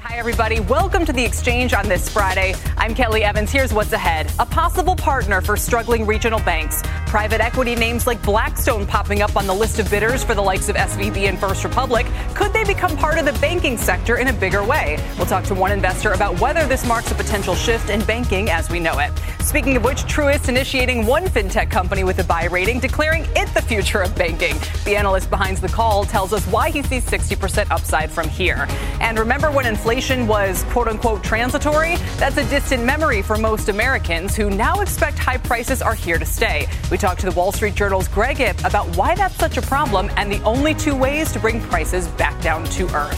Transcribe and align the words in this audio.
Hi, 0.00 0.18
everybody. 0.18 0.60
Welcome 0.60 1.06
to 1.06 1.12
the 1.12 1.24
exchange 1.24 1.72
on 1.72 1.88
this 1.88 2.06
Friday. 2.06 2.54
I'm 2.76 2.94
Kelly 2.94 3.24
Evans. 3.24 3.50
Here's 3.50 3.72
what's 3.72 3.92
ahead. 3.92 4.30
A 4.38 4.44
possible 4.44 4.94
partner 4.94 5.40
for 5.40 5.56
struggling 5.56 6.04
regional 6.04 6.38
banks. 6.40 6.82
Private 7.06 7.40
equity 7.40 7.74
names 7.74 8.06
like 8.06 8.22
Blackstone 8.22 8.86
popping 8.86 9.22
up 9.22 9.36
on 9.36 9.46
the 9.46 9.54
list 9.54 9.78
of 9.78 9.90
bidders 9.90 10.22
for 10.22 10.34
the 10.34 10.42
likes 10.42 10.68
of 10.68 10.76
SVB 10.76 11.28
and 11.28 11.38
First 11.38 11.64
Republic. 11.64 12.06
Could 12.34 12.52
they 12.52 12.62
become 12.62 12.94
part 12.94 13.18
of 13.18 13.24
the 13.24 13.32
banking 13.40 13.78
sector 13.78 14.18
in 14.18 14.28
a 14.28 14.34
bigger 14.34 14.62
way? 14.62 15.02
We'll 15.16 15.26
talk 15.26 15.44
to 15.44 15.54
one 15.54 15.72
investor 15.72 16.12
about 16.12 16.38
whether 16.40 16.66
this 16.66 16.86
marks 16.86 17.10
a 17.10 17.14
potential 17.14 17.54
shift 17.54 17.88
in 17.88 18.04
banking 18.04 18.50
as 18.50 18.68
we 18.68 18.80
know 18.80 18.98
it. 18.98 19.12
Speaking 19.40 19.76
of 19.76 19.84
which, 19.84 20.02
Truist 20.04 20.50
initiating 20.50 21.06
one 21.06 21.24
fintech 21.24 21.70
company 21.70 22.04
with 22.04 22.18
a 22.18 22.24
buy 22.24 22.46
rating, 22.46 22.80
declaring 22.80 23.24
it 23.34 23.48
the 23.54 23.62
future 23.62 24.02
of 24.02 24.14
banking. 24.14 24.56
The 24.84 24.96
analyst 24.96 25.30
behind 25.30 25.56
the 25.58 25.68
call 25.68 26.04
tells 26.04 26.34
us 26.34 26.44
why 26.48 26.70
he 26.70 26.82
sees 26.82 27.06
60% 27.06 27.70
upside 27.70 28.10
from 28.10 28.28
here. 28.28 28.66
And 29.00 29.18
remember 29.18 29.50
when 29.50 29.64
inflation 29.64 29.85
inflation 29.86 30.26
was 30.26 30.64
quote 30.64 30.88
unquote 30.88 31.22
transitory, 31.22 31.94
that's 32.16 32.36
a 32.38 32.44
distant 32.50 32.82
memory 32.82 33.22
for 33.22 33.36
most 33.36 33.68
Americans 33.68 34.34
who 34.34 34.50
now 34.50 34.80
expect 34.80 35.16
high 35.16 35.36
prices 35.36 35.80
are 35.80 35.94
here 35.94 36.18
to 36.18 36.26
stay. 36.26 36.66
We 36.90 36.98
talked 36.98 37.20
to 37.20 37.30
the 37.30 37.36
Wall 37.36 37.52
Street 37.52 37.76
Journal's 37.76 38.08
Greg 38.08 38.40
Ip 38.40 38.64
about 38.64 38.96
why 38.96 39.14
that's 39.14 39.36
such 39.36 39.58
a 39.58 39.62
problem 39.62 40.10
and 40.16 40.28
the 40.28 40.42
only 40.42 40.74
two 40.74 40.96
ways 40.96 41.30
to 41.30 41.38
bring 41.38 41.60
prices 41.60 42.08
back 42.08 42.42
down 42.42 42.64
to 42.64 42.92
earth. 42.96 43.16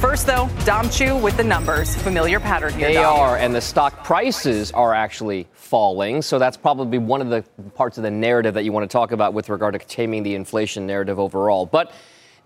First, 0.00 0.26
though, 0.26 0.50
Dom 0.64 0.90
Chu 0.90 1.16
with 1.16 1.36
the 1.36 1.44
numbers. 1.44 1.94
Familiar 1.94 2.40
pattern 2.40 2.72
here. 2.72 2.88
They 2.88 2.94
Dom. 2.94 3.20
are, 3.20 3.36
and 3.36 3.54
the 3.54 3.60
stock 3.60 4.02
prices 4.02 4.72
are 4.72 4.92
actually 4.92 5.46
falling. 5.52 6.20
So 6.22 6.40
that's 6.40 6.56
probably 6.56 6.98
one 6.98 7.20
of 7.20 7.28
the 7.28 7.44
parts 7.76 7.96
of 7.96 8.02
the 8.02 8.10
narrative 8.10 8.54
that 8.54 8.64
you 8.64 8.72
want 8.72 8.90
to 8.90 8.92
talk 8.92 9.12
about 9.12 9.34
with 9.34 9.48
regard 9.48 9.74
to 9.74 9.78
taming 9.86 10.24
the 10.24 10.34
inflation 10.34 10.84
narrative 10.84 11.20
overall. 11.20 11.64
But 11.64 11.92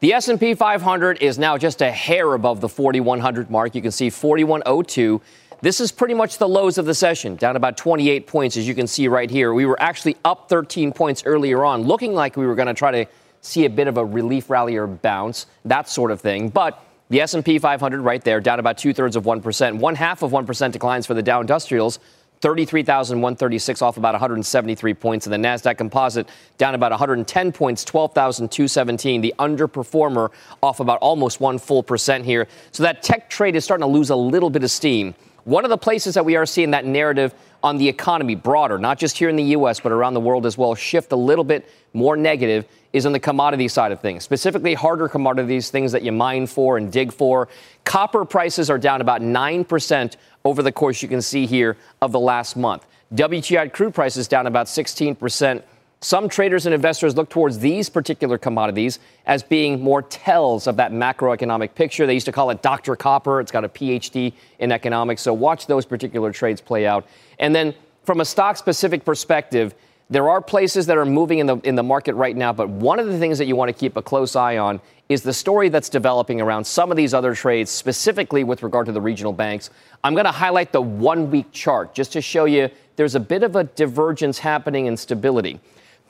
the 0.03 0.14
S&P 0.14 0.55
500 0.55 1.22
is 1.22 1.39
now 1.39 1.56
just 1.56 1.81
a 1.81 1.89
hair 1.89 2.34
above 2.34 2.61
the 2.61 2.69
4100 2.69 3.48
mark. 3.53 3.77
You 3.77 3.81
can 3.81 3.92
see 3.92 4.11
4102. 4.11 5.20
This 5.61 5.78
is 5.78 5.92
pretty 5.92 6.14
much 6.14 6.39
the 6.39 6.48
lows 6.48 6.77
of 6.77 6.86
the 6.86 6.95
session, 6.95 7.36
down 7.36 7.55
about 7.55 7.77
28 7.77 8.27
points 8.27 8.56
as 8.56 8.67
you 8.67 8.75
can 8.75 8.89
see 8.89 9.06
right 9.06 9.30
here. 9.30 9.55
We 9.55 9.64
were 9.64 9.80
actually 9.80 10.17
up 10.25 10.48
13 10.48 10.92
points 10.92 11.23
earlier 11.25 11.64
on, 11.64 11.83
looking 11.83 12.14
like 12.14 12.36
we 12.36 12.47
were 12.47 12.56
going 12.56 12.67
to 12.67 12.75
try 12.75 12.91
to 13.05 13.06
see 13.42 13.64
a 13.64 13.70
bit 13.70 13.86
of 13.86 13.97
a 13.97 14.05
relief 14.05 14.50
rally 14.50 14.75
or 14.75 14.89
bounce, 14.89 15.47
that 15.67 15.89
sort 15.89 16.11
of 16.11 16.20
thing. 16.20 16.48
But 16.48 16.84
the 17.08 17.20
S&P 17.20 17.61
500 17.61 18.00
right 18.00 18.25
there, 18.25 18.41
down 18.41 18.58
about 18.58 18.78
two 18.78 18.92
thirds 18.92 19.14
of 19.14 19.25
one 19.25 19.41
percent, 19.41 19.77
one 19.77 19.95
half 19.95 20.23
of 20.23 20.33
one 20.33 20.47
percent 20.47 20.73
declines 20.73 21.06
for 21.06 21.14
the 21.14 21.23
Dow 21.23 21.41
Industrials. 21.41 22.00
33,136 22.43 23.83
off 23.83 23.97
about 23.97 24.15
173 24.15 24.95
points. 24.95 25.27
And 25.27 25.33
the 25.33 25.48
NASDAQ 25.48 25.79
composite 25.79 26.29
down 26.59 26.75
about 26.75 26.91
110 26.91 27.53
points, 27.53 27.85
12,217. 27.85 29.21
The 29.21 29.35
underperformer 29.39 30.31
off 30.63 30.81
about 30.81 30.98
almost 30.98 31.41
one 31.41 31.59
full 31.59 31.83
percent 31.83 32.25
here. 32.25 32.48
So 32.73 32.83
that 32.83 33.03
tech 33.03 33.31
trade 33.31 33.57
is 33.57 33.65
starting 33.65 33.87
to 33.87 33.93
lose 33.93 34.11
a 34.11 34.17
little 34.17 34.51
bit 34.51 34.65
of 34.65 34.70
steam. 34.70 35.15
One 35.45 35.65
of 35.65 35.70
the 35.70 35.79
places 35.79 36.15
that 36.15 36.25
we 36.25 36.37
are 36.37 36.47
seeing 36.47 36.73
that 36.73 36.85
narrative 36.85 37.35
on 37.63 37.77
the 37.77 37.89
economy 37.89 38.35
broader, 38.35 38.79
not 38.79 38.98
just 38.98 39.17
here 39.19 39.29
in 39.29 39.36
the 39.36 39.42
U.S., 39.45 39.80
but 39.80 39.92
around 39.92 40.14
the 40.14 40.20
world 40.20 40.47
as 40.47 40.59
well, 40.59 40.74
shift 40.74 41.13
a 41.13 41.17
little 41.17 41.45
bit 41.45 41.69
more 41.92 42.17
negative 42.17 42.67
is 42.92 43.07
on 43.07 43.13
the 43.13 43.20
commodity 43.20 43.69
side 43.69 43.92
of 43.92 44.01
things, 44.01 44.24
specifically 44.24 44.74
harder 44.74 45.09
commodities, 45.09 45.70
things 45.70 45.92
that 45.92 46.03
you 46.03 46.13
mine 46.13 46.47
for 46.47 46.77
and 46.77 46.92
dig 46.92 47.13
for. 47.13 47.48
Copper 47.85 48.24
prices 48.24 48.69
are 48.69 48.79
down 48.79 49.01
about 49.01 49.20
9% 49.20 50.17
over 50.45 50.63
the 50.63 50.73
course 50.73 51.03
you 51.03 51.08
can 51.08 51.23
see 51.23 51.47
here 51.47 51.77
of 52.01 52.13
the 52.13 52.20
last 52.20 52.57
month. 52.57 52.86
WTI 53.14 53.73
crude 53.73 53.95
prices 53.95 54.27
down 54.27 54.47
about 54.47 54.67
16%. 54.67 55.63
Some 56.01 56.29
traders 56.29 56.67
and 56.67 56.75
investors 56.75 57.17
look 57.17 57.29
towards 57.29 57.61
these 57.61 57.89
particular 57.89 58.36
commodities 58.36 58.98
as 59.27 59.42
being 59.42 59.80
more 59.80 60.03
tells 60.03 60.67
of 60.67 60.77
that 60.77 60.91
macroeconomic 60.91 61.75
picture. 61.75 62.07
They 62.07 62.14
used 62.14 62.27
to 62.27 62.33
call 62.33 62.51
it 62.51 62.61
Dr. 62.61 62.97
Copper. 62.97 63.41
It's 63.41 63.53
got 63.53 63.64
a 63.64 63.69
PhD 63.69 64.33
in 64.58 64.73
economics. 64.73 65.23
So 65.23 65.33
watch 65.33 65.67
those 65.69 65.86
particular 65.86 66.33
trades 66.33 66.61
play 66.61 66.86
out. 66.86 67.07
And 67.39 67.55
then 67.55 67.73
from 68.03 68.20
a 68.20 68.24
stock 68.24 68.57
specific 68.57 69.05
perspective, 69.05 69.77
there 70.11 70.29
are 70.29 70.41
places 70.41 70.86
that 70.86 70.98
are 70.98 71.07
moving 71.07 71.39
in 71.39 71.47
the 71.47 71.57
in 71.59 71.74
the 71.74 71.83
market 71.83 72.14
right 72.14 72.36
now, 72.36 72.53
but 72.53 72.69
one 72.69 72.98
of 72.98 73.07
the 73.07 73.19
things 73.19 73.39
that 73.39 73.47
you 73.47 73.57
want 73.57 73.69
to 73.69 73.73
keep 73.73 73.97
a 73.97 74.03
close 74.03 74.36
eye 74.36 74.59
on 74.59 74.80
is 75.12 75.23
the 75.23 75.33
story 75.33 75.68
that's 75.68 75.89
developing 75.89 76.40
around 76.40 76.64
some 76.64 76.90
of 76.90 76.96
these 76.96 77.14
other 77.14 77.34
trades, 77.34 77.70
specifically 77.70 78.45
with 78.45 78.62
regard 78.62 78.86
to 78.86 78.92
the 78.92 79.00
regional 79.00 79.33
banks. 79.33 79.70
I'm 80.05 80.14
going 80.14 80.27
to 80.27 80.33
highlight 80.33 80.73
the 80.73 80.80
one 80.80 81.30
week 81.30 81.52
chart 81.52 81.95
just 81.95 82.12
to 82.12 82.20
show 82.20 82.45
you 82.45 82.68
there's 82.96 83.14
a 83.14 83.20
bit 83.20 83.42
of 83.42 83.56
a 83.56 83.64
divergence 83.64 84.39
happening 84.39 84.86
in 84.86 84.96
stability. 84.96 85.61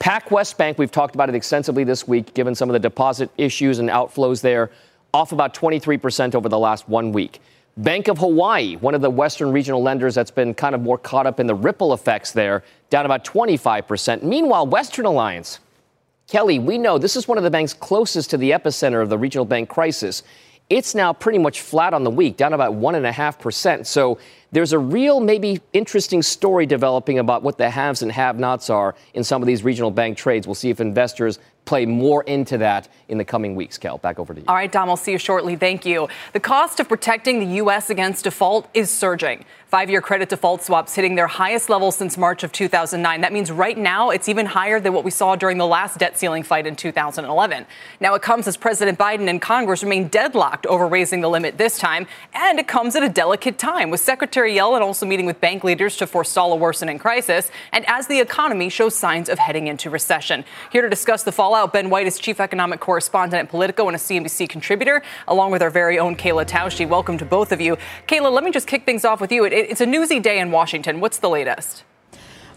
PacWest 0.00 0.56
Bank, 0.56 0.78
we've 0.78 0.90
talked 0.90 1.14
about 1.14 1.28
it 1.28 1.34
extensively 1.34 1.84
this 1.84 2.08
week, 2.08 2.34
given 2.34 2.54
some 2.54 2.68
of 2.68 2.72
the 2.72 2.80
deposit 2.80 3.30
issues 3.38 3.78
and 3.78 3.88
outflows 3.88 4.40
there, 4.40 4.70
off 5.14 5.32
about 5.32 5.54
23% 5.54 6.34
over 6.34 6.48
the 6.48 6.58
last 6.58 6.88
one 6.88 7.12
week. 7.12 7.40
Bank 7.76 8.08
of 8.08 8.18
Hawaii, 8.18 8.76
one 8.76 8.94
of 8.94 9.00
the 9.00 9.10
Western 9.10 9.52
regional 9.52 9.82
lenders 9.82 10.14
that's 10.14 10.30
been 10.30 10.52
kind 10.52 10.74
of 10.74 10.82
more 10.82 10.98
caught 10.98 11.26
up 11.26 11.40
in 11.40 11.46
the 11.46 11.54
ripple 11.54 11.94
effects 11.94 12.32
there, 12.32 12.64
down 12.90 13.06
about 13.06 13.24
25%. 13.24 14.22
Meanwhile, 14.22 14.66
Western 14.66 15.06
Alliance, 15.06 15.60
Kelly, 16.28 16.58
we 16.58 16.78
know 16.78 16.98
this 16.98 17.16
is 17.16 17.28
one 17.28 17.38
of 17.38 17.44
the 17.44 17.50
banks 17.50 17.74
closest 17.74 18.30
to 18.30 18.36
the 18.36 18.50
epicenter 18.52 19.02
of 19.02 19.08
the 19.08 19.18
regional 19.18 19.44
bank 19.44 19.68
crisis. 19.68 20.22
It's 20.70 20.94
now 20.94 21.12
pretty 21.12 21.38
much 21.38 21.60
flat 21.60 21.92
on 21.92 22.04
the 22.04 22.10
week, 22.10 22.36
down 22.36 22.52
about 22.52 22.72
1.5%. 22.74 23.84
So 23.84 24.18
there's 24.52 24.72
a 24.74 24.78
real, 24.78 25.18
maybe 25.18 25.60
interesting 25.72 26.22
story 26.22 26.66
developing 26.66 27.18
about 27.18 27.42
what 27.42 27.56
the 27.56 27.70
haves 27.70 28.02
and 28.02 28.12
have 28.12 28.38
nots 28.38 28.68
are 28.70 28.94
in 29.14 29.24
some 29.24 29.42
of 29.42 29.46
these 29.46 29.64
regional 29.64 29.90
bank 29.90 30.18
trades. 30.18 30.46
We'll 30.46 30.54
see 30.54 30.70
if 30.70 30.80
investors 30.80 31.38
play 31.64 31.86
more 31.86 32.24
into 32.24 32.58
that 32.58 32.88
in 33.08 33.18
the 33.18 33.24
coming 33.24 33.54
weeks. 33.54 33.78
Kel, 33.78 33.98
back 33.98 34.18
over 34.18 34.34
to 34.34 34.40
you. 34.40 34.46
All 34.48 34.54
right, 34.54 34.70
Dom, 34.70 34.88
I'll 34.88 34.96
see 34.96 35.12
you 35.12 35.18
shortly. 35.18 35.54
Thank 35.54 35.86
you. 35.86 36.08
The 36.32 36.40
cost 36.40 36.80
of 36.80 36.88
protecting 36.88 37.38
the 37.38 37.56
U.S. 37.56 37.88
against 37.88 38.24
default 38.24 38.68
is 38.74 38.90
surging. 38.90 39.44
Five 39.68 39.88
year 39.88 40.02
credit 40.02 40.28
default 40.28 40.62
swaps 40.62 40.94
hitting 40.94 41.14
their 41.14 41.28
highest 41.28 41.70
level 41.70 41.92
since 41.92 42.18
March 42.18 42.42
of 42.42 42.52
2009. 42.52 43.20
That 43.20 43.32
means 43.32 43.50
right 43.50 43.78
now 43.78 44.10
it's 44.10 44.28
even 44.28 44.44
higher 44.44 44.80
than 44.80 44.92
what 44.92 45.04
we 45.04 45.10
saw 45.10 45.36
during 45.36 45.56
the 45.56 45.66
last 45.66 45.98
debt 45.98 46.18
ceiling 46.18 46.42
fight 46.42 46.66
in 46.66 46.76
2011. 46.76 47.64
Now, 48.00 48.14
it 48.14 48.22
comes 48.22 48.46
as 48.48 48.56
President 48.56 48.98
Biden 48.98 49.28
and 49.28 49.40
Congress 49.40 49.82
remain 49.82 50.08
deadlocked 50.08 50.66
over 50.66 50.86
raising 50.86 51.20
the 51.20 51.30
limit 51.30 51.58
this 51.58 51.78
time, 51.78 52.06
and 52.34 52.58
it 52.58 52.66
comes 52.66 52.96
at 52.96 53.02
a 53.02 53.08
delicate 53.08 53.56
time 53.56 53.88
with 53.88 54.00
Secretary 54.00 54.41
Yellen 54.48 54.80
also 54.80 55.06
meeting 55.06 55.26
with 55.26 55.40
bank 55.40 55.64
leaders 55.64 55.96
to 55.96 56.06
forestall 56.06 56.52
a 56.52 56.56
worsening 56.56 56.98
crisis, 56.98 57.50
and 57.72 57.84
as 57.88 58.06
the 58.06 58.20
economy 58.20 58.68
shows 58.68 58.96
signs 58.96 59.28
of 59.28 59.38
heading 59.38 59.66
into 59.66 59.90
recession. 59.90 60.44
Here 60.70 60.82
to 60.82 60.88
discuss 60.88 61.22
the 61.22 61.32
fallout, 61.32 61.72
Ben 61.72 61.90
White 61.90 62.06
is 62.06 62.18
chief 62.18 62.40
economic 62.40 62.80
correspondent 62.80 63.44
at 63.44 63.50
Politico 63.50 63.86
and 63.88 63.96
a 63.96 63.98
CNBC 63.98 64.48
contributor, 64.48 65.02
along 65.28 65.50
with 65.50 65.62
our 65.62 65.70
very 65.70 65.98
own 65.98 66.16
Kayla 66.16 66.46
Tausche. 66.46 66.88
Welcome 66.88 67.18
to 67.18 67.24
both 67.24 67.52
of 67.52 67.60
you. 67.60 67.76
Kayla, 68.06 68.32
let 68.32 68.44
me 68.44 68.50
just 68.50 68.66
kick 68.66 68.84
things 68.84 69.04
off 69.04 69.20
with 69.20 69.32
you. 69.32 69.44
It, 69.44 69.52
it's 69.52 69.80
a 69.80 69.86
newsy 69.86 70.20
day 70.20 70.38
in 70.38 70.50
Washington. 70.50 71.00
What's 71.00 71.18
the 71.18 71.30
latest? 71.30 71.84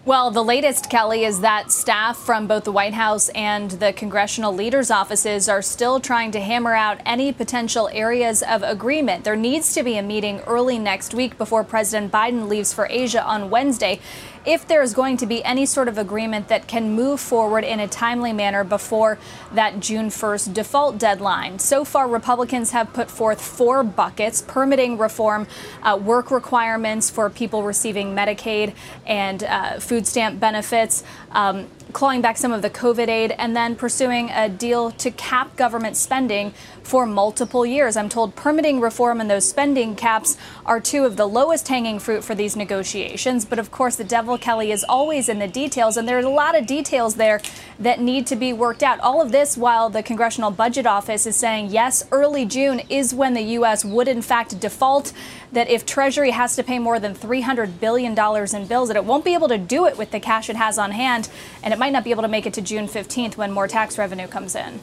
Well, 0.06 0.30
the 0.30 0.44
latest, 0.44 0.92
Kelly, 0.92 1.26
is 1.26 1.40
that 1.40 1.72
staff 1.72 2.16
from 2.16 2.46
both 2.46 2.64
the 2.64 2.72
White 2.72 2.94
House 2.94 3.30
and 3.30 3.72
the 3.72 3.92
congressional 3.92 4.54
leaders' 4.54 4.92
offices 4.92 5.50
are 5.50 5.64
still 5.64 6.00
trying 6.00 6.30
to 6.34 6.40
hammer 6.40 6.76
out 6.76 7.00
any 7.08 7.34
potential 7.34 7.90
areas 7.92 8.44
of 8.44 8.62
agreement. 8.62 9.24
There 9.24 9.36
needs 9.36 9.74
to 9.74 9.81
be 9.81 9.98
a 9.98 10.04
meeting 10.04 10.42
early 10.42 10.78
next 10.78 11.16
week 11.16 11.40
before 11.40 11.63
President 11.63 12.12
Biden 12.12 12.48
leaves 12.48 12.72
for 12.72 12.86
Asia 12.88 13.25
on 13.25 13.50
Wednesday 13.50 14.00
if 14.45 14.68
there 14.68 14.81
is 14.81 14.94
going 14.94 15.18
to 15.18 15.25
be 15.25 15.44
any 15.44 15.65
sort 15.65 15.88
of 15.88 15.97
agreement 15.97 16.47
that 16.47 16.68
can 16.68 16.92
move 16.92 17.19
forward 17.19 17.63
in 17.63 17.80
a 17.80 17.88
timely 17.88 18.33
manner 18.33 18.63
before 18.63 19.18
that 19.53 19.80
June 19.80 20.07
1st 20.07 20.53
default 20.53 20.97
deadline. 20.97 21.59
So 21.59 21.83
far, 21.83 22.07
Republicans 22.07 22.71
have 22.71 22.94
put 22.94 23.09
forth 23.09 23.42
four 23.42 23.83
buckets 23.83 24.42
permitting 24.42 24.97
reform, 24.97 25.47
uh, 25.83 26.00
work 26.01 26.31
requirements 26.31 27.09
for 27.09 27.30
people 27.30 27.63
receiving 27.63 28.15
Medicaid 28.15 28.74
and 29.06 29.44
uh, 29.44 29.80
food 29.80 30.07
stamp 30.07 30.39
benefits. 30.39 31.03
Um, 31.31 31.68
clawing 31.94 32.21
back 32.21 32.36
some 32.36 32.51
of 32.51 32.62
the 32.62 32.69
COVID 32.69 33.07
aid, 33.07 33.31
and 33.31 33.56
then 33.56 33.74
pursuing 33.74 34.30
a 34.30 34.50
deal 34.50 34.91
to 34.91 35.09
cap 35.12 35.56
government 35.56 35.95
spending 35.95 36.53
for 36.86 37.06
multiple 37.06 37.66
years. 37.66 37.98
I'm 37.98 38.10
told 38.10 38.36
permitting 38.36 38.80
reform 38.80 39.20
and 39.20 39.30
those 39.30 39.50
spending 39.50 39.96
caps 39.96 40.38
are 40.66 40.80
two 40.80 41.04
of 41.04 41.18
the 41.18 41.28
lowest 41.28 41.68
hanging 41.68 42.00
fruit 42.00 42.24
for 42.24 42.36
these 42.36 42.56
negotiations. 42.56 43.44
But 43.44 43.60
of 43.60 43.72
course, 43.72 43.96
the 43.96 44.04
devil 44.04 44.38
Kelly, 44.46 44.72
is 44.72 44.86
always 44.88 45.28
in 45.28 45.40
the 45.40 45.48
details, 45.48 45.98
and 45.98 46.08
there's 46.08 46.24
a 46.24 46.30
lot 46.30 46.56
of 46.56 46.68
details 46.68 47.16
there 47.16 47.42
that 47.80 48.00
need 48.00 48.28
to 48.28 48.36
be 48.36 48.54
worked 48.54 48.84
out. 48.84 49.00
All 49.00 49.22
of 49.22 49.32
this 49.32 49.58
while 49.58 49.90
the 49.90 50.04
Congressional 50.04 50.52
Budget 50.52 50.86
Office 50.86 51.26
is 51.26 51.36
saying, 51.36 51.72
yes, 51.72 52.08
early 52.12 52.46
June 52.46 52.82
is 52.90 53.14
when 53.14 53.34
the 53.34 53.42
U.S. 53.42 53.84
would 53.84 54.08
in 54.08 54.22
fact 54.22 54.60
default, 54.60 55.14
that 55.52 55.70
if 55.70 55.86
Treasury 55.86 56.32
has 56.32 56.56
to 56.56 56.64
pay 56.64 56.78
more 56.78 57.00
than 57.00 57.16
$300 57.16 57.80
billion 57.80 58.12
in 58.12 58.68
bills, 58.68 58.88
that 58.90 58.98
it 58.98 59.06
won't 59.06 59.26
be 59.26 59.34
able 59.34 59.48
to 59.48 59.58
do 59.58 59.88
it 59.88 59.98
with 59.98 60.12
the 60.12 60.20
cash 60.20 60.50
it 60.50 60.56
has 60.56 60.78
on 60.78 60.92
hand, 60.92 61.30
and 61.64 61.74
it 61.74 61.80
might 61.80 61.92
not 61.92 62.04
be 62.04 62.12
able 62.12 62.22
to 62.22 62.28
make 62.28 62.46
it 62.46 62.54
to 62.54 62.62
June 62.62 62.88
15th 62.88 63.36
when 63.38 63.52
more 63.52 63.68
tax 63.68 63.98
revenue 63.98 64.28
comes 64.28 64.56
in. 64.56 64.80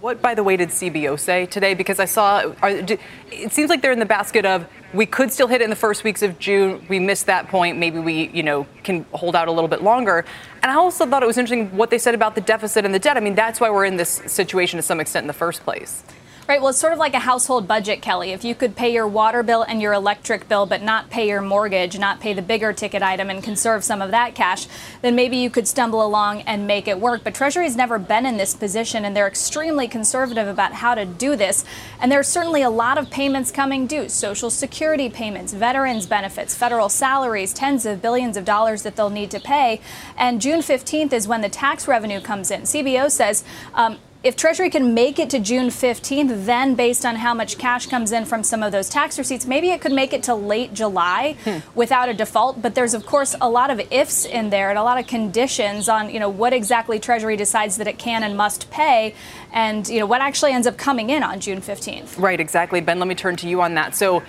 What, 0.00 0.22
by 0.22 0.36
the 0.36 0.44
way, 0.44 0.56
did 0.56 0.68
CBO 0.68 1.18
say 1.18 1.46
today? 1.46 1.74
Because 1.74 1.98
I 1.98 2.04
saw 2.04 2.52
are, 2.62 2.70
it 2.70 3.52
seems 3.52 3.68
like 3.68 3.82
they're 3.82 3.90
in 3.90 3.98
the 3.98 4.06
basket 4.06 4.46
of 4.46 4.64
we 4.94 5.06
could 5.06 5.32
still 5.32 5.48
hit 5.48 5.60
it 5.60 5.64
in 5.64 5.70
the 5.70 5.76
first 5.76 6.04
weeks 6.04 6.22
of 6.22 6.38
June. 6.38 6.86
We 6.88 7.00
missed 7.00 7.26
that 7.26 7.48
point. 7.48 7.78
Maybe 7.78 7.98
we, 7.98 8.28
you 8.28 8.44
know, 8.44 8.64
can 8.84 9.04
hold 9.10 9.34
out 9.34 9.48
a 9.48 9.50
little 9.50 9.66
bit 9.66 9.82
longer. 9.82 10.24
And 10.62 10.70
I 10.70 10.76
also 10.76 11.04
thought 11.04 11.24
it 11.24 11.26
was 11.26 11.36
interesting 11.36 11.76
what 11.76 11.90
they 11.90 11.98
said 11.98 12.14
about 12.14 12.36
the 12.36 12.40
deficit 12.40 12.84
and 12.84 12.94
the 12.94 13.00
debt. 13.00 13.16
I 13.16 13.20
mean, 13.20 13.34
that's 13.34 13.60
why 13.60 13.70
we're 13.70 13.86
in 13.86 13.96
this 13.96 14.22
situation 14.26 14.76
to 14.76 14.82
some 14.82 15.00
extent 15.00 15.24
in 15.24 15.28
the 15.28 15.32
first 15.32 15.64
place. 15.64 16.04
Right. 16.48 16.62
Well, 16.62 16.70
it's 16.70 16.78
sort 16.78 16.94
of 16.94 16.98
like 16.98 17.12
a 17.12 17.18
household 17.18 17.68
budget, 17.68 18.00
Kelly. 18.00 18.30
If 18.30 18.42
you 18.42 18.54
could 18.54 18.74
pay 18.74 18.90
your 18.90 19.06
water 19.06 19.42
bill 19.42 19.60
and 19.64 19.82
your 19.82 19.92
electric 19.92 20.48
bill, 20.48 20.64
but 20.64 20.80
not 20.80 21.10
pay 21.10 21.28
your 21.28 21.42
mortgage, 21.42 21.98
not 21.98 22.20
pay 22.20 22.32
the 22.32 22.40
bigger 22.40 22.72
ticket 22.72 23.02
item 23.02 23.28
and 23.28 23.42
conserve 23.42 23.84
some 23.84 24.00
of 24.00 24.12
that 24.12 24.34
cash, 24.34 24.66
then 25.02 25.14
maybe 25.14 25.36
you 25.36 25.50
could 25.50 25.68
stumble 25.68 26.02
along 26.02 26.40
and 26.40 26.66
make 26.66 26.88
it 26.88 26.98
work. 27.00 27.22
But 27.22 27.34
Treasury's 27.34 27.76
never 27.76 27.98
been 27.98 28.24
in 28.24 28.38
this 28.38 28.54
position, 28.54 29.04
and 29.04 29.14
they're 29.14 29.26
extremely 29.26 29.88
conservative 29.88 30.48
about 30.48 30.72
how 30.72 30.94
to 30.94 31.04
do 31.04 31.36
this. 31.36 31.66
And 32.00 32.10
there's 32.10 32.28
certainly 32.28 32.62
a 32.62 32.70
lot 32.70 32.96
of 32.96 33.10
payments 33.10 33.50
coming 33.50 33.86
due 33.86 34.08
Social 34.08 34.48
Security 34.48 35.10
payments, 35.10 35.52
veterans 35.52 36.06
benefits, 36.06 36.54
federal 36.54 36.88
salaries, 36.88 37.52
tens 37.52 37.84
of 37.84 38.00
billions 38.00 38.38
of 38.38 38.46
dollars 38.46 38.84
that 38.84 38.96
they'll 38.96 39.10
need 39.10 39.30
to 39.32 39.38
pay. 39.38 39.82
And 40.16 40.40
June 40.40 40.60
15th 40.60 41.12
is 41.12 41.28
when 41.28 41.42
the 41.42 41.50
tax 41.50 41.86
revenue 41.86 42.22
comes 42.22 42.50
in. 42.50 42.62
CBO 42.62 43.10
says 43.10 43.44
um, 43.74 43.98
if 44.24 44.34
Treasury 44.34 44.68
can 44.68 44.94
make 44.94 45.20
it 45.20 45.30
to 45.30 45.38
June 45.38 45.68
15th, 45.68 46.44
then 46.44 46.74
based 46.74 47.06
on 47.06 47.14
how 47.14 47.32
much 47.34 47.56
cash 47.56 47.86
comes 47.86 48.10
in 48.10 48.24
from 48.24 48.42
some 48.42 48.64
of 48.64 48.72
those 48.72 48.88
tax 48.88 49.16
receipts, 49.16 49.46
maybe 49.46 49.70
it 49.70 49.80
could 49.80 49.92
make 49.92 50.12
it 50.12 50.24
to 50.24 50.34
late 50.34 50.74
July 50.74 51.36
hmm. 51.44 51.58
without 51.76 52.08
a 52.08 52.14
default. 52.14 52.60
But 52.60 52.74
there's, 52.74 52.94
of 52.94 53.06
course, 53.06 53.36
a 53.40 53.48
lot 53.48 53.70
of 53.70 53.80
ifs 53.92 54.24
in 54.24 54.50
there 54.50 54.70
and 54.70 54.78
a 54.78 54.82
lot 54.82 54.98
of 54.98 55.06
conditions 55.06 55.88
on, 55.88 56.10
you 56.10 56.18
know, 56.18 56.28
what 56.28 56.52
exactly 56.52 56.98
Treasury 56.98 57.36
decides 57.36 57.76
that 57.76 57.86
it 57.86 57.98
can 57.98 58.24
and 58.24 58.36
must 58.36 58.68
pay 58.72 59.14
and, 59.52 59.86
you 59.88 60.00
know, 60.00 60.06
what 60.06 60.20
actually 60.20 60.50
ends 60.50 60.66
up 60.66 60.76
coming 60.76 61.10
in 61.10 61.22
on 61.22 61.38
June 61.38 61.60
15th. 61.60 62.20
Right, 62.20 62.40
exactly. 62.40 62.80
Ben, 62.80 62.98
let 62.98 63.06
me 63.06 63.14
turn 63.14 63.36
to 63.36 63.48
you 63.48 63.62
on 63.62 63.74
that. 63.74 63.94
So, 63.94 64.24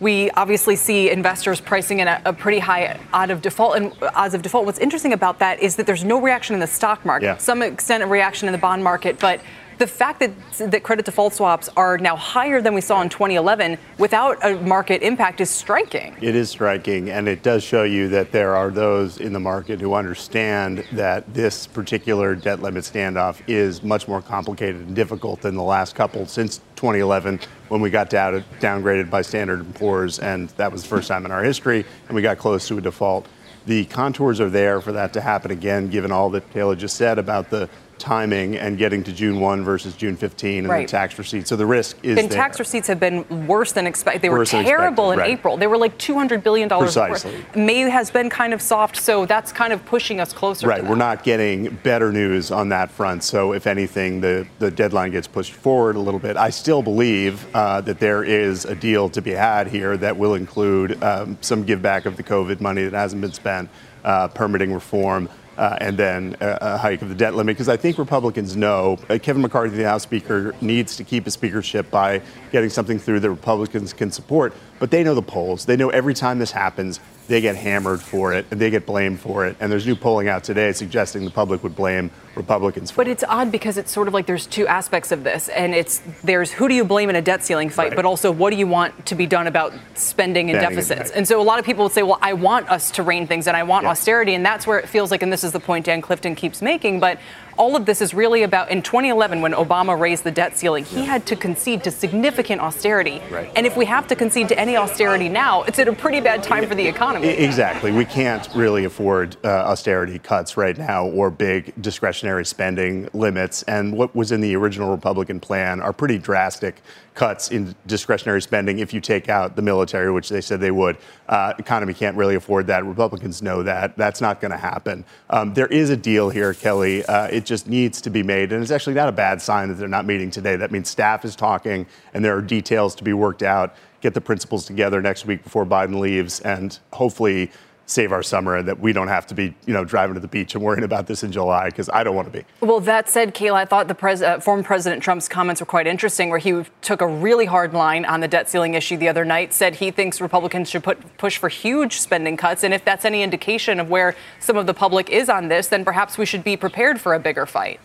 we 0.00 0.30
obviously 0.32 0.76
see 0.76 1.10
investors 1.10 1.60
pricing 1.60 2.00
in 2.00 2.08
a, 2.08 2.20
a 2.24 2.32
pretty 2.32 2.58
high 2.58 2.98
odds 3.12 3.32
of 3.32 3.42
default 3.42 3.76
and 3.76 3.92
odds 4.14 4.34
of 4.34 4.42
default. 4.42 4.66
What's 4.66 4.78
interesting 4.78 5.12
about 5.12 5.38
that 5.38 5.60
is 5.60 5.76
that 5.76 5.86
there's 5.86 6.04
no 6.04 6.20
reaction 6.20 6.54
in 6.54 6.60
the 6.60 6.66
stock 6.66 7.04
market, 7.04 7.26
yeah. 7.26 7.36
some 7.36 7.62
extent 7.62 8.02
of 8.02 8.10
reaction 8.10 8.48
in 8.48 8.52
the 8.52 8.58
bond 8.58 8.82
market, 8.82 9.18
but 9.18 9.40
the 9.78 9.86
fact 9.86 10.20
that, 10.20 10.32
that 10.70 10.82
credit 10.82 11.04
default 11.04 11.34
swaps 11.34 11.68
are 11.76 11.98
now 11.98 12.16
higher 12.16 12.60
than 12.60 12.74
we 12.74 12.80
saw 12.80 13.02
in 13.02 13.08
2011 13.08 13.76
without 13.98 14.38
a 14.44 14.54
market 14.60 15.02
impact 15.02 15.40
is 15.40 15.50
striking. 15.50 16.16
It 16.20 16.36
is 16.36 16.50
striking, 16.50 17.10
and 17.10 17.28
it 17.28 17.42
does 17.42 17.62
show 17.62 17.82
you 17.82 18.08
that 18.08 18.30
there 18.30 18.54
are 18.54 18.70
those 18.70 19.18
in 19.18 19.32
the 19.32 19.40
market 19.40 19.80
who 19.80 19.94
understand 19.94 20.84
that 20.92 21.32
this 21.34 21.66
particular 21.66 22.34
debt 22.34 22.62
limit 22.62 22.84
standoff 22.84 23.40
is 23.48 23.82
much 23.82 24.06
more 24.06 24.22
complicated 24.22 24.82
and 24.82 24.94
difficult 24.94 25.40
than 25.40 25.56
the 25.56 25.62
last 25.62 25.94
couple 25.94 26.26
since 26.26 26.60
2011 26.84 27.40
when 27.68 27.80
we 27.80 27.88
got 27.88 28.10
down, 28.10 28.44
downgraded 28.60 29.08
by 29.08 29.22
Standard 29.22 29.74
& 29.74 29.76
Poor's, 29.76 30.18
and 30.18 30.50
that 30.50 30.70
was 30.70 30.82
the 30.82 30.88
first 30.88 31.08
time 31.08 31.24
in 31.24 31.32
our 31.32 31.42
history, 31.42 31.82
and 32.08 32.14
we 32.14 32.20
got 32.20 32.36
close 32.36 32.68
to 32.68 32.76
a 32.76 32.80
default. 32.82 33.26
The 33.64 33.86
contours 33.86 34.38
are 34.38 34.50
there 34.50 34.82
for 34.82 34.92
that 34.92 35.14
to 35.14 35.22
happen 35.22 35.50
again, 35.50 35.88
given 35.88 36.12
all 36.12 36.28
that 36.28 36.52
Taylor 36.52 36.76
just 36.76 36.96
said 36.96 37.18
about 37.18 37.48
the 37.48 37.70
timing 37.98 38.56
and 38.56 38.78
getting 38.78 39.02
to 39.04 39.12
June 39.12 39.40
1 39.40 39.64
versus 39.64 39.94
June 39.94 40.16
15 40.16 40.58
and 40.58 40.68
right. 40.68 40.86
the 40.86 40.90
tax 40.90 41.18
receipts. 41.18 41.48
So 41.48 41.56
the 41.56 41.66
risk 41.66 41.96
is 42.02 42.18
And 42.18 42.30
tax 42.30 42.58
receipts 42.58 42.88
have 42.88 43.00
been 43.00 43.46
worse 43.46 43.72
than 43.72 43.86
expected. 43.86 44.22
They 44.22 44.28
worse 44.28 44.52
were 44.52 44.62
terrible 44.62 45.12
in 45.12 45.18
right. 45.18 45.30
April. 45.30 45.56
They 45.56 45.66
were 45.66 45.78
like 45.78 45.98
$200 45.98 46.42
billion. 46.42 46.68
Precisely. 46.68 47.44
May 47.54 47.80
has 47.80 48.10
been 48.10 48.30
kind 48.30 48.52
of 48.52 48.62
soft, 48.62 48.96
so 48.96 49.26
that's 49.26 49.52
kind 49.52 49.72
of 49.72 49.84
pushing 49.84 50.20
us 50.20 50.32
closer 50.32 50.66
right. 50.66 50.84
We're 50.84 50.94
not 50.96 51.24
getting 51.24 51.74
better 51.82 52.12
news 52.12 52.50
on 52.50 52.68
that 52.70 52.90
front. 52.90 53.22
So 53.22 53.52
if 53.52 53.66
anything, 53.66 54.20
the, 54.20 54.46
the 54.58 54.70
deadline 54.70 55.10
gets 55.10 55.26
pushed 55.26 55.52
forward 55.52 55.96
a 55.96 56.00
little 56.00 56.20
bit. 56.20 56.36
I 56.36 56.50
still 56.50 56.82
believe 56.82 57.46
uh, 57.54 57.80
that 57.82 57.98
there 57.98 58.24
is 58.24 58.64
a 58.64 58.74
deal 58.74 59.08
to 59.10 59.22
be 59.22 59.32
had 59.32 59.66
here 59.66 59.96
that 59.96 60.16
will 60.16 60.34
include 60.34 61.02
um, 61.02 61.38
some 61.40 61.64
give 61.64 61.82
back 61.82 62.06
of 62.06 62.16
the 62.16 62.22
COVID 62.22 62.60
money 62.60 62.84
that 62.84 62.92
hasn't 62.92 63.20
been 63.20 63.32
spent, 63.32 63.68
uh, 64.04 64.28
permitting 64.28 64.72
reform 64.72 65.28
uh, 65.56 65.78
and 65.80 65.96
then 65.96 66.36
a, 66.40 66.58
a, 66.60 66.76
hike 66.76 67.02
of 67.02 67.08
the 67.08 67.14
debt 67.14 67.34
limit. 67.34 67.54
Because 67.54 67.68
I 67.68 67.76
think 67.76 67.98
Republicans 67.98 68.56
know 68.56 68.98
uh, 69.08 69.18
Kevin 69.20 69.42
McCarthy, 69.42 69.76
the 69.76 69.84
House 69.84 70.02
Speaker, 70.02 70.54
needs 70.60 70.96
to 70.96 71.04
keep 71.04 71.26
a 71.26 71.30
speakership 71.30 71.90
by 71.90 72.20
getting 72.52 72.70
something 72.70 72.98
through 72.98 73.20
that 73.20 73.30
Republicans 73.30 73.92
can 73.92 74.10
support. 74.10 74.52
But 74.78 74.90
they 74.90 75.04
know 75.04 75.14
the 75.14 75.22
polls. 75.22 75.64
They 75.64 75.76
know 75.76 75.90
every 75.90 76.14
time 76.14 76.38
this 76.38 76.50
happens, 76.50 77.00
they 77.26 77.40
get 77.40 77.56
hammered 77.56 78.02
for 78.02 78.34
it 78.34 78.46
and 78.50 78.60
they 78.60 78.70
get 78.70 78.86
blamed 78.86 79.20
for 79.20 79.46
it. 79.46 79.56
And 79.60 79.72
there's 79.72 79.86
new 79.86 79.96
polling 79.96 80.28
out 80.28 80.44
today 80.44 80.72
suggesting 80.72 81.24
the 81.24 81.30
public 81.30 81.62
would 81.62 81.74
blame 81.74 82.10
Republicans 82.36 82.90
But 82.92 83.08
it's 83.08 83.24
odd 83.24 83.52
because 83.52 83.78
it's 83.78 83.92
sort 83.92 84.08
of 84.08 84.14
like 84.14 84.26
there's 84.26 84.46
two 84.46 84.66
aspects 84.66 85.12
of 85.12 85.24
this. 85.24 85.48
And 85.48 85.74
it's 85.74 86.02
there's 86.22 86.52
who 86.52 86.68
do 86.68 86.74
you 86.74 86.84
blame 86.84 87.08
in 87.08 87.16
a 87.16 87.22
debt 87.22 87.44
ceiling 87.44 87.70
fight, 87.70 87.88
right. 87.88 87.96
but 87.96 88.04
also 88.04 88.30
what 88.30 88.50
do 88.50 88.56
you 88.56 88.66
want 88.66 89.06
to 89.06 89.14
be 89.14 89.26
done 89.26 89.46
about 89.46 89.72
spending 89.94 90.50
and 90.50 90.58
spending 90.58 90.76
deficits? 90.76 91.10
And, 91.10 91.18
and 91.18 91.28
so 91.28 91.40
a 91.40 91.42
lot 91.42 91.58
of 91.58 91.64
people 91.64 91.84
would 91.84 91.92
say, 91.92 92.02
well, 92.02 92.18
I 92.20 92.32
want 92.32 92.68
us 92.68 92.90
to 92.92 93.02
rein 93.02 93.26
things 93.26 93.46
and 93.46 93.56
I 93.56 93.62
want 93.62 93.86
austerity. 93.86 94.34
And 94.34 94.44
that's 94.44 94.66
where 94.66 94.78
it 94.78 94.88
feels 94.88 95.10
like, 95.10 95.22
and 95.22 95.32
this 95.32 95.44
is 95.44 95.52
the 95.52 95.60
point 95.60 95.86
Dan 95.86 96.02
Clifton 96.02 96.34
keeps 96.34 96.60
making, 96.60 97.00
but 97.00 97.18
all 97.56 97.76
of 97.76 97.86
this 97.86 98.00
is 98.00 98.14
really 98.14 98.42
about 98.42 98.70
in 98.70 98.82
2011 98.82 99.40
when 99.40 99.52
Obama 99.52 99.98
raised 99.98 100.24
the 100.24 100.30
debt 100.30 100.56
ceiling, 100.56 100.84
he 100.84 101.04
had 101.04 101.26
to 101.26 101.36
concede 101.36 101.84
to 101.84 101.90
significant 101.90 102.60
austerity. 102.60 103.22
Right. 103.30 103.50
And 103.56 103.66
if 103.66 103.76
we 103.76 103.84
have 103.86 104.06
to 104.08 104.16
concede 104.16 104.48
to 104.48 104.58
any 104.58 104.76
austerity 104.76 105.28
now, 105.28 105.62
it's 105.62 105.78
at 105.78 105.88
a 105.88 105.92
pretty 105.92 106.20
bad 106.20 106.42
time 106.42 106.66
for 106.66 106.74
the 106.74 106.86
economy. 106.86 107.28
Exactly. 107.28 107.92
We 107.92 108.04
can't 108.04 108.48
really 108.54 108.84
afford 108.84 109.36
uh, 109.44 109.48
austerity 109.48 110.18
cuts 110.18 110.56
right 110.56 110.76
now 110.76 111.06
or 111.06 111.30
big 111.30 111.72
discretionary 111.80 112.44
spending 112.44 113.08
limits. 113.12 113.62
And 113.64 113.96
what 113.96 114.14
was 114.14 114.32
in 114.32 114.40
the 114.40 114.54
original 114.56 114.90
Republican 114.90 115.40
plan 115.40 115.80
are 115.80 115.92
pretty 115.92 116.18
drastic 116.18 116.82
cuts 117.14 117.50
in 117.50 117.74
discretionary 117.86 118.42
spending 118.42 118.80
if 118.80 118.92
you 118.92 119.00
take 119.00 119.28
out 119.28 119.56
the 119.56 119.62
military, 119.62 120.10
which 120.10 120.28
they 120.28 120.40
said 120.40 120.60
they 120.60 120.70
would. 120.70 120.96
Uh, 121.28 121.54
economy 121.58 121.94
can't 121.94 122.16
really 122.16 122.34
afford 122.34 122.66
that. 122.66 122.84
Republicans 122.84 123.40
know 123.40 123.62
that. 123.62 123.96
That's 123.96 124.20
not 124.20 124.40
going 124.40 124.50
to 124.50 124.56
happen. 124.56 125.04
Um, 125.30 125.54
there 125.54 125.68
is 125.68 125.90
a 125.90 125.96
deal 125.96 126.28
here, 126.30 126.52
Kelly. 126.54 127.04
Uh, 127.04 127.26
it 127.26 127.44
just 127.44 127.68
needs 127.68 128.00
to 128.02 128.10
be 128.10 128.22
made. 128.22 128.52
And 128.52 128.62
it's 128.62 128.72
actually 128.72 128.94
not 128.94 129.08
a 129.08 129.12
bad 129.12 129.40
sign 129.40 129.68
that 129.68 129.74
they're 129.74 129.88
not 129.88 130.06
meeting 130.06 130.30
today. 130.30 130.56
That 130.56 130.72
means 130.72 130.88
staff 130.88 131.24
is 131.24 131.36
talking 131.36 131.86
and 132.12 132.24
there 132.24 132.36
are 132.36 132.42
details 132.42 132.94
to 132.96 133.04
be 133.04 133.12
worked 133.12 133.42
out. 133.42 133.74
Get 134.00 134.14
the 134.14 134.20
principals 134.20 134.66
together 134.66 135.00
next 135.00 135.24
week 135.24 135.42
before 135.42 135.64
Biden 135.64 135.98
leaves 135.98 136.40
and 136.40 136.78
hopefully 136.92 137.50
save 137.86 138.12
our 138.12 138.22
summer 138.22 138.56
and 138.56 138.68
that 138.68 138.80
we 138.80 138.92
don't 138.92 139.08
have 139.08 139.26
to 139.26 139.34
be, 139.34 139.54
you 139.66 139.74
know, 139.74 139.84
driving 139.84 140.14
to 140.14 140.20
the 140.20 140.28
beach 140.28 140.54
and 140.54 140.64
worrying 140.64 140.84
about 140.84 141.06
this 141.06 141.22
in 141.22 141.30
July 141.32 141.66
because 141.66 141.88
I 141.90 142.04
don't 142.04 142.14
want 142.14 142.32
to 142.32 142.38
be. 142.38 142.44
Well, 142.60 142.80
that 142.80 143.08
said, 143.08 143.34
Kayla, 143.34 143.54
I 143.54 143.64
thought 143.64 143.88
the 143.88 143.94
pres- 143.94 144.22
uh, 144.22 144.40
former 144.40 144.62
President 144.62 145.02
Trump's 145.02 145.28
comments 145.28 145.60
were 145.60 145.66
quite 145.66 145.86
interesting, 145.86 146.30
where 146.30 146.38
he 146.38 146.64
took 146.80 147.00
a 147.00 147.06
really 147.06 147.46
hard 147.46 147.74
line 147.74 148.04
on 148.04 148.20
the 148.20 148.28
debt 148.28 148.48
ceiling 148.48 148.74
issue 148.74 148.96
the 148.96 149.08
other 149.08 149.24
night, 149.24 149.52
said 149.52 149.76
he 149.76 149.90
thinks 149.90 150.20
Republicans 150.20 150.70
should 150.70 150.82
put 150.82 151.16
push 151.18 151.36
for 151.36 151.48
huge 151.48 152.00
spending 152.00 152.36
cuts, 152.36 152.64
and 152.64 152.72
if 152.72 152.84
that's 152.84 153.04
any 153.04 153.22
indication 153.22 153.80
of 153.80 153.90
where 153.90 154.16
some 154.40 154.56
of 154.56 154.66
the 154.66 154.74
public 154.74 155.10
is 155.10 155.28
on 155.28 155.48
this, 155.48 155.68
then 155.68 155.84
perhaps 155.84 156.16
we 156.18 156.26
should 156.26 156.44
be 156.44 156.56
prepared 156.56 157.00
for 157.00 157.14
a 157.14 157.20
bigger 157.20 157.46
fight. 157.46 157.80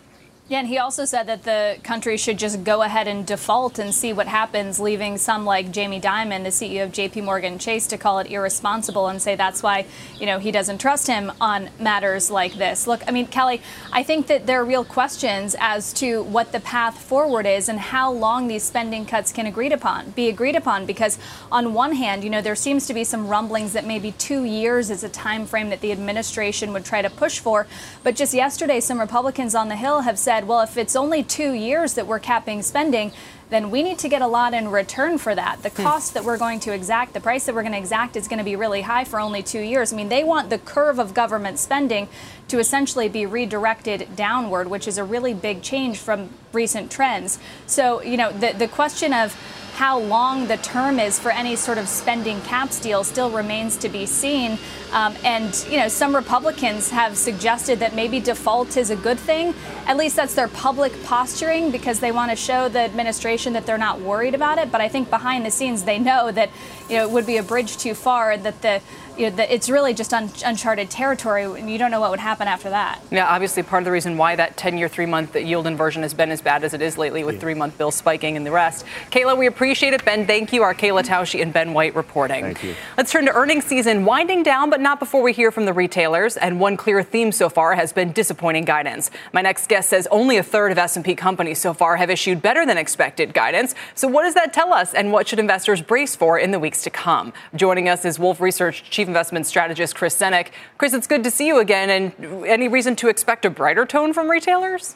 Yeah, 0.49 0.57
and 0.57 0.67
he 0.67 0.79
also 0.79 1.05
said 1.05 1.27
that 1.27 1.43
the 1.43 1.77
country 1.83 2.17
should 2.17 2.39
just 2.39 2.63
go 2.63 2.81
ahead 2.81 3.07
and 3.07 3.23
default 3.23 3.77
and 3.77 3.93
see 3.93 4.13
what 4.13 4.25
happens, 4.25 4.79
leaving 4.79 5.19
some 5.19 5.45
like 5.45 5.71
Jamie 5.71 6.01
Dimon, 6.01 6.41
the 6.41 6.49
CEO 6.49 6.85
of 6.85 6.91
JP 6.91 7.23
Morgan 7.23 7.59
Chase, 7.59 7.85
to 7.85 7.99
call 7.99 8.17
it 8.17 8.25
irresponsible 8.31 9.09
and 9.09 9.21
say 9.21 9.35
that's 9.35 9.61
why, 9.61 9.85
you 10.17 10.25
know, 10.25 10.39
he 10.39 10.49
doesn't 10.51 10.79
trust 10.79 11.05
him 11.05 11.31
on 11.39 11.69
matters 11.79 12.31
like 12.31 12.55
this. 12.55 12.87
Look, 12.87 13.03
I 13.07 13.11
mean, 13.11 13.27
Kelly, 13.27 13.61
I 13.93 14.01
think 14.01 14.25
that 14.25 14.47
there 14.47 14.59
are 14.59 14.65
real 14.65 14.83
questions 14.83 15.55
as 15.59 15.93
to 15.93 16.23
what 16.23 16.51
the 16.51 16.61
path 16.61 16.99
forward 16.99 17.45
is 17.45 17.69
and 17.69 17.79
how 17.79 18.11
long 18.11 18.47
these 18.47 18.63
spending 18.63 19.05
cuts 19.05 19.31
can 19.31 19.45
agreed 19.45 19.71
upon, 19.71 20.09
be 20.09 20.29
agreed 20.29 20.55
upon 20.55 20.87
because 20.87 21.19
on 21.51 21.75
one 21.75 21.93
hand, 21.93 22.23
you 22.23 22.31
know, 22.31 22.41
there 22.41 22.55
seems 22.55 22.87
to 22.87 22.95
be 22.95 23.03
some 23.03 23.27
rumblings 23.27 23.73
that 23.73 23.85
maybe 23.85 24.13
2 24.13 24.45
years 24.45 24.89
is 24.89 25.03
a 25.03 25.09
time 25.09 25.45
frame 25.45 25.69
that 25.69 25.81
the 25.81 25.91
administration 25.91 26.73
would 26.73 26.85
try 26.85 27.03
to 27.03 27.09
push 27.11 27.37
for, 27.37 27.67
but 28.03 28.15
just 28.15 28.33
yesterday 28.33 28.79
some 28.79 28.99
Republicans 28.99 29.53
on 29.53 29.69
the 29.69 29.75
Hill 29.75 30.01
have 30.01 30.17
said 30.17 30.38
said, 30.39 30.47
well, 30.47 30.61
if 30.61 30.77
it's 30.77 30.95
only 30.95 31.21
two 31.21 31.51
years 31.51 31.95
that 31.95 32.07
we're 32.07 32.19
capping 32.19 32.61
spending, 32.61 33.11
then 33.49 33.69
we 33.71 33.83
need 33.83 33.99
to 33.99 34.07
get 34.07 34.21
a 34.21 34.27
lot 34.27 34.53
in 34.53 34.69
return 34.69 35.17
for 35.17 35.35
that. 35.35 35.61
The 35.63 35.69
hmm. 35.69 35.81
cost 35.81 36.13
that 36.13 36.23
we're 36.23 36.37
going 36.37 36.61
to 36.61 36.73
exact, 36.73 37.13
the 37.13 37.19
price 37.19 37.45
that 37.45 37.53
we're 37.53 37.63
going 37.63 37.73
to 37.73 37.77
exact 37.77 38.15
is 38.15 38.29
going 38.29 38.37
to 38.37 38.45
be 38.45 38.55
really 38.55 38.81
high 38.81 39.03
for 39.03 39.19
only 39.19 39.43
two 39.43 39.59
years. 39.59 39.91
I 39.91 39.97
mean, 39.97 40.07
they 40.07 40.23
want 40.23 40.49
the 40.49 40.57
curve 40.57 40.97
of 40.97 41.13
government 41.13 41.59
spending 41.59 42.07
to 42.47 42.57
essentially 42.57 43.09
be 43.09 43.25
redirected 43.25 44.15
downward, 44.15 44.69
which 44.69 44.87
is 44.87 44.97
a 44.97 45.03
really 45.03 45.33
big 45.33 45.61
change 45.61 45.97
from 45.97 46.29
recent 46.53 46.89
trends. 46.89 47.37
So, 47.67 48.01
you 48.01 48.15
know, 48.15 48.31
the, 48.31 48.53
the 48.53 48.69
question 48.69 49.11
of 49.11 49.35
how 49.79 49.97
long 49.97 50.45
the 50.47 50.57
term 50.57 50.99
is 50.99 51.17
for 51.17 51.31
any 51.31 51.55
sort 51.55 51.77
of 51.77 51.87
spending 51.87 52.41
caps 52.41 52.81
deal 52.81 53.01
still 53.01 53.29
remains 53.31 53.77
to 53.77 53.87
be 53.87 54.05
seen. 54.05 54.57
Um, 54.91 55.15
and, 55.23 55.65
you 55.69 55.77
know, 55.77 55.87
some 55.87 56.13
Republicans 56.13 56.89
have 56.89 57.15
suggested 57.15 57.79
that 57.79 57.95
maybe 57.95 58.19
default 58.19 58.75
is 58.75 58.89
a 58.89 58.97
good 58.97 59.17
thing. 59.17 59.53
At 59.85 59.95
least 59.95 60.17
that's 60.17 60.35
their 60.35 60.49
public 60.49 60.91
posturing 61.05 61.71
because 61.71 62.01
they 62.01 62.11
want 62.11 62.29
to 62.29 62.35
show 62.35 62.67
the 62.67 62.79
administration 62.79 63.53
that 63.53 63.65
they're 63.65 63.77
not 63.77 64.01
worried 64.01 64.35
about 64.35 64.57
it. 64.57 64.69
But 64.69 64.81
I 64.81 64.89
think 64.89 65.09
behind 65.09 65.45
the 65.45 65.51
scenes, 65.51 65.83
they 65.83 65.97
know 65.97 66.29
that, 66.29 66.49
you 66.89 66.97
know, 66.97 67.03
it 67.03 67.11
would 67.11 67.25
be 67.25 67.37
a 67.37 67.43
bridge 67.43 67.77
too 67.77 67.93
far 67.93 68.31
and 68.31 68.43
that 68.43 68.61
the 68.61 68.81
you 69.17 69.29
know, 69.29 69.35
the, 69.35 69.53
it's 69.53 69.69
really 69.69 69.93
just 69.93 70.13
un- 70.13 70.31
uncharted 70.45 70.89
territory, 70.89 71.43
and 71.43 71.69
you 71.69 71.77
don't 71.77 71.91
know 71.91 71.99
what 71.99 72.09
would 72.09 72.21
happen 72.21 72.47
after 72.47 72.69
that. 72.69 73.01
Yeah, 73.11 73.27
obviously, 73.27 73.63
part 73.63 73.81
of 73.81 73.85
the 73.85 73.91
reason 73.91 74.17
why 74.17 74.37
that 74.37 74.55
10 74.55 74.77
year, 74.77 74.87
three 74.87 75.05
month 75.05 75.35
yield 75.35 75.67
inversion 75.67 76.03
has 76.03 76.13
been 76.13 76.31
as 76.31 76.41
bad 76.41 76.63
as 76.63 76.73
it 76.73 76.81
is 76.81 76.97
lately 76.97 77.25
with 77.25 77.35
yeah. 77.35 77.41
three 77.41 77.53
month 77.53 77.77
bills 77.77 77.95
spiking 77.95 78.37
and 78.37 78.45
the 78.45 78.51
rest. 78.51 78.85
Kayla, 79.11 79.37
we 79.37 79.45
appreciate 79.45 79.68
it. 79.69 80.03
Ben, 80.05 80.25
thank 80.25 80.53
you. 80.53 80.63
Our 80.63 80.73
Kayla 80.73 81.03
Tausche 81.03 81.41
and 81.41 81.53
Ben 81.53 81.73
White 81.73 81.95
reporting. 81.95 82.43
Thank 82.43 82.63
you. 82.63 82.75
Let's 82.97 83.11
turn 83.11 83.25
to 83.25 83.33
earnings 83.33 83.65
season, 83.65 84.05
winding 84.05 84.43
down, 84.43 84.69
but 84.69 84.81
not 84.81 84.99
before 84.99 85.21
we 85.21 85.33
hear 85.33 85.51
from 85.51 85.65
the 85.65 85.73
retailers. 85.73 86.37
And 86.37 86.59
one 86.59 86.77
clear 86.77 87.03
theme 87.03 87.31
so 87.31 87.49
far 87.49 87.75
has 87.75 87.93
been 87.93 88.11
disappointing 88.11 88.65
guidance. 88.65 89.11
My 89.33 89.41
next 89.41 89.67
guest 89.67 89.89
says 89.89 90.07
only 90.11 90.37
a 90.37 90.43
third 90.43 90.71
of 90.71 90.77
S&P 90.77 91.15
companies 91.15 91.59
so 91.59 91.73
far 91.73 91.97
have 91.97 92.09
issued 92.09 92.41
better 92.41 92.65
than 92.65 92.77
expected 92.77 93.33
guidance. 93.33 93.75
So 93.95 94.07
what 94.07 94.23
does 94.23 94.33
that 94.33 94.53
tell 94.53 94.73
us, 94.73 94.93
and 94.93 95.11
what 95.11 95.27
should 95.27 95.39
investors 95.39 95.81
brace 95.81 96.15
for 96.15 96.37
in 96.37 96.51
the 96.51 96.59
weeks 96.59 96.83
to 96.83 96.89
come? 96.89 97.31
Joining 97.55 97.87
us 97.87 98.05
is 98.05 98.19
Wolfe 98.19 98.41
Research 98.41 98.89
Chief 98.89 99.07
Investment 99.07 99.45
Strategist 99.45 99.95
Chris 99.95 100.17
Senyek. 100.17 100.49
Chris, 100.77 100.93
it's 100.93 101.07
good 101.07 101.23
to 101.23 101.31
see 101.31 101.47
you 101.47 101.59
again. 101.59 101.89
And 101.89 102.45
any 102.45 102.67
reason 102.67 102.95
to 102.97 103.07
expect 103.07 103.45
a 103.45 103.49
brighter 103.49 103.85
tone 103.85 104.13
from 104.13 104.29
retailers? 104.29 104.95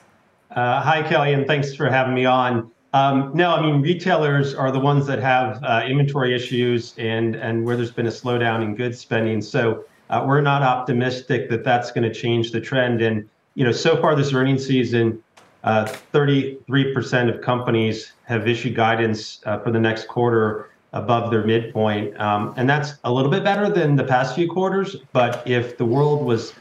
Uh, 0.52 0.82
hi, 0.82 1.02
Kelly, 1.08 1.34
and 1.34 1.48
thanks 1.48 1.74
for 1.74 1.90
having 1.90 2.14
me 2.14 2.26
on. 2.26 2.70
Um, 2.94 3.32
no, 3.34 3.52
I 3.52 3.62
mean 3.62 3.82
retailers 3.82 4.54
are 4.54 4.72
the 4.72 4.80
ones 4.80 5.08
that 5.08 5.20
have 5.20 5.64
uh, 5.64 5.84
inventory 5.88 6.36
issues 6.36 6.94
and 6.98 7.36
and 7.36 7.66
where 7.66 7.76
there's 7.76 7.92
been 7.92 8.06
a 8.06 8.12
slowdown 8.12 8.64
in 8.64 8.76
goods 8.76 9.00
spending. 9.00 9.42
So 9.42 9.86
uh, 10.12 10.24
we're 10.28 10.42
not 10.42 10.62
optimistic 10.62 11.50
that 11.50 11.64
that's 11.64 11.92
going 11.92 12.04
to 12.04 12.14
change 12.14 12.52
the 12.52 12.62
trend. 12.62 13.02
And 13.02 13.28
you 13.56 13.66
know, 13.66 13.72
so 13.72 14.00
far 14.00 14.16
this 14.16 14.32
earnings 14.32 14.66
season, 14.66 15.24
33% 15.64 16.58
uh, 17.26 17.34
of 17.34 17.42
companies 17.42 18.14
have 18.26 18.48
issued 18.48 18.76
guidance 18.76 19.42
uh, 19.46 19.60
for 19.60 19.72
the 19.72 19.80
next 19.80 20.08
quarter 20.08 20.70
above 20.92 21.32
their 21.32 21.44
midpoint. 21.44 22.20
Um, 22.20 22.54
and 22.58 22.70
that's 22.70 22.94
a 23.04 23.12
little 23.12 23.32
bit 23.32 23.44
better 23.44 23.70
than 23.70 23.96
the 23.96 24.04
past 24.04 24.36
few 24.36 24.50
quarters. 24.50 24.98
But 25.14 25.42
if 25.48 25.78
the 25.78 25.86
world 25.86 26.24
was 26.24 26.54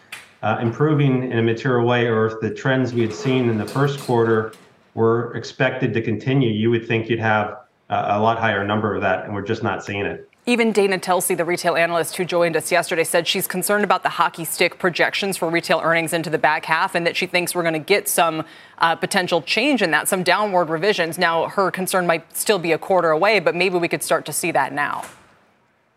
uh, 0.43 0.59
improving 0.61 1.31
in 1.31 1.39
a 1.39 1.43
material 1.43 1.87
way, 1.87 2.07
or 2.07 2.27
if 2.27 2.41
the 2.41 2.51
trends 2.51 2.95
we 2.95 3.03
had 3.03 3.13
seen 3.13 3.49
in 3.49 3.59
the 3.59 3.67
first 3.67 4.01
quarter 4.01 4.53
were 4.95 5.35
expected 5.37 5.95
to 5.95 6.03
continue, 6.03 6.51
you 6.51 6.71
would 6.71 6.87
think 6.87 7.09
you'd 7.09 7.19
have 7.19 7.59
a 7.89 8.21
lot 8.21 8.39
higher 8.39 8.65
number 8.65 8.95
of 8.95 9.03
that. 9.03 9.25
And 9.25 9.35
we're 9.35 9.43
just 9.43 9.63
not 9.63 9.85
seeing 9.85 10.05
it. 10.07 10.29
Even 10.45 10.73
Dana 10.73 10.99
Telsey, 10.99 11.37
the 11.37 11.45
retail 11.45 11.77
analyst 11.77 12.17
who 12.17 12.25
joined 12.25 12.57
us 12.57 12.73
yesterday, 12.73 13.05
said 13.05 13.29
she's 13.29 13.47
concerned 13.47 13.85
about 13.85 14.03
the 14.03 14.09
hockey 14.09 14.45
stick 14.45 14.77
projections 14.81 15.37
for 15.37 15.49
retail 15.49 15.81
earnings 15.85 16.13
into 16.13 16.31
the 16.31 16.39
back 16.39 16.65
half 16.65 16.97
and 16.97 17.07
that 17.07 17.17
she 17.17 17.29
thinks 17.29 17.55
we're 17.55 17.63
going 17.63 17.75
to 17.75 17.79
get 17.79 18.09
some 18.09 18.45
uh, 18.79 18.97
potential 18.97 19.41
change 19.43 19.83
in 19.83 19.93
that, 19.93 20.09
some 20.09 20.25
downward 20.25 20.69
revisions. 20.69 21.17
Now, 21.17 21.47
her 21.47 21.71
concern 21.71 22.09
might 22.09 22.37
still 22.37 22.59
be 22.59 22.73
a 22.73 22.79
quarter 22.79 23.11
away, 23.11 23.39
but 23.39 23.55
maybe 23.55 23.79
we 23.79 23.87
could 23.87 24.03
start 24.03 24.27
to 24.27 24.33
see 24.33 24.51
that 24.51 24.73
now. 24.73 25.05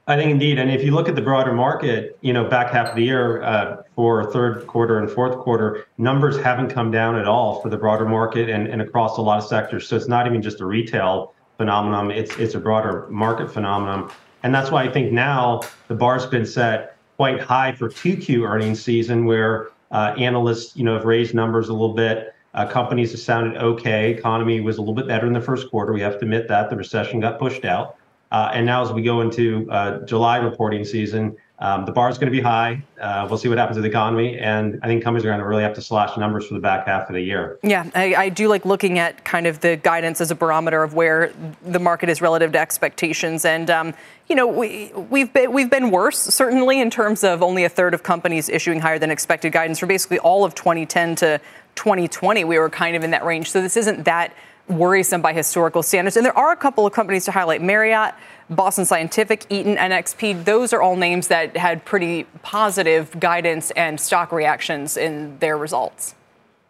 I 0.07 0.15
think 0.15 0.29
indeed. 0.29 0.59
And 0.59 0.69
if 0.69 0.83
you 0.83 0.91
look 0.91 1.09
at 1.09 1.15
the 1.15 1.21
broader 1.21 1.51
market, 1.51 2.17
you 2.21 2.31
know, 2.31 2.47
back 2.47 2.71
half 2.71 2.89
of 2.89 2.95
the 2.95 3.03
year 3.03 3.41
uh, 3.41 3.81
for 3.95 4.31
third 4.31 4.67
quarter 4.67 4.99
and 4.99 5.09
fourth 5.09 5.35
quarter, 5.39 5.87
numbers 5.97 6.37
haven't 6.37 6.69
come 6.69 6.91
down 6.91 7.15
at 7.15 7.27
all 7.27 7.59
for 7.59 7.69
the 7.69 7.77
broader 7.77 8.05
market 8.05 8.47
and, 8.47 8.67
and 8.67 8.83
across 8.83 9.17
a 9.17 9.21
lot 9.21 9.39
of 9.39 9.45
sectors. 9.45 9.87
So 9.87 9.95
it's 9.95 10.07
not 10.07 10.27
even 10.27 10.43
just 10.43 10.61
a 10.61 10.65
retail 10.65 11.33
phenomenon, 11.57 12.11
it's, 12.11 12.35
it's 12.37 12.53
a 12.53 12.59
broader 12.59 13.07
market 13.09 13.51
phenomenon. 13.51 14.11
And 14.43 14.53
that's 14.53 14.69
why 14.69 14.83
I 14.83 14.91
think 14.91 15.11
now 15.11 15.61
the 15.87 15.95
bar's 15.95 16.27
been 16.27 16.45
set 16.45 16.97
quite 17.17 17.39
high 17.39 17.71
for 17.71 17.89
2Q 17.89 18.47
earnings 18.47 18.83
season, 18.83 19.25
where 19.25 19.69
uh, 19.91 20.13
analysts, 20.17 20.75
you 20.75 20.83
know, 20.83 20.93
have 20.93 21.05
raised 21.05 21.33
numbers 21.33 21.69
a 21.69 21.73
little 21.73 21.95
bit. 21.95 22.35
Uh, 22.53 22.67
companies 22.67 23.11
have 23.11 23.21
sounded 23.21 23.57
okay. 23.57 24.11
Economy 24.11 24.61
was 24.61 24.77
a 24.77 24.81
little 24.81 24.93
bit 24.93 25.07
better 25.07 25.25
in 25.25 25.33
the 25.33 25.41
first 25.41 25.69
quarter. 25.71 25.93
We 25.93 26.01
have 26.01 26.19
to 26.19 26.25
admit 26.25 26.47
that 26.49 26.69
the 26.69 26.75
recession 26.75 27.21
got 27.21 27.39
pushed 27.39 27.65
out. 27.65 27.97
Uh, 28.35 28.51
and 28.53 28.65
now, 28.65 28.83
as 28.83 28.91
we 28.91 29.01
go 29.01 29.21
into 29.21 29.65
uh, 29.71 29.99
July 29.99 30.35
reporting 30.35 30.83
season, 30.83 31.37
um, 31.59 31.85
the 31.85 31.91
bar 31.93 32.09
is 32.09 32.17
going 32.17 32.29
to 32.29 32.37
be 32.37 32.41
high. 32.41 32.83
Uh, 32.99 33.25
we'll 33.29 33.37
see 33.37 33.47
what 33.47 33.57
happens 33.57 33.77
to 33.77 33.81
the 33.81 33.87
economy, 33.87 34.37
and 34.37 34.77
I 34.83 34.87
think 34.87 35.05
companies 35.05 35.23
are 35.23 35.29
going 35.29 35.39
to 35.39 35.45
really 35.45 35.63
have 35.63 35.73
to 35.75 35.81
slash 35.81 36.17
numbers 36.17 36.45
for 36.45 36.53
the 36.53 36.59
back 36.59 36.85
half 36.85 37.07
of 37.07 37.15
the 37.15 37.21
year. 37.21 37.57
Yeah, 37.63 37.89
I, 37.95 38.13
I, 38.15 38.27
do 38.27 38.49
like 38.49 38.65
looking 38.65 38.99
at 38.99 39.23
kind 39.23 39.47
of 39.47 39.61
the 39.61 39.77
guidance 39.77 40.19
as 40.19 40.31
a 40.31 40.35
barometer 40.35 40.83
of 40.83 40.93
where 40.93 41.31
the 41.65 41.79
market 41.79 42.09
is 42.09 42.21
relative 42.21 42.51
to 42.51 42.59
expectations, 42.59 43.45
and 43.45 43.69
um, 43.69 43.93
you 44.27 44.35
know 44.35 44.47
we 44.47 44.91
we've 45.09 45.31
been 45.31 45.53
we've 45.53 45.69
been 45.69 45.89
worse 45.89 46.19
certainly 46.19 46.81
in 46.81 46.89
terms 46.89 47.23
of 47.23 47.41
only 47.41 47.63
a 47.63 47.69
third 47.69 47.93
of 47.93 48.03
companies 48.03 48.49
issuing 48.49 48.81
higher 48.81 48.99
than 48.99 49.11
expected 49.11 49.53
guidance 49.53 49.79
for 49.79 49.85
basically 49.85 50.19
all 50.19 50.43
of 50.43 50.55
2010 50.55 51.15
to 51.15 51.39
2020. 51.75 52.43
We 52.43 52.59
were 52.59 52.69
kind 52.69 52.97
of 52.97 53.03
in 53.05 53.11
that 53.11 53.23
range, 53.23 53.49
so 53.49 53.61
this 53.61 53.77
isn't 53.77 54.03
that 54.03 54.33
worrisome 54.67 55.21
by 55.21 55.33
historical 55.33 55.83
standards. 55.83 56.17
And 56.17 56.25
there 56.25 56.37
are 56.37 56.51
a 56.51 56.57
couple 56.57 56.85
of 56.85 56.93
companies 56.93 57.25
to 57.25 57.31
highlight: 57.31 57.61
Marriott. 57.61 58.13
Boston 58.47 58.85
Scientific, 58.85 59.47
Eaton, 59.49 59.75
NXP, 59.75 60.45
those 60.45 60.71
are 60.71 60.79
all 60.79 60.95
names 60.95 61.29
that 61.29 61.57
had 61.57 61.83
pretty 61.83 62.25
positive 62.43 63.19
guidance 63.19 63.71
and 63.71 63.99
stock 63.99 64.31
reactions 64.31 64.97
in 64.97 65.39
their 65.39 65.57
results. 65.57 66.13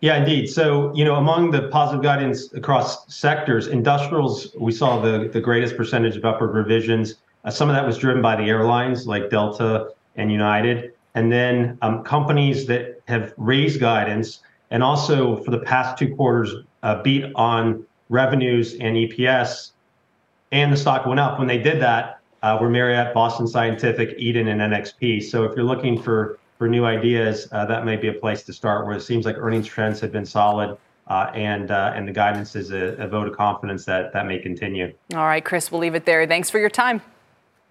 Yeah, 0.01 0.17
indeed. 0.17 0.47
So, 0.47 0.93
you 0.95 1.03
know, 1.03 1.15
among 1.15 1.51
the 1.51 1.63
positive 1.69 2.03
guidance 2.03 2.53
across 2.53 3.11
sectors, 3.13 3.67
industrials, 3.67 4.55
we 4.59 4.71
saw 4.71 5.01
the, 5.01 5.29
the 5.33 5.41
greatest 5.41 5.75
percentage 5.75 6.15
of 6.15 6.23
upward 6.23 6.53
revisions. 6.53 7.15
Uh, 7.43 7.51
some 7.51 7.69
of 7.69 7.75
that 7.75 7.85
was 7.85 7.97
driven 7.97 8.21
by 8.21 8.35
the 8.35 8.43
airlines 8.43 9.07
like 9.07 9.29
Delta 9.29 9.89
and 10.15 10.31
United. 10.31 10.93
And 11.15 11.31
then 11.31 11.77
um, 11.81 12.03
companies 12.03 12.67
that 12.67 13.01
have 13.07 13.33
raised 13.37 13.79
guidance 13.79 14.41
and 14.69 14.83
also 14.83 15.37
for 15.43 15.51
the 15.51 15.59
past 15.59 15.97
two 15.97 16.13
quarters 16.15 16.53
uh, 16.85 17.01
beat 17.01 17.25
on 17.35 17.85
revenues 18.09 18.75
and 18.75 18.95
EPS 18.95 19.71
and 20.51 20.71
the 20.71 20.77
stock 20.77 21.05
went 21.05 21.19
up. 21.19 21.37
When 21.39 21.47
they 21.47 21.57
did 21.57 21.81
that, 21.81 22.19
uh, 22.43 22.57
were 22.61 22.69
Marriott, 22.69 23.13
Boston 23.13 23.47
Scientific, 23.47 24.15
Eaton, 24.17 24.47
and 24.47 24.61
NXP. 24.61 25.23
So 25.23 25.43
if 25.43 25.55
you're 25.55 25.65
looking 25.65 26.01
for 26.01 26.39
for 26.57 26.69
new 26.69 26.85
ideas, 26.85 27.49
uh, 27.51 27.65
that 27.65 27.83
may 27.83 27.97
be 27.97 28.07
a 28.07 28.13
place 28.13 28.43
to 28.43 28.53
start. 28.53 28.85
Where 28.85 28.95
it 28.95 29.01
seems 29.01 29.25
like 29.25 29.35
earnings 29.37 29.67
trends 29.67 29.99
have 29.99 30.11
been 30.11 30.25
solid. 30.25 30.77
Uh, 31.07 31.29
and 31.35 31.69
uh, 31.69 31.93
and 31.95 32.07
the 32.07 32.11
guidance 32.11 32.55
is 32.55 32.71
a, 32.71 32.95
a 32.97 33.07
vote 33.07 33.27
of 33.27 33.35
confidence 33.35 33.85
that 33.85 34.13
that 34.13 34.25
may 34.25 34.39
continue. 34.39 34.93
All 35.13 35.25
right, 35.25 35.43
Chris, 35.43 35.71
we'll 35.71 35.81
leave 35.81 35.93
it 35.95 36.05
there. 36.05 36.25
Thanks 36.25 36.49
for 36.49 36.59
your 36.59 36.69
time. 36.69 37.01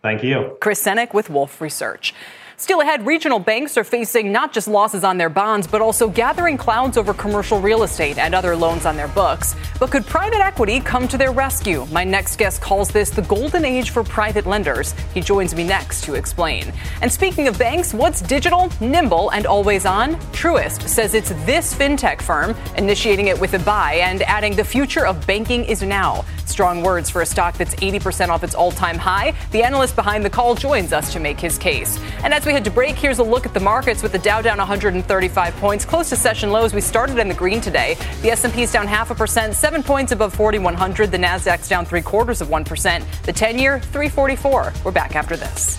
Thank 0.02 0.22
you. 0.22 0.56
Chris 0.60 0.84
Senyek 0.84 1.14
with 1.14 1.30
Wolfe 1.30 1.60
Research. 1.60 2.14
Still 2.56 2.82
ahead, 2.82 3.04
regional 3.04 3.40
banks 3.40 3.76
are 3.76 3.82
facing 3.82 4.30
not 4.30 4.52
just 4.52 4.68
losses 4.68 5.02
on 5.02 5.18
their 5.18 5.28
bonds, 5.28 5.66
but 5.66 5.80
also 5.80 6.08
gathering 6.08 6.56
clouds 6.56 6.96
over 6.96 7.12
commercial 7.12 7.60
real 7.60 7.82
estate 7.82 8.16
and 8.16 8.32
other 8.32 8.54
loans 8.54 8.86
on 8.86 8.96
their 8.96 9.08
books. 9.08 9.56
But 9.80 9.90
could 9.90 10.06
private 10.06 10.38
equity 10.38 10.78
come 10.78 11.08
to 11.08 11.18
their 11.18 11.32
rescue? 11.32 11.84
My 11.86 12.04
next 12.04 12.36
guest 12.36 12.62
calls 12.62 12.90
this 12.90 13.10
the 13.10 13.22
golden 13.22 13.64
age 13.64 13.90
for 13.90 14.04
private 14.04 14.46
lenders. 14.46 14.94
He 15.12 15.20
joins 15.20 15.52
me 15.52 15.64
next 15.64 16.04
to 16.04 16.14
explain. 16.14 16.72
And 17.02 17.10
speaking 17.10 17.48
of 17.48 17.58
banks, 17.58 17.92
what's 17.92 18.22
digital, 18.22 18.70
nimble, 18.80 19.30
and 19.30 19.46
always 19.46 19.84
on? 19.84 20.14
Truist 20.30 20.86
says 20.86 21.14
it's 21.14 21.30
this 21.44 21.74
fintech 21.74 22.22
firm, 22.22 22.54
initiating 22.76 23.26
it 23.26 23.40
with 23.40 23.54
a 23.54 23.58
buy 23.58 23.94
and 23.94 24.22
adding 24.22 24.54
the 24.54 24.64
future 24.64 25.06
of 25.06 25.26
banking 25.26 25.64
is 25.64 25.82
now. 25.82 26.24
Strong 26.46 26.82
words 26.82 27.10
for 27.10 27.22
a 27.22 27.26
stock 27.26 27.56
that's 27.56 27.74
80% 27.76 28.28
off 28.28 28.44
its 28.44 28.54
all 28.54 28.70
time 28.70 28.96
high. 28.96 29.34
The 29.50 29.64
analyst 29.64 29.96
behind 29.96 30.24
the 30.24 30.30
call 30.30 30.54
joins 30.54 30.92
us 30.92 31.12
to 31.12 31.18
make 31.18 31.40
his 31.40 31.58
case. 31.58 31.98
And 32.22 32.32
as 32.32 32.43
we 32.46 32.52
head 32.52 32.64
to 32.64 32.70
break, 32.70 32.96
here's 32.96 33.18
a 33.18 33.22
look 33.22 33.46
at 33.46 33.54
the 33.54 33.60
markets 33.60 34.02
with 34.02 34.12
the 34.12 34.18
Dow 34.18 34.42
down 34.42 34.58
135 34.58 35.56
points, 35.56 35.84
close 35.84 36.08
to 36.10 36.16
session 36.16 36.50
lows. 36.50 36.74
We 36.74 36.80
started 36.80 37.18
in 37.18 37.28
the 37.28 37.34
green 37.34 37.60
today. 37.60 37.96
The 38.22 38.30
S&P 38.30 38.62
is 38.62 38.72
down 38.72 38.86
half 38.86 39.10
a 39.10 39.14
percent, 39.14 39.54
seven 39.54 39.82
points 39.82 40.12
above 40.12 40.34
4,100. 40.34 41.10
The 41.10 41.18
Nasdaq's 41.18 41.68
down 41.68 41.84
three 41.84 42.02
quarters 42.02 42.40
of 42.40 42.50
one 42.50 42.64
percent. 42.64 43.04
The 43.22 43.32
10-year 43.32 43.80
344. 43.80 44.72
We're 44.84 44.90
back 44.90 45.16
after 45.16 45.36
this. 45.36 45.76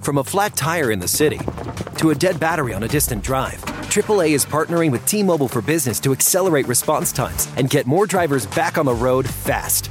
From 0.00 0.18
a 0.18 0.24
flat 0.24 0.54
tire 0.54 0.92
in 0.92 1.00
the 1.00 1.08
city 1.08 1.40
to 1.98 2.10
a 2.10 2.14
dead 2.14 2.38
battery 2.38 2.72
on 2.72 2.84
a 2.84 2.88
distant 2.88 3.24
drive. 3.24 3.60
AAA 3.64 4.30
is 4.30 4.44
partnering 4.44 4.90
with 4.90 5.04
T 5.06 5.22
Mobile 5.22 5.48
for 5.48 5.62
Business 5.62 5.98
to 6.00 6.12
accelerate 6.12 6.68
response 6.68 7.10
times 7.10 7.48
and 7.56 7.68
get 7.68 7.86
more 7.86 8.06
drivers 8.06 8.46
back 8.46 8.78
on 8.78 8.86
the 8.86 8.94
road 8.94 9.28
fast. 9.28 9.90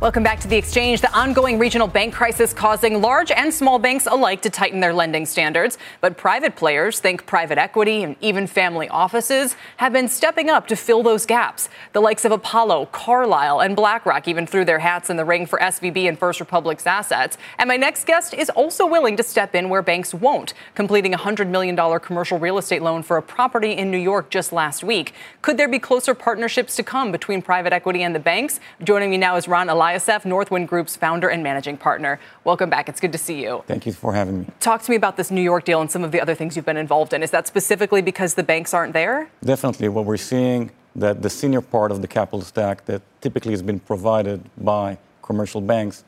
Welcome 0.00 0.22
back 0.22 0.38
to 0.40 0.48
the 0.48 0.56
exchange. 0.56 1.00
The 1.00 1.12
ongoing 1.12 1.58
regional 1.58 1.88
bank 1.88 2.14
crisis 2.14 2.52
causing 2.52 3.02
large 3.02 3.32
and 3.32 3.52
small 3.52 3.80
banks 3.80 4.06
alike 4.06 4.42
to 4.42 4.48
tighten 4.48 4.78
their 4.78 4.94
lending 4.94 5.26
standards. 5.26 5.76
But 6.00 6.16
private 6.16 6.54
players 6.54 7.00
think 7.00 7.26
private 7.26 7.58
equity 7.58 8.04
and 8.04 8.14
even 8.20 8.46
family 8.46 8.88
offices 8.88 9.56
have 9.78 9.92
been 9.92 10.06
stepping 10.06 10.50
up 10.50 10.68
to 10.68 10.76
fill 10.76 11.02
those 11.02 11.26
gaps. 11.26 11.68
The 11.94 12.00
likes 12.00 12.24
of 12.24 12.30
Apollo, 12.30 12.90
Carlyle, 12.92 13.58
and 13.58 13.74
BlackRock 13.74 14.28
even 14.28 14.46
threw 14.46 14.64
their 14.64 14.78
hats 14.78 15.10
in 15.10 15.16
the 15.16 15.24
ring 15.24 15.46
for 15.46 15.58
SVB 15.58 16.08
and 16.08 16.16
First 16.16 16.38
Republic's 16.38 16.86
assets. 16.86 17.36
And 17.58 17.66
my 17.66 17.76
next 17.76 18.06
guest 18.06 18.34
is 18.34 18.50
also 18.50 18.86
willing 18.86 19.16
to 19.16 19.24
step 19.24 19.52
in 19.56 19.68
where 19.68 19.82
banks 19.82 20.14
won't, 20.14 20.54
completing 20.76 21.12
a 21.12 21.18
$100 21.18 21.48
million 21.48 21.76
commercial 21.98 22.38
real 22.38 22.58
estate 22.58 22.82
loan 22.82 23.02
for 23.02 23.16
a 23.16 23.22
property 23.22 23.72
in 23.72 23.90
New 23.90 23.98
York 23.98 24.30
just 24.30 24.52
last 24.52 24.84
week. 24.84 25.12
Could 25.42 25.56
there 25.56 25.68
be 25.68 25.80
closer 25.80 26.14
partnerships 26.14 26.76
to 26.76 26.84
come 26.84 27.10
between 27.10 27.42
private 27.42 27.72
equity 27.72 28.04
and 28.04 28.14
the 28.14 28.20
banks? 28.20 28.60
Joining 28.84 29.10
me 29.10 29.16
now 29.16 29.34
is 29.34 29.48
Ron 29.48 29.68
Elias. 29.68 29.87
ISF 29.94 30.24
Northwind 30.24 30.68
Group's 30.68 30.96
founder 30.96 31.28
and 31.28 31.42
managing 31.42 31.76
partner. 31.78 32.20
Welcome 32.44 32.68
back. 32.68 32.88
It's 32.88 33.00
good 33.00 33.12
to 33.12 33.18
see 33.18 33.42
you. 33.42 33.64
Thank 33.66 33.86
you 33.86 33.92
for 33.92 34.12
having 34.12 34.40
me. 34.40 34.46
Talk 34.60 34.82
to 34.82 34.90
me 34.90 34.96
about 34.96 35.16
this 35.16 35.30
New 35.30 35.40
York 35.40 35.64
deal 35.64 35.80
and 35.80 35.90
some 35.90 36.04
of 36.04 36.12
the 36.12 36.20
other 36.20 36.34
things 36.34 36.56
you've 36.56 36.66
been 36.66 36.76
involved 36.76 37.12
in. 37.14 37.22
Is 37.22 37.30
that 37.30 37.46
specifically 37.46 38.02
because 38.02 38.34
the 38.34 38.42
banks 38.42 38.74
aren't 38.74 38.92
there? 38.92 39.30
Definitely. 39.42 39.88
What 39.88 40.04
we're 40.04 40.16
seeing 40.18 40.70
that 40.94 41.22
the 41.22 41.30
senior 41.30 41.60
part 41.60 41.90
of 41.90 42.02
the 42.02 42.08
capital 42.08 42.42
stack 42.42 42.84
that 42.86 43.00
typically 43.20 43.52
has 43.52 43.62
been 43.62 43.80
provided 43.80 44.42
by 44.58 44.98
commercial 45.22 45.60
banks, 45.60 46.04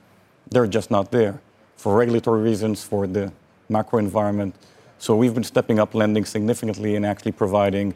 they're 0.51 0.67
just 0.67 0.91
not 0.91 1.11
there 1.11 1.41
for 1.77 1.97
regulatory 1.97 2.43
reasons, 2.43 2.85
for 2.85 3.07
the 3.07 3.33
macro 3.69 3.99
environment. 3.99 4.55
So 4.99 5.17
we've 5.17 5.33
been 5.33 5.45
stepping 5.45 5.79
up 5.79 5.95
lending 5.95 6.27
significantly 6.27 6.97
and 6.97 7.07
actually 7.07 7.33
providing 7.33 7.95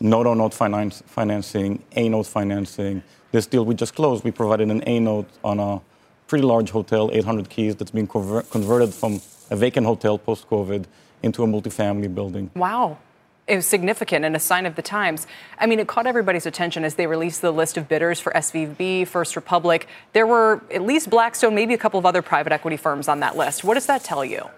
note-on-note 0.00 0.52
finance, 0.52 1.02
financing, 1.06 1.82
A-note 1.96 2.26
financing, 2.26 3.02
this 3.32 3.46
deal 3.46 3.64
we 3.64 3.74
just 3.74 3.94
closed, 3.94 4.22
we 4.24 4.30
provided 4.30 4.70
an 4.70 4.82
A 4.86 5.00
note 5.00 5.28
on 5.42 5.58
a 5.58 5.80
pretty 6.28 6.44
large 6.44 6.70
hotel, 6.70 7.10
800 7.12 7.48
keys, 7.48 7.74
that's 7.76 7.90
been 7.90 8.06
conver- 8.06 8.48
converted 8.50 8.94
from 8.94 9.20
a 9.50 9.56
vacant 9.56 9.86
hotel 9.86 10.18
post 10.18 10.48
COVID 10.48 10.84
into 11.22 11.42
a 11.42 11.46
multifamily 11.46 12.14
building. 12.14 12.50
Wow. 12.54 12.98
It 13.48 13.56
was 13.56 13.66
significant 13.66 14.24
and 14.24 14.36
a 14.36 14.38
sign 14.38 14.66
of 14.66 14.76
the 14.76 14.82
times. 14.82 15.26
I 15.58 15.66
mean, 15.66 15.80
it 15.80 15.88
caught 15.88 16.06
everybody's 16.06 16.46
attention 16.46 16.84
as 16.84 16.94
they 16.94 17.06
released 17.06 17.42
the 17.42 17.50
list 17.50 17.76
of 17.76 17.88
bidders 17.88 18.20
for 18.20 18.32
SVB, 18.32 19.06
First 19.08 19.34
Republic. 19.34 19.88
There 20.12 20.26
were 20.26 20.62
at 20.72 20.82
least 20.82 21.10
Blackstone, 21.10 21.54
maybe 21.54 21.74
a 21.74 21.78
couple 21.78 21.98
of 21.98 22.06
other 22.06 22.22
private 22.22 22.52
equity 22.52 22.76
firms 22.76 23.08
on 23.08 23.20
that 23.20 23.36
list. 23.36 23.64
What 23.64 23.74
does 23.74 23.86
that 23.86 24.04
tell 24.04 24.24
you? 24.24 24.48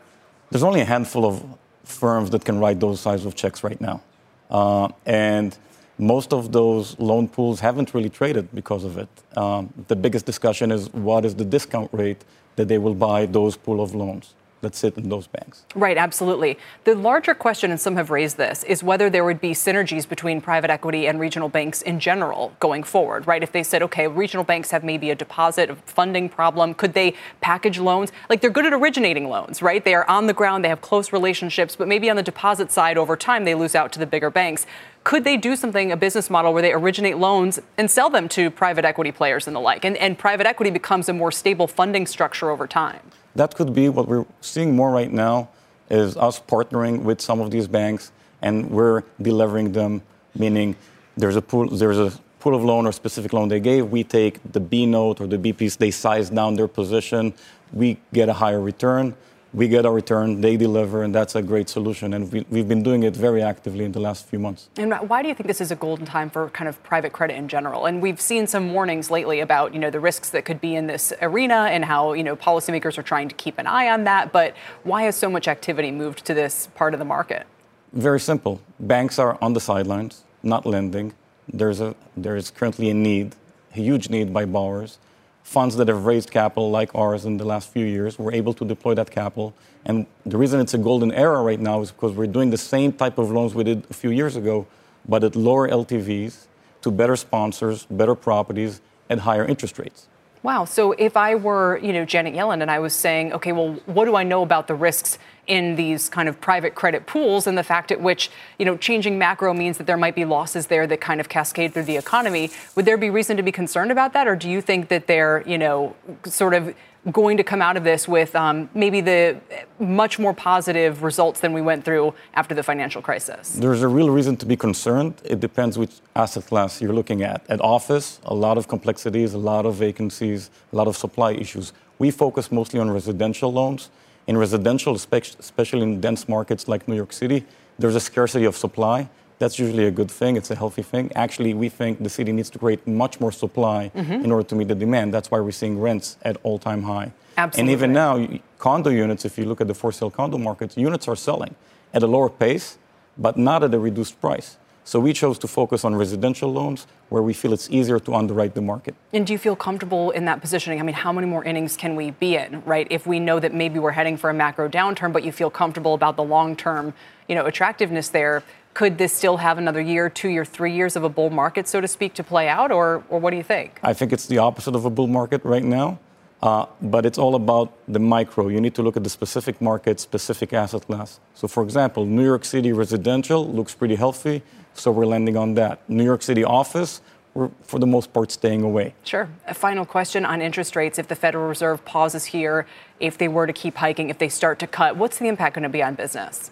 There's 0.51 0.63
only 0.63 0.81
a 0.81 0.85
handful 0.85 1.25
of 1.25 1.43
firms 1.85 2.31
that 2.31 2.45
can 2.45 2.59
write 2.59 2.79
those 2.79 3.01
size 3.01 3.25
of 3.25 3.35
checks 3.35 3.65
right 3.65 3.81
now. 3.81 4.03
Uh, 4.51 4.89
and 5.07 5.57
most 5.99 6.33
of 6.33 6.53
those 6.53 6.99
loan 6.99 7.29
pools 7.29 7.61
haven't 7.61 7.95
really 7.95 8.11
traded 8.11 8.49
because 8.55 8.85
of 8.85 8.99
it. 8.99 9.09
Um, 9.37 9.73
the 9.89 9.97
biggest 9.97 10.27
discussion 10.27 10.73
is 10.73 10.93
what 10.93 11.25
is 11.25 11.35
the 11.35 11.45
discount 11.45 11.91
rate 11.93 12.25
that 12.57 12.69
they 12.69 12.79
will 12.79 12.95
buy 12.95 13.27
those 13.27 13.57
pool 13.57 13.83
of 13.83 13.95
loans 13.95 14.35
that 14.65 14.75
sit 14.75 14.97
in 14.97 15.09
those 15.09 15.27
banks. 15.27 15.65
Right, 15.75 15.97
absolutely. 15.97 16.59
The 16.85 16.95
larger 16.95 17.35
question, 17.35 17.71
and 17.71 17.81
some 17.81 17.97
have 17.97 18.11
raised 18.11 18.37
this, 18.37 18.65
is 18.65 18.83
whether 18.83 19.09
there 19.09 19.25
would 19.25 19.41
be 19.41 19.53
synergies 19.53 20.09
between 20.09 20.41
private 20.41 20.71
equity 20.71 21.07
and 21.07 21.21
regional 21.21 21.49
banks 21.49 21.81
in 21.83 22.01
general 22.01 22.53
going 22.61 22.83
forward, 22.83 23.27
right? 23.27 23.43
If 23.43 23.53
they 23.53 23.63
said, 23.63 23.83
okay, 23.83 24.09
regional 24.09 24.45
banks 24.45 24.71
have 24.71 24.83
maybe 24.83 25.11
a 25.11 25.15
deposit 25.15 25.77
funding 25.89 26.29
problem, 26.29 26.75
could 26.75 26.95
they 26.95 27.15
package 27.41 27.79
loans? 27.79 28.11
Like 28.29 28.41
they're 28.41 28.51
good 28.51 28.67
at 28.67 28.73
originating 28.73 29.29
loans, 29.29 29.63
right? 29.63 29.85
They 29.85 29.95
are 29.95 30.09
on 30.09 30.27
the 30.27 30.35
ground, 30.35 30.65
they 30.65 30.69
have 30.69 30.81
close 30.81 31.13
relationships, 31.13 31.77
but 31.77 31.87
maybe 31.87 32.11
on 32.11 32.17
the 32.17 32.23
deposit 32.23 32.73
side 32.73 32.99
over 32.99 33.17
time 33.17 33.45
they 33.45 33.55
lose 33.55 33.75
out 33.75 33.93
to 33.93 33.99
the 33.99 34.07
bigger 34.07 34.31
banks 34.31 34.67
could 35.05 35.25
they 35.25 35.37
do 35.37 35.55
something, 35.55 35.93
a 35.93 35.97
business 35.99 36.31
model 36.31 36.55
where 36.55 36.63
they 36.63 36.73
originate 36.73 37.19
loans 37.19 37.61
and 37.77 37.91
sell 37.91 38.09
them 38.09 38.27
to 38.31 38.51
private 38.51 38.87
equity 38.87 39.13
players 39.13 39.47
and 39.47 39.55
the 39.55 39.61
like? 39.61 39.85
And, 39.85 39.99
and 39.99 40.19
private 40.19 40.47
equity 40.47 40.71
becomes 40.71 41.11
a 41.11 41.13
more 41.13 41.31
stable 41.31 41.69
funding 41.69 42.07
structure 42.07 42.51
over 42.51 42.67
time. 42.67 43.11
That 43.35 43.55
could 43.55 43.75
be 43.75 43.89
what 43.89 44.09
we're 44.09 44.27
seeing 44.41 44.77
more 44.77 44.91
right 44.91 45.11
now 45.11 45.49
is 45.91 46.17
us 46.17 46.41
partnering 46.41 47.03
with 47.03 47.21
some 47.21 47.41
of 47.41 47.51
these 47.51 47.67
banks 47.67 48.13
and 48.43 48.71
we're 48.71 49.03
delivering 49.21 49.73
them, 49.73 50.03
meaning 50.35 50.77
there's 51.17 51.37
a 51.37 51.43
pool, 51.43 51.69
there's 51.69 51.99
a 51.99 52.13
pool 52.39 52.55
of 52.55 52.63
loan 52.63 52.87
or 52.87 52.93
specific 52.93 53.33
loan 53.33 53.49
they 53.49 53.61
gave. 53.61 53.91
We 53.91 54.05
take 54.05 54.41
the 54.53 54.61
B 54.61 54.87
note 54.87 55.21
or 55.21 55.27
the 55.27 55.39
B 55.39 55.53
piece, 55.53 55.77
they 55.77 55.91
size 55.91 56.31
down 56.31 56.55
their 56.57 56.69
position, 56.69 57.35
we 57.73 57.99
get 58.13 58.29
a 58.29 58.35
higher 58.35 58.61
return 58.61 59.17
we 59.55 59.69
get 59.69 59.87
our 59.87 59.93
return, 59.93 60.41
they 60.41 60.57
deliver, 60.57 61.05
and 61.05 61.15
that's 61.15 61.37
a 61.37 61.43
great 61.43 61.69
solution. 61.69 62.13
And 62.13 62.31
we, 62.51 62.59
have 62.59 62.69
been 62.69 62.83
doing 62.83 63.05
it 63.05 63.15
very 63.15 63.41
actively 63.41 63.85
in 63.85 63.93
the 63.93 64.01
last 64.01 64.27
few 64.27 64.41
months. 64.41 64.69
And 64.77 64.93
why 65.09 65.23
do 65.23 65.29
you 65.29 65.35
think 65.35 65.47
this 65.47 65.61
is 65.61 65.71
a 65.71 65.77
golden 65.77 66.05
time 66.05 66.29
for 66.29 66.51
kind 66.51 66.69
of 66.69 66.83
private 66.83 67.13
credit 67.13 67.37
in 67.37 67.47
general? 67.47 67.87
And 67.87 68.03
we've 68.03 68.21
seen 68.21 68.49
some 68.49 68.73
warnings 68.73 69.11
lately 69.11 69.39
about 69.41 69.73
you 69.73 69.79
know 69.79 69.91
the 69.91 70.01
risks 70.01 70.31
that 70.31 70.45
could 70.45 70.61
be 70.61 70.75
in 70.75 70.89
this 70.89 71.13
arena 71.23 71.69
and 71.71 71.85
how 71.85 72.15
you 72.15 72.25
know 72.25 72.35
policymakers 72.35 72.99
are 72.99 73.03
trying 73.03 73.29
to 73.29 73.35
keep 73.37 73.59
an 73.59 73.69
eye 73.69 73.89
on 73.89 74.05
that. 74.05 74.33
But 74.33 74.55
why 74.83 75.05
has 75.05 75.17
so 75.17 75.31
much 75.31 75.47
activity 75.47 75.93
moved 75.93 76.25
to 76.27 76.35
this 76.35 76.69
part 76.75 76.93
of 76.93 76.99
the 76.99 77.05
market? 77.05 77.47
Very 77.93 78.19
simple. 78.19 78.61
Banks 78.81 79.21
are 79.21 79.39
on 79.41 79.53
the 79.53 79.61
sidelines, 79.61 80.25
not 80.43 80.67
lending. 80.67 81.15
There's 81.53 81.81
a 81.81 81.95
there 82.17 82.35
is 82.35 82.51
currently 82.51 82.91
a 82.91 82.95
need, 82.95 83.37
a 83.73 83.77
huge 83.77 84.11
need 84.11 84.33
by 84.33 84.47
borrowers 84.47 84.99
funds 85.45 85.77
that 85.77 85.87
have 85.89 86.07
raised 86.07 86.31
capital 86.31 86.71
like 86.71 86.93
ours 86.95 87.25
in 87.27 87.37
the 87.37 87.45
last 87.45 87.69
few 87.69 87.85
years, 87.85 88.19
we're 88.19 88.33
able 88.33 88.55
to 88.55 88.65
deploy 88.65 88.95
that 88.95 89.11
capital. 89.11 89.55
And 89.85 90.07
the 90.25 90.39
reason 90.39 90.59
it's 90.59 90.75
a 90.75 90.79
golden 90.79 91.13
era 91.13 91.41
right 91.43 91.61
now 91.61 91.83
is 91.83 91.93
because 91.93 92.13
we're 92.13 92.27
doing 92.27 92.51
the 92.51 92.57
same 92.57 92.93
type 92.93 93.19
of 93.19 93.31
loans 93.31 93.55
we 93.55 93.63
did 93.63 93.87
a 93.91 93.95
few 93.95 94.11
years 94.11 94.35
ago, 94.37 94.67
but 95.07 95.23
at 95.23 95.37
lower 95.37 95.69
LTVs, 95.69 96.47
to 96.81 96.91
better 96.91 97.15
sponsors, 97.15 97.87
better 97.91 98.15
properties, 98.15 98.81
and 99.09 99.21
higher 99.21 99.45
interest 99.45 99.79
rates. 99.79 100.09
Wow. 100.43 100.65
So 100.65 100.93
if 100.93 101.17
I 101.17 101.35
were, 101.35 101.79
you 101.79 101.93
know, 101.93 102.05
Janet 102.05 102.35
Yellen 102.35 102.61
and 102.63 102.71
I 102.71 102.79
was 102.79 102.95
saying, 102.95 103.33
okay, 103.35 103.53
well, 103.53 103.75
what 103.87 104.07
do 104.07 104.17
I 104.17 104.25
know 104.25 104.43
about 104.43 104.67
the 104.67 104.75
risks 104.75 105.19
in 105.47 105.77
these 105.77 106.09
kind 106.09 106.29
of 106.29 106.41
private 106.41 106.75
credit 106.75 107.07
pools 107.07 107.47
and 107.47 107.57
the 107.57 107.63
fact 107.63 107.93
at 107.93 108.01
which, 108.01 108.31
you 108.59 108.65
know, 108.65 108.77
changing 108.77 109.19
macro 109.19 109.53
means 109.53 109.79
that 109.79 109.87
there 109.87 109.97
might 109.97 110.15
be 110.15 110.25
losses 110.25 110.67
there 110.69 110.87
that 110.87 111.01
kind 111.01 111.21
of 111.21 111.29
cascade 111.29 111.75
through 111.75 111.85
the 111.85 111.97
economy. 111.97 112.51
Would 112.77 112.85
there 112.85 112.97
be 112.97 113.11
reason 113.11 113.37
to 113.37 113.43
be 113.43 113.53
concerned 113.53 113.91
about 113.91 114.13
that? 114.13 114.27
Or 114.27 114.37
do 114.37 114.49
you 114.49 114.61
think 114.61 114.89
that 114.89 115.07
they're, 115.07 115.43
you 115.47 115.59
know, 115.59 115.95
sort 116.25 116.55
of 116.55 116.75
going 117.13 117.37
to 117.37 117.45
come 117.45 117.61
out 117.61 117.77
of 117.77 117.85
this 117.85 118.09
with 118.09 118.35
um, 118.35 118.71
maybe 118.75 119.01
the 119.01 119.39
much 119.79 120.19
more 120.19 120.33
positive 120.33 121.03
results 121.03 121.41
than 121.41 121.53
we 121.53 121.61
went 121.61 121.85
through 121.85 122.15
after 122.35 122.55
the 122.55 122.63
financial 122.63 123.03
crisis? 123.03 123.53
There's 123.53 123.83
a 123.83 123.89
real 123.89 124.11
reason 124.11 124.37
to 124.39 124.47
be 124.47 124.57
concerned. 124.57 125.21
It 125.25 125.41
depends 125.41 125.77
which 125.77 126.01
asset 126.17 126.47
class 126.47 126.81
you're 126.81 126.95
looking 126.95 127.23
at. 127.23 127.45
At 127.51 127.61
office, 127.61 128.21
a 128.25 128.35
lot 128.35 128.57
of 128.57 128.69
complexities, 128.69 129.35
a 129.35 129.39
lot 129.39 129.67
of 129.67 129.75
vacancies, 129.75 130.51
a 130.73 130.77
lot 130.77 130.89
of 130.89 130.97
supply 130.97 131.33
issues. 131.33 131.73
We 131.99 132.11
focus 132.11 132.51
mostly 132.51 132.81
on 132.81 132.91
residential 132.91 133.53
loans. 133.53 133.91
In 134.27 134.39
residential, 134.39 134.95
especially 134.95 135.83
in 135.83 136.01
dense 136.01 136.29
markets 136.29 136.67
like 136.67 136.89
New 136.89 136.97
York 136.97 137.13
City, 137.13 137.45
there's 137.79 137.95
a 137.95 138.01
scarcity 138.01 138.45
of 138.45 138.57
supply 138.57 139.09
that's 139.39 139.59
usually 139.59 139.87
a 139.87 139.91
good 139.91 140.11
thing. 140.11 140.37
It's 140.37 140.51
a 140.51 140.55
healthy 140.55 140.83
thing. 140.83 141.11
Actually, 141.15 141.55
we 141.55 141.69
think 141.69 142.03
the 142.03 142.09
city 142.09 142.33
needs 142.33 142.51
to 142.51 142.59
create 142.59 142.87
much 142.87 143.21
more 143.21 143.33
supply 143.33 143.91
mm-hmm. 143.95 144.25
in 144.25 144.31
order 144.31 144.47
to 144.49 144.55
meet 144.55 144.69
the 144.69 144.75
demand. 144.75 145.13
That's 145.13 145.31
why 145.31 145.41
we're 145.41 145.51
seeing 145.51 145.81
rents 145.81 146.17
at 146.23 146.37
all 146.43 146.59
time 146.59 146.85
high. 146.85 147.13
Absolutely. 147.37 147.61
And 147.61 147.71
even 147.71 147.93
now, 147.93 148.29
condo 148.59 148.91
units, 148.91 149.25
if 149.25 149.37
you 149.37 149.45
look 149.45 149.61
at 149.61 149.67
the 149.67 149.75
for 149.75 149.91
sale 149.93 150.11
condo 150.11 150.39
markets, 150.39 150.77
units 150.77 151.09
are 151.09 151.17
selling 151.17 151.55
at 151.93 152.03
a 152.03 152.07
lower 152.07 152.31
pace, 152.31 152.79
but 153.19 153.37
not 153.37 153.63
at 153.65 153.75
a 153.75 153.79
reduced 153.79 154.21
price. 154.21 154.57
So 154.87 155.01
we 155.01 155.15
chose 155.15 155.39
to 155.39 155.49
focus 155.49 155.83
on 155.83 155.95
residential 155.95 156.53
loans 156.53 156.87
where 157.09 157.23
we 157.23 157.33
feel 157.33 157.55
it's 157.55 157.71
easier 157.71 157.99
to 158.01 158.15
underwrite 158.15 158.55
the 158.55 158.61
market. 158.61 158.95
And 159.15 159.27
do 159.27 159.33
you 159.33 159.39
feel 159.39 159.57
comfortable 159.57 160.11
in 160.11 160.27
that 160.27 160.43
positioning? 160.43 160.79
I 160.79 160.83
mean, 160.83 160.95
how 160.95 161.11
many 161.11 161.27
more 161.27 161.43
innings 161.43 161.75
can 161.75 161.97
we 161.97 162.11
be 162.11 162.37
in, 162.37 162.63
right? 162.67 162.87
If 162.91 163.07
we 163.07 163.19
know 163.19 163.41
that 163.41 163.55
maybe 163.55 163.79
we're 163.79 163.93
heading 163.93 164.19
for 164.19 164.29
a 164.29 164.35
macro 164.35 164.69
downturn, 164.69 165.11
but 165.11 165.25
you 165.25 165.33
feel 165.33 165.49
comfortable 165.49 165.95
about 165.95 166.17
the 166.17 166.23
long-term, 166.23 166.93
you 167.29 167.35
know, 167.35 167.47
attractiveness 167.47 168.09
there, 168.11 168.43
could 168.75 168.99
this 168.99 169.15
still 169.15 169.39
have 169.39 169.57
another 169.57 169.81
year, 169.81 170.11
two 170.11 170.29
year, 170.29 170.45
three 170.45 170.75
years 170.75 170.97
of 170.97 171.05
a 171.05 171.09
bull 171.09 171.31
market, 171.31 171.67
so 171.67 171.81
to 171.81 171.89
speak, 171.89 172.13
to 172.15 172.25
play 172.25 172.49
out, 172.49 172.71
or, 172.71 173.05
or 173.09 173.19
what 173.19 173.31
do 173.31 173.37
you 173.39 173.43
think? 173.43 173.79
I 173.83 173.95
think 173.95 174.13
it's 174.13 174.27
the 174.27 174.39
opposite 174.39 174.75
of 174.75 174.85
a 174.85 174.91
bull 174.91 175.07
market 175.07 175.43
right 175.45 175.65
now, 175.65 175.99
uh, 176.43 176.67
but 176.83 177.07
it's 177.07 177.17
all 177.17 177.37
about 177.37 177.73
the 177.89 178.01
micro. 178.01 178.49
You 178.49 178.61
need 178.61 178.75
to 178.75 178.83
look 178.83 178.97
at 178.97 179.05
the 179.05 179.11
specific 179.11 179.63
market, 179.63 179.99
specific 180.01 180.53
asset 180.53 180.85
class. 180.87 181.21
So, 181.35 181.49
for 181.49 181.63
example, 181.63 182.05
New 182.05 182.25
York 182.25 182.45
City 182.45 182.73
residential 182.73 183.49
looks 183.49 183.75
pretty 183.75 183.95
healthy, 183.95 184.43
so 184.75 184.91
we're 184.91 185.07
lending 185.07 185.37
on 185.37 185.55
that. 185.55 185.89
New 185.89 186.05
York 186.05 186.23
City 186.23 186.45
office, 186.45 187.01
we're 187.35 187.51
for 187.63 187.79
the 187.79 187.87
most 187.87 188.13
part 188.13 188.31
staying 188.31 188.63
away. 188.63 188.95
Sure. 189.05 189.29
A 189.47 189.55
final 189.55 189.85
question 189.85 190.25
on 190.25 190.41
interest 190.41 190.77
rates. 190.77 190.99
If 190.99 191.09
the 191.09 191.17
Federal 191.17 191.49
Reserve 191.49 191.85
pauses 191.85 192.27
here, 192.27 192.67
if 193.01 193.19
they 193.19 193.29
were 193.29 193.47
to 193.47 193.53
keep 193.53 193.77
hiking, 193.77 194.11
if 194.11 194.19
they 194.19 194.29
start 194.29 194.59
to 194.61 194.67
cut, 194.67 194.97
what's 194.97 195.19
the 195.19 195.29
impact 195.29 195.55
going 195.55 195.65
to 195.65 195.69
be 195.69 195.83
on 195.83 195.95
business? 195.95 196.51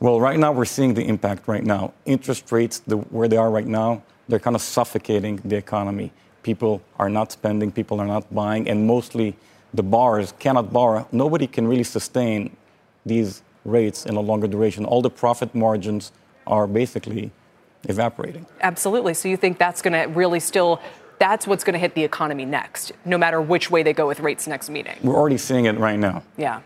Well, 0.00 0.20
right 0.20 0.38
now 0.38 0.52
we're 0.52 0.64
seeing 0.64 0.94
the 0.94 1.04
impact 1.04 1.46
right 1.46 1.64
now. 1.64 1.92
Interest 2.04 2.50
rates, 2.52 2.80
the, 2.80 2.96
where 2.96 3.28
they 3.28 3.36
are 3.36 3.50
right 3.50 3.66
now, 3.66 4.02
they're 4.28 4.38
kind 4.40 4.56
of 4.56 4.62
suffocating 4.62 5.40
the 5.44 5.56
economy. 5.56 6.12
People 6.42 6.82
are 6.98 7.08
not 7.08 7.32
spending, 7.32 7.70
people 7.70 8.00
are 8.00 8.06
not 8.06 8.32
buying, 8.34 8.68
and 8.68 8.86
mostly 8.86 9.36
the 9.72 9.82
borrowers 9.82 10.32
cannot 10.38 10.72
borrow. 10.72 11.06
Nobody 11.12 11.46
can 11.46 11.66
really 11.66 11.84
sustain 11.84 12.56
these 13.06 13.42
rates 13.64 14.06
in 14.06 14.16
a 14.16 14.20
longer 14.20 14.46
duration. 14.46 14.84
All 14.84 15.02
the 15.02 15.10
profit 15.10 15.54
margins 15.54 16.12
are 16.46 16.66
basically 16.66 17.30
evaporating. 17.86 18.46
Absolutely. 18.60 19.14
So 19.14 19.28
you 19.28 19.36
think 19.36 19.58
that's 19.58 19.82
going 19.82 19.92
to 19.92 20.12
really 20.14 20.40
still 20.40 20.80
that's 21.18 21.46
what's 21.46 21.64
going 21.64 21.74
to 21.74 21.78
hit 21.78 21.94
the 21.94 22.04
economy 22.04 22.44
next, 22.44 22.92
no 23.04 23.16
matter 23.16 23.40
which 23.40 23.70
way 23.70 23.82
they 23.82 23.92
go 23.92 24.06
with 24.06 24.20
rates 24.20 24.46
next 24.46 24.68
meeting. 24.68 24.98
We're 25.02 25.14
already 25.14 25.38
seeing 25.38 25.66
it 25.66 25.78
right 25.78 25.98
now. 25.98 26.22
Yeah. 26.36 26.60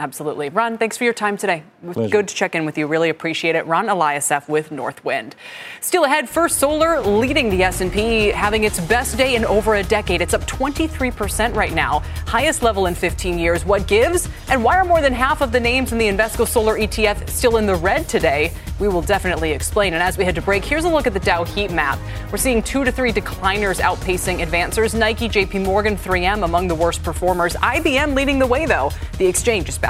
Absolutely. 0.00 0.48
Ron, 0.48 0.78
thanks 0.78 0.96
for 0.96 1.04
your 1.04 1.12
time 1.12 1.36
today. 1.36 1.62
Pleasure. 1.92 2.08
Good 2.08 2.28
to 2.28 2.34
check 2.34 2.54
in 2.54 2.64
with 2.64 2.78
you. 2.78 2.86
Really 2.86 3.10
appreciate 3.10 3.54
it. 3.54 3.66
Ron 3.66 3.88
Eliasaf 3.88 4.48
with 4.48 4.70
Northwind. 4.70 5.34
Still 5.82 6.04
ahead, 6.04 6.26
First 6.26 6.58
Solar 6.58 7.02
leading 7.02 7.50
the 7.50 7.62
S&P, 7.64 8.28
having 8.28 8.64
its 8.64 8.80
best 8.80 9.18
day 9.18 9.34
in 9.34 9.44
over 9.44 9.74
a 9.74 9.82
decade. 9.82 10.22
It's 10.22 10.32
up 10.32 10.40
23% 10.46 11.54
right 11.54 11.74
now, 11.74 11.98
highest 12.26 12.62
level 12.62 12.86
in 12.86 12.94
15 12.94 13.38
years. 13.38 13.66
What 13.66 13.86
gives? 13.86 14.26
And 14.48 14.64
why 14.64 14.78
are 14.78 14.86
more 14.86 15.02
than 15.02 15.12
half 15.12 15.42
of 15.42 15.52
the 15.52 15.60
names 15.60 15.92
in 15.92 15.98
the 15.98 16.08
Invesco 16.08 16.48
Solar 16.48 16.78
ETF 16.78 17.28
still 17.28 17.58
in 17.58 17.66
the 17.66 17.76
red 17.76 18.08
today? 18.08 18.54
We 18.78 18.88
will 18.88 19.02
definitely 19.02 19.52
explain. 19.52 19.92
And 19.92 20.02
as 20.02 20.16
we 20.16 20.24
head 20.24 20.34
to 20.36 20.42
break, 20.42 20.64
here's 20.64 20.86
a 20.86 20.88
look 20.88 21.06
at 21.06 21.12
the 21.12 21.20
Dow 21.20 21.44
heat 21.44 21.70
map. 21.70 21.98
We're 22.32 22.38
seeing 22.38 22.62
two 22.62 22.84
to 22.84 22.90
three 22.90 23.12
decliners 23.12 23.80
outpacing 23.80 24.42
advancers. 24.42 24.94
Nike, 24.94 25.28
JP 25.28 25.66
Morgan, 25.66 25.98
3M 25.98 26.42
among 26.42 26.68
the 26.68 26.74
worst 26.74 27.02
performers. 27.02 27.52
IBM 27.56 28.14
leading 28.14 28.38
the 28.38 28.46
way, 28.46 28.64
though. 28.64 28.90
The 29.18 29.26
exchange 29.26 29.68
is 29.68 29.76
back 29.76 29.89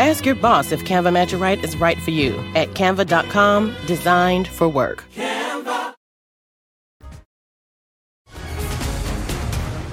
Ask 0.00 0.24
your 0.24 0.34
boss 0.34 0.72
if 0.72 0.84
Canva 0.84 1.12
Magic 1.12 1.40
Write 1.40 1.64
is 1.64 1.76
right 1.76 1.98
for 1.98 2.10
you 2.10 2.32
at 2.54 2.68
canva.com, 2.70 3.74
designed 3.86 4.48
for 4.48 4.68
work. 4.68 5.04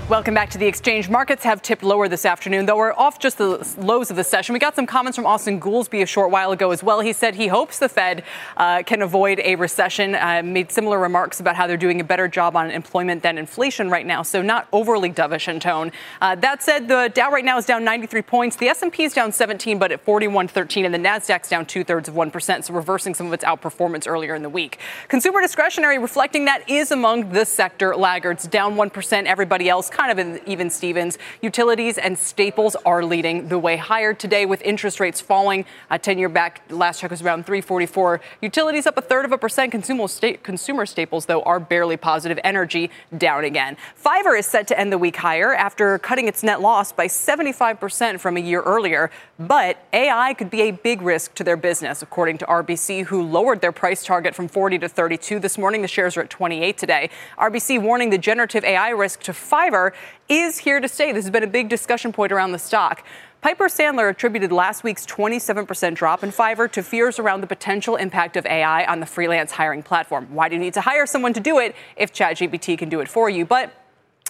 Welcome 0.08 0.36
back 0.36 0.52
to 0.52 0.60
the 0.60 0.68
exchange. 0.68 1.10
Markets 1.10 1.44
have 1.46 1.64
tipped 1.64 1.82
lower 1.82 2.08
this 2.08 2.26
afternoon, 2.26 2.68
though 2.68 2.78
we're 2.78 2.94
off 2.94 3.18
just 3.18 3.40
the 3.40 3.68
lows 3.80 4.12
of 4.12 4.18
the 4.18 4.24
session. 4.24 4.54
We 4.54 4.60
got 4.60 4.76
some 4.76 4.86
comments 4.86 5.16
from 5.16 5.26
Austin 5.26 5.60
Goolsbee 5.60 6.04
a 6.04 6.06
short 6.06 6.30
while 6.30 6.52
ago 6.52 6.70
as 6.70 6.84
well. 6.84 7.00
He 7.00 7.12
said 7.12 7.34
he 7.34 7.48
hopes 7.48 7.80
the 7.80 7.90
Fed 7.90 8.24
uh, 8.56 8.84
can 8.84 9.02
avoid 9.02 9.40
a 9.40 9.56
recession. 9.56 10.14
Uh, 10.14 10.44
made 10.46 10.72
similar 10.72 11.00
remarks 11.00 11.40
about 11.40 11.56
how 11.56 11.66
they're 11.66 11.76
doing 11.76 12.00
a 12.02 12.04
better 12.04 12.28
job 12.28 12.56
on 12.56 12.70
employment 12.70 13.24
than 13.24 13.40
inflation 13.40 13.90
right 13.90 14.06
now, 14.06 14.22
so 14.22 14.44
not 14.44 14.68
overly 14.72 15.10
dovish 15.10 15.48
in 15.48 15.60
tone. 15.60 15.92
Uh, 16.22 16.36
that 16.36 16.62
said, 16.62 16.88
the 16.88 17.10
Dow 17.12 17.32
right 17.32 17.44
now 17.44 17.58
is 17.58 17.66
down 17.66 17.84
93 17.84 18.22
points. 18.22 18.58
The 18.58 18.68
S&P 18.68 19.06
is 19.06 19.14
down 19.16 19.32
17, 19.32 19.80
but 19.80 19.92
at 19.92 20.06
41.13, 20.06 20.86
and 20.86 20.94
the 20.94 21.00
Nasdaq's 21.00 21.50
down 21.50 21.66
two 21.66 21.84
thirds 21.84 22.08
of 22.08 22.16
one 22.16 22.30
percent, 22.30 22.66
so 22.66 22.76
reversing 22.76 23.16
some 23.16 23.26
of 23.26 23.34
its 23.34 23.44
outperformance 23.44 24.08
earlier 24.08 24.36
in 24.36 24.44
the 24.44 24.50
week. 24.50 24.78
Consumer 25.08 25.42
discretionary 25.42 25.98
reflecting 25.98 26.46
that 26.46 26.70
is 26.70 26.92
among 26.92 27.32
the 27.32 27.44
sector 27.44 27.96
laggards, 27.96 28.44
down 28.46 28.76
one 28.76 28.92
percent. 28.92 29.26
Everybody 29.26 29.68
else 29.68 29.90
kind 29.96 30.12
of 30.12 30.20
in 30.20 30.42
even 30.46 30.70
Stevens. 30.70 31.18
Utilities 31.42 31.98
and 31.98 32.18
staples 32.18 32.76
are 32.86 33.04
leading 33.04 33.48
the 33.48 33.58
way 33.58 33.78
higher 33.78 34.14
today 34.14 34.46
with 34.46 34.62
interest 34.62 35.00
rates 35.00 35.22
falling. 35.22 35.66
A 35.90 35.98
10 35.98 36.18
year 36.18 36.28
back 36.28 36.62
last 36.70 37.00
check 37.00 37.12
was 37.12 37.22
around 37.22 37.46
344. 37.46 38.20
Utilities 38.42 38.86
up 38.86 38.98
a 38.98 39.02
third 39.02 39.24
of 39.24 39.32
a 39.32 39.38
percent. 39.38 39.72
Consumer, 39.72 40.08
sta- 40.08 40.38
consumer 40.44 40.86
staples, 40.86 41.28
though, 41.28 41.42
are 41.44 41.60
barely 41.60 41.96
positive. 41.96 42.38
Energy 42.44 42.92
down 43.18 43.46
again. 43.46 43.78
Fiverr 44.04 44.38
is 44.38 44.46
set 44.46 44.68
to 44.68 44.78
end 44.78 44.92
the 44.92 44.98
week 44.98 45.16
higher 45.16 45.54
after 45.56 45.98
cutting 46.00 46.28
its 46.28 46.44
net 46.44 46.62
loss 46.62 46.92
by 46.92 47.08
75% 47.08 48.20
from 48.20 48.36
a 48.36 48.42
year 48.42 48.62
earlier. 48.62 49.10
But 49.40 49.86
AI 49.94 50.34
could 50.34 50.50
be 50.50 50.64
a 50.64 50.72
big 50.72 51.02
risk 51.02 51.34
to 51.36 51.44
their 51.44 51.58
business, 51.58 52.02
according 52.02 52.38
to 52.40 52.46
RBC, 52.46 53.06
who 53.06 53.24
lowered 53.24 53.62
their 53.62 53.72
price 53.72 54.04
target 54.04 54.36
from 54.36 54.50
40 54.50 54.80
to 54.80 54.90
32 54.90 55.40
this 55.40 55.58
morning. 55.58 55.82
The 55.82 55.88
shares 55.88 56.18
are 56.18 56.22
at 56.22 56.30
28 56.30 56.78
today. 56.78 57.10
RBC 57.38 57.82
warning 57.82 58.10
the 58.10 58.18
generative 58.18 58.64
AI 58.66 58.90
risk 58.90 59.22
to 59.22 59.32
Fiverr 59.32 59.85
is 60.30 60.60
here 60.60 60.80
to 60.80 60.88
stay. 60.88 61.12
This 61.12 61.26
has 61.26 61.32
been 61.32 61.44
a 61.44 61.48
big 61.48 61.70
discussion 61.70 62.12
point 62.14 62.32
around 62.32 62.52
the 62.52 62.60
stock. 62.60 63.06
Piper 63.42 63.66
Sandler 63.66 64.10
attributed 64.10 64.52
last 64.52 64.84
week's 64.84 65.06
27% 65.06 65.94
drop 65.94 66.24
in 66.24 66.32
Fiverr 66.32 66.72
to 66.72 66.82
fears 66.82 67.20
around 67.20 67.42
the 67.42 67.48
potential 67.48 67.96
impact 67.96 68.38
of 68.38 68.46
AI 68.48 68.86
on 68.86 69.00
the 69.00 69.06
freelance 69.06 69.52
hiring 69.52 69.84
platform. 69.84 70.28
Why 70.34 70.50
do 70.50 70.56
you 70.56 70.62
need 70.62 70.74
to 70.74 70.82
hire 70.82 71.06
someone 71.06 71.34
to 71.34 71.40
do 71.40 71.60
it 71.60 71.76
if 71.96 72.12
ChatGPT 72.12 72.78
can 72.78 72.90
do 72.90 73.02
it 73.02 73.08
for 73.08 73.30
you? 73.30 73.46
But 73.46 73.72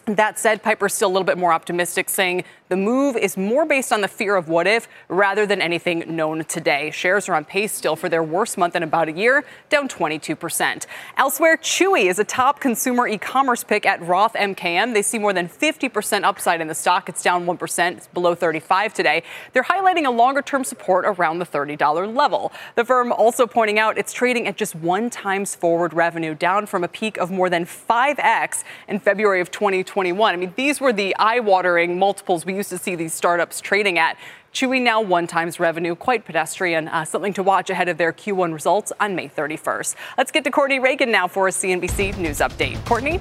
that 0.06 0.38
said, 0.38 0.62
Piper's 0.62 0.94
still 0.94 1.08
a 1.08 1.14
little 1.14 1.24
bit 1.24 1.38
more 1.38 1.54
optimistic, 1.54 2.10
saying 2.10 2.44
the 2.68 2.76
move 2.76 3.16
is 3.16 3.38
more 3.38 3.64
based 3.64 3.94
on 3.94 4.02
the 4.02 4.08
fear 4.08 4.36
of 4.36 4.50
what 4.50 4.66
if 4.66 4.88
rather 5.08 5.46
than 5.46 5.62
anything 5.62 6.16
known 6.16 6.44
today. 6.46 6.90
Shares 6.90 7.30
are 7.30 7.36
on 7.36 7.46
pace 7.46 7.72
still 7.72 7.96
for 7.96 8.10
their 8.10 8.24
worst 8.24 8.58
month 8.58 8.76
in 8.76 8.82
about 8.82 9.08
a 9.08 9.12
year, 9.12 9.46
down 9.70 9.88
22%. 9.88 10.88
Elsewhere, 11.16 11.58
Chewy 11.58 12.10
is 12.10 12.18
a 12.18 12.24
top 12.24 12.60
consumer 12.60 13.08
e 13.08 13.20
commerce 13.20 13.64
pick 13.64 13.86
at 13.86 14.02
Roth 14.02 14.34
MKM. 14.34 14.96
They 14.96 15.04
see 15.04 15.20
more 15.20 15.32
than 15.32 15.48
50% 15.48 16.24
upside 16.24 16.60
in 16.60 16.68
the 16.68 16.74
stock. 16.74 17.08
It's 17.08 17.22
down 17.22 17.46
1%, 17.46 17.98
it's 17.98 18.08
below 18.08 18.34
35 18.34 18.96
today. 18.96 19.22
They're 19.54 19.64
highlighting 19.64 20.08
a 20.08 20.12
longer 20.12 20.42
term 20.42 20.64
support 20.64 21.06
around 21.06 21.38
the 21.38 21.46
$30 21.46 22.16
level. 22.16 22.52
The 22.74 22.84
firm 22.84 23.12
also 23.12 23.46
pointing 23.46 23.78
out 23.78 24.00
it's 24.00 24.12
trading 24.12 24.48
at 24.48 24.58
just 24.58 24.74
one 24.74 25.12
times 25.12 25.54
forward 25.54 25.94
revenue, 25.94 26.34
down 26.34 26.66
from 26.66 26.84
a 26.84 26.88
peak 26.88 27.18
of 27.18 27.30
more 27.30 27.48
than 27.48 27.66
5x 27.66 28.64
in 28.88 29.00
February 29.00 29.40
of 29.40 29.52
2021. 29.52 30.34
I 30.34 30.36
mean, 30.36 30.54
these 30.56 30.82
were 30.82 30.92
the 30.92 31.16
eye 31.18 31.40
watering 31.40 32.00
multiples 32.00 32.44
we 32.44 32.55
used 32.56 32.70
to 32.70 32.78
see 32.78 32.96
these 32.96 33.14
startups 33.14 33.62
trading 33.62 34.00
at. 34.00 34.18
Chewy 34.54 34.82
now 34.82 35.02
one 35.02 35.28
times 35.28 35.60
revenue, 35.60 35.96
quite 35.96 36.26
pedestrian. 36.26 36.88
Uh, 36.88 37.04
something 37.04 37.34
to 37.34 37.44
watch 37.44 37.70
ahead 37.70 37.90
of 37.90 37.98
their 37.98 38.14
Q1 38.14 38.54
results 38.54 38.94
on 39.00 39.16
May 39.16 39.28
31st. 39.28 39.96
Let's 40.18 40.32
get 40.32 40.46
to 40.46 40.52
Courtney 40.52 40.80
Reagan 40.80 41.12
now 41.12 41.28
for 41.28 41.48
a 41.48 41.52
CNBC 41.52 42.18
News 42.18 42.40
Update. 42.40 42.84
Courtney? 42.86 43.20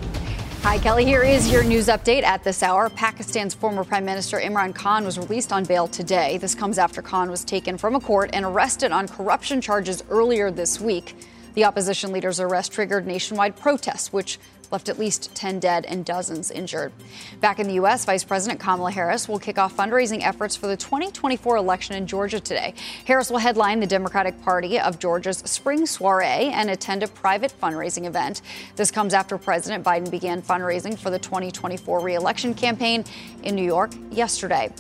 Hi, 0.63 0.79
Kelly. 0.79 1.05
Here 1.05 1.23
is 1.23 1.53
your 1.53 1.63
news 1.63 1.89
update 1.89 2.23
at 2.23 2.43
this 2.43 2.63
hour. 2.63 2.89
Pakistan's 2.89 3.53
former 3.53 3.85
Prime 3.85 4.07
Minister 4.07 4.39
Imran 4.39 4.75
Khan 4.75 5.05
was 5.05 5.19
released 5.19 5.53
on 5.53 5.65
bail 5.65 5.87
today. 5.87 6.39
This 6.39 6.55
comes 6.55 6.79
after 6.79 7.03
Khan 7.03 7.31
was 7.31 7.45
taken 7.45 7.77
from 7.77 7.95
a 7.95 8.01
court 8.01 8.31
and 8.33 8.47
arrested 8.47 8.91
on 8.91 9.07
corruption 9.07 9.61
charges 9.61 10.03
earlier 10.09 10.51
this 10.51 10.81
week. 10.81 11.17
The 11.53 11.65
opposition 11.65 12.13
leader's 12.13 12.41
arrest 12.41 12.73
triggered 12.73 13.07
nationwide 13.07 13.57
protests, 13.57 14.11
which 14.11 14.39
left 14.75 14.89
at 14.89 14.99
least 14.99 15.33
10 15.37 15.61
dead 15.61 15.87
and 15.87 16.05
dozens 16.05 16.51
injured. 16.51 16.93
Back 17.41 17.61
in 17.61 17.69
the 17.69 17.75
U.S., 17.75 18.05
Vice 18.05 18.25
President 18.25 18.59
Kamala 18.59 18.91
Harris 18.91 19.29
will 19.29 19.39
kick 19.39 19.57
off 19.57 19.77
fundraising 19.77 20.27
efforts 20.27 20.57
for 20.57 20.67
the 20.67 20.77
2024 20.77 21.57
election 21.57 21.95
in 21.95 22.09
Georgia 22.09 22.41
today. 22.41 22.75
Harris 23.05 23.31
will 23.31 23.39
headline 23.39 23.79
the 23.79 23.87
Democratic 23.87 24.43
Party 24.43 24.81
of 24.81 24.99
Georgia's 24.99 25.39
spring 25.39 25.87
soiree 25.87 26.51
and 26.51 26.71
attend 26.71 27.05
a 27.05 27.09
private 27.09 27.55
fundraising 27.63 28.05
event. 28.05 28.43
This 28.75 28.91
comes 28.91 29.15
after 29.15 29.39
President 29.39 29.85
Biden 29.85 30.11
began 30.11 30.43
fundraising 30.43 30.99
for 30.99 31.11
the 31.11 31.21
2024 31.21 32.01
reelection 32.01 32.53
campaign 32.53 33.05
in 33.45 33.55
New 33.55 33.65
York 33.65 33.93
yesterday. 34.11 34.73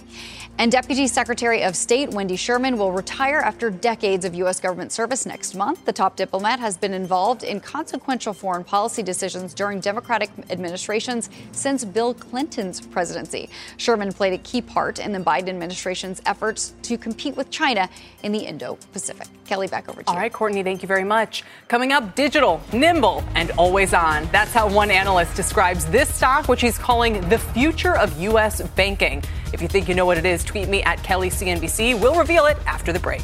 And 0.57 0.71
Deputy 0.71 1.09
Secretary 1.09 1.65
of 1.65 1.75
State 1.75 2.11
Wendy 2.11 2.37
Sherman 2.37 2.79
will 2.79 2.93
retire 2.93 3.41
after 3.41 3.71
decades 3.71 4.25
of 4.25 4.37
U.S. 4.37 4.61
government 4.61 4.93
service 4.93 5.27
next 5.27 5.57
month. 5.57 5.85
The 5.85 5.93
top 5.93 6.15
diplomat 6.15 6.61
has 6.61 6.77
been 6.77 6.95
involved 6.95 7.43
in 7.43 7.59
consequential 7.59 8.33
foreign 8.33 8.63
policy 8.63 9.03
decisions 9.03 9.53
during 9.53 9.81
Democratic 9.85 10.31
administrations 10.49 11.29
since 11.53 11.85
Bill 11.85 12.15
Clinton's 12.15 12.81
presidency. 12.81 13.51
Sherman 13.77 14.13
played 14.13 14.33
a 14.33 14.39
key 14.39 14.63
part 14.63 14.99
in 14.99 15.13
the 15.13 15.19
Biden 15.19 15.51
administration's 15.51 16.23
efforts 16.25 16.73
to 16.85 16.97
compete 16.97 17.37
with 17.37 17.51
China 17.51 17.91
in 18.23 18.33
the 18.33 18.39
Indo 18.39 18.79
Pacific. 18.95 19.29
Kelly, 19.45 19.67
back 19.67 19.91
over 19.91 20.03
to 20.03 20.11
you. 20.11 20.17
right, 20.19 20.33
Courtney, 20.33 20.63
thank 20.63 20.81
you 20.81 20.89
very 20.89 21.05
much. 21.05 21.45
Coming 21.69 21.93
up, 21.93 22.15
digital, 22.15 22.63
nimble, 22.73 23.23
and 23.35 23.51
always 23.53 23.93
on. 23.93 24.27
That's 24.33 24.53
how 24.53 24.71
one 24.71 24.91
analyst 24.91 25.37
describes 25.37 25.85
this 25.85 26.13
stock, 26.13 26.49
which 26.49 26.63
he's 26.63 26.79
calling 26.79 27.21
the 27.29 27.39
future 27.39 27.95
of 27.95 28.19
U.S. 28.23 28.63
banking. 28.69 29.23
If 29.53 29.61
you 29.61 29.69
think 29.69 29.87
you 29.87 29.95
know 29.95 30.07
what 30.07 30.17
it 30.17 30.25
is, 30.25 30.43
tweet 30.45 30.69
me 30.71 30.83
at 30.85 31.03
Kelly 31.03 31.29
CNBC. 31.29 32.01
We'll 32.01 32.19
reveal 32.19 32.47
it 32.47 32.57
after 32.67 32.91
the 32.91 33.01
break. 33.01 33.23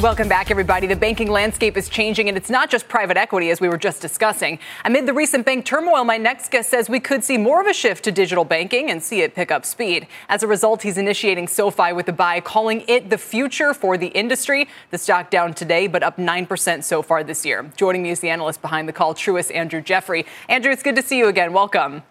Welcome 0.00 0.28
back, 0.28 0.50
everybody. 0.50 0.88
The 0.88 0.96
banking 0.96 1.30
landscape 1.30 1.76
is 1.76 1.88
changing, 1.88 2.28
and 2.28 2.36
it's 2.36 2.50
not 2.50 2.68
just 2.68 2.88
private 2.88 3.16
equity, 3.16 3.50
as 3.50 3.60
we 3.60 3.68
were 3.68 3.78
just 3.78 4.02
discussing. 4.02 4.58
Amid 4.84 5.06
the 5.06 5.12
recent 5.12 5.46
bank 5.46 5.64
turmoil, 5.64 6.02
my 6.02 6.16
next 6.16 6.50
guest 6.50 6.68
says 6.68 6.88
we 6.88 6.98
could 6.98 7.22
see 7.22 7.38
more 7.38 7.60
of 7.60 7.68
a 7.68 7.72
shift 7.72 8.02
to 8.04 8.10
digital 8.10 8.44
banking 8.44 8.90
and 8.90 9.00
see 9.00 9.22
it 9.22 9.36
pick 9.36 9.52
up 9.52 9.64
speed. 9.64 10.08
As 10.28 10.42
a 10.42 10.48
result, 10.48 10.82
he's 10.82 10.98
initiating 10.98 11.46
SoFi 11.46 11.92
with 11.92 12.08
a 12.08 12.12
buy, 12.12 12.40
calling 12.40 12.82
it 12.88 13.08
the 13.08 13.16
future 13.16 13.72
for 13.72 13.96
the 13.96 14.08
industry. 14.08 14.66
The 14.90 14.98
stock 14.98 15.30
down 15.30 15.54
today, 15.54 15.86
but 15.86 16.02
up 16.02 16.16
9% 16.16 16.82
so 16.82 17.00
far 17.00 17.22
this 17.22 17.46
year. 17.46 17.70
Joining 17.76 18.02
me 18.02 18.10
is 18.10 18.18
the 18.18 18.30
analyst 18.30 18.62
behind 18.62 18.88
the 18.88 18.92
call, 18.92 19.14
Truist 19.14 19.54
Andrew 19.54 19.80
Jeffrey. 19.80 20.26
Andrew, 20.48 20.72
it's 20.72 20.82
good 20.82 20.96
to 20.96 21.02
see 21.02 21.18
you 21.18 21.28
again. 21.28 21.52
Welcome. 21.52 22.02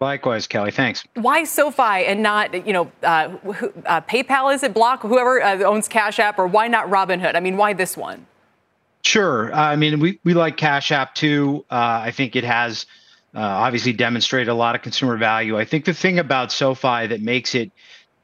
Likewise, 0.00 0.46
Kelly. 0.46 0.70
Thanks. 0.70 1.04
Why 1.14 1.44
SoFi 1.44 2.04
and 2.04 2.22
not, 2.22 2.66
you 2.66 2.72
know, 2.72 2.92
uh, 3.02 3.34
uh, 3.86 4.00
PayPal? 4.02 4.54
Is 4.54 4.62
it 4.62 4.74
Block? 4.74 5.00
Whoever 5.00 5.42
uh, 5.42 5.62
owns 5.62 5.88
Cash 5.88 6.18
App, 6.18 6.38
or 6.38 6.46
why 6.46 6.68
not 6.68 6.88
Robinhood? 6.88 7.34
I 7.34 7.40
mean, 7.40 7.56
why 7.56 7.72
this 7.72 7.96
one? 7.96 8.26
Sure. 9.02 9.54
I 9.54 9.76
mean, 9.76 10.00
we 10.00 10.18
we 10.22 10.34
like 10.34 10.56
Cash 10.58 10.92
App 10.92 11.14
too. 11.14 11.64
Uh, 11.70 12.02
I 12.04 12.10
think 12.10 12.36
it 12.36 12.44
has 12.44 12.84
uh, 13.34 13.40
obviously 13.40 13.92
demonstrated 13.92 14.48
a 14.48 14.54
lot 14.54 14.74
of 14.74 14.82
consumer 14.82 15.16
value. 15.16 15.56
I 15.56 15.64
think 15.64 15.84
the 15.84 15.94
thing 15.94 16.18
about 16.18 16.52
SoFi 16.52 17.06
that 17.06 17.22
makes 17.22 17.54
it 17.54 17.70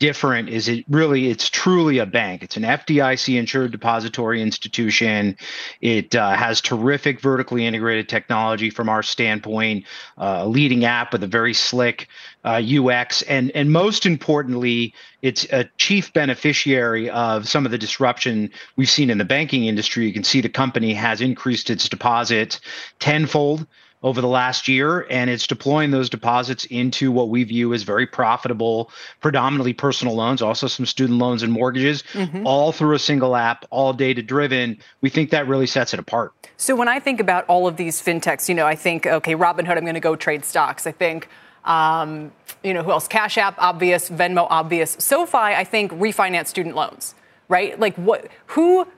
different 0.03 0.49
is 0.49 0.67
it 0.67 0.85
really 0.89 1.29
it's 1.29 1.49
truly 1.49 1.99
a 1.99 2.07
bank. 2.07 2.43
It's 2.43 2.57
an 2.57 2.65
fdic 2.65 3.39
insured 3.39 3.71
depository 3.71 4.43
institution. 4.43 5.37
It 5.81 6.17
uh, 6.17 6.35
has 6.35 6.61
terrific 6.61 7.21
vertically 7.21 7.65
integrated 7.65 8.09
technology 8.09 8.69
from 8.69 8.89
our 8.89 9.05
standpoint 9.05 9.85
uh, 10.19 10.41
a 10.41 10.49
leading 10.49 10.85
app 10.85 11.13
with 11.13 11.23
a 11.23 11.29
very 11.29 11.55
slick 11.55 12.09
uh, 12.45 12.61
ux 12.81 13.23
and 13.23 13.53
and 13.53 13.71
most 13.71 14.05
importantly 14.05 14.93
it's 15.23 15.47
a 15.53 15.71
chief 15.77 16.13
beneficiary 16.13 17.09
of 17.09 17.49
some 17.49 17.65
of 17.65 17.71
the 17.71 17.79
disruption 17.79 18.51
we've 18.75 18.91
seen 18.91 19.09
in 19.09 19.19
the 19.19 19.25
banking 19.25 19.67
industry. 19.67 20.05
You 20.05 20.13
can 20.13 20.25
see 20.25 20.41
the 20.41 20.49
company 20.49 20.95
has 20.95 21.21
increased 21.21 21.71
its 21.71 21.89
deposits 21.89 22.61
tenfold 22.99 23.69
over 24.03 24.21
the 24.21 24.29
last 24.29 24.69
year, 24.69 25.07
and 25.11 25.31
it's 25.31 25.47
deploying 25.47 25.91
those 25.91 26.11
deposits 26.11 26.65
into 26.67 27.11
what 27.11 27.29
we 27.29 27.45
view 27.45 27.73
as 27.73 27.83
very 27.83 28.07
profitable, 28.07 28.91
predominantly 29.21 29.73
personal 29.73 30.15
loans, 30.15 30.43
also 30.43 30.67
some 30.67 30.87
student 30.87 31.19
loans 31.19 31.43
and 31.43 31.53
mortgages, 31.53 32.03
mm-hmm. 32.13 32.47
all 32.47 32.73
through 32.73 32.95
a 32.95 32.99
single 32.99 33.37
app, 33.37 33.65
all 33.71 33.93
data 33.93 34.23
driven. 34.23 34.79
We 35.01 35.09
think 35.09 35.31
that 35.31 35.47
really 35.47 35.67
sets 35.67 35.95
it 35.95 36.01
apart. 36.01 36.33
So 36.57 36.75
when 36.77 36.89
I 36.89 36.99
think 36.99 37.21
about 37.21 37.45
all 37.47 37.67
of 37.67 37.77
these 37.77 38.03
fintechs, 38.03 38.49
you 38.49 38.55
know, 38.55 38.67
I 38.67 38.75
think, 38.75 39.07
okay, 39.07 39.35
Robinhood, 39.35 39.77
I'm 39.77 39.85
going 39.85 39.95
to 39.95 40.01
go 40.01 40.17
trade 40.17 40.45
stocks. 40.45 40.87
I 40.87 40.93
think, 40.93 41.29
um, 41.65 42.33
you 42.65 42.75
know, 42.75 42.83
who 42.83 42.91
else? 42.91 43.09
Cash 43.09 43.39
App, 43.39 43.55
obvious. 43.59 44.11
Venmo, 44.11 44.47
obvious. 44.51 44.97
SoFi, 44.99 45.37
I 45.37 45.65
think, 45.65 45.93
refinance 45.93 46.49
student 46.49 46.75
loans 46.75 47.15
right? 47.53 47.79
Like 47.79 47.95
what? 47.97 48.29
Who 48.47 48.89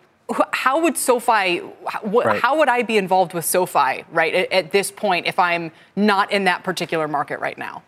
how 0.52 0.80
would 0.80 0.96
SoFi, 0.96 1.60
right. 2.02 2.40
how 2.40 2.58
would 2.58 2.68
I 2.68 2.82
be 2.82 2.96
involved 2.96 3.34
with 3.34 3.44
SoFi, 3.44 4.04
right, 4.10 4.34
at, 4.34 4.52
at, 4.52 4.72
this 4.72 4.90
point 4.90 5.26
if 5.26 5.38
I'm 5.38 5.70
not 5.96 6.32
in 6.32 6.44
that 6.44 6.64
particular 6.64 7.06
market 7.06 7.40
right 7.40 7.58
now? 7.58 7.82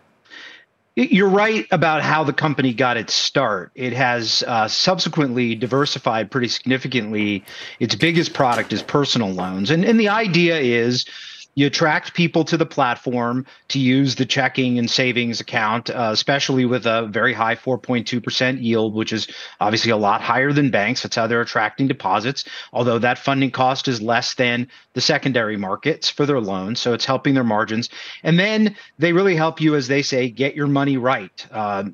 You're 0.97 1.29
right 1.29 1.67
about 1.71 2.03
how 2.03 2.25
the 2.25 2.33
company 2.33 2.73
got 2.73 2.97
its 2.97 3.13
start. 3.13 3.71
It 3.75 3.93
has 3.93 4.43
uh, 4.47 4.67
subsequently 4.67 5.55
diversified 5.55 6.31
pretty 6.31 6.49
significantly. 6.49 7.45
Its 7.81 7.95
biggest 7.95 8.33
product 8.33 8.73
is 8.73 8.83
personal 8.83 9.31
loans. 9.31 9.71
And, 9.71 9.85
and 9.85 10.01
the 10.01 10.09
idea 10.09 10.59
is 10.59 11.05
you 11.57 11.67
attract 11.67 12.13
people 12.13 12.45
to 12.45 12.57
the 12.57 12.67
platform 12.67 13.47
to 13.69 13.79
use 13.79 14.15
the 14.15 14.27
checking 14.27 14.79
and 14.79 14.91
savings 14.91 15.41
account, 15.41 15.89
uh, 15.89 16.11
especially 16.13 16.67
with 16.67 16.87
a 16.87 17.07
very 17.07 17.33
high 17.33 17.57
4.2% 17.57 18.63
yield, 18.63 18.95
which 18.95 19.13
is 19.13 19.27
obviously 19.59 19.91
a 19.91 19.97
lot 19.97 20.21
higher 20.21 20.53
than 20.53 20.71
banks. 20.71 21.03
That's 21.03 21.17
how 21.17 21.27
they're 21.27 21.41
attracting 21.41 21.89
deposits, 21.89 22.45
although 22.75 22.99
that 22.99 23.19
funding 23.19 23.51
cost 23.51 23.89
is 23.89 24.03
less 24.03 24.35
than 24.35 24.69
the 24.93 25.01
secondary 25.01 25.57
markets 25.57 26.11
for 26.11 26.27
their 26.27 26.41
loans. 26.41 26.79
So 26.79 26.93
it's 26.93 27.07
helping 27.07 27.33
their 27.33 27.43
margins. 27.43 27.89
And 28.23 28.39
then 28.39 28.77
they 28.99 29.15
really 29.15 29.35
help 29.35 29.59
you, 29.59 29.77
as 29.77 29.89
they 29.89 30.03
say, 30.03 30.29
get 30.29 30.55
your 30.55 30.67
money 30.67 30.99
right, 30.99 31.47
uh, 31.53 31.85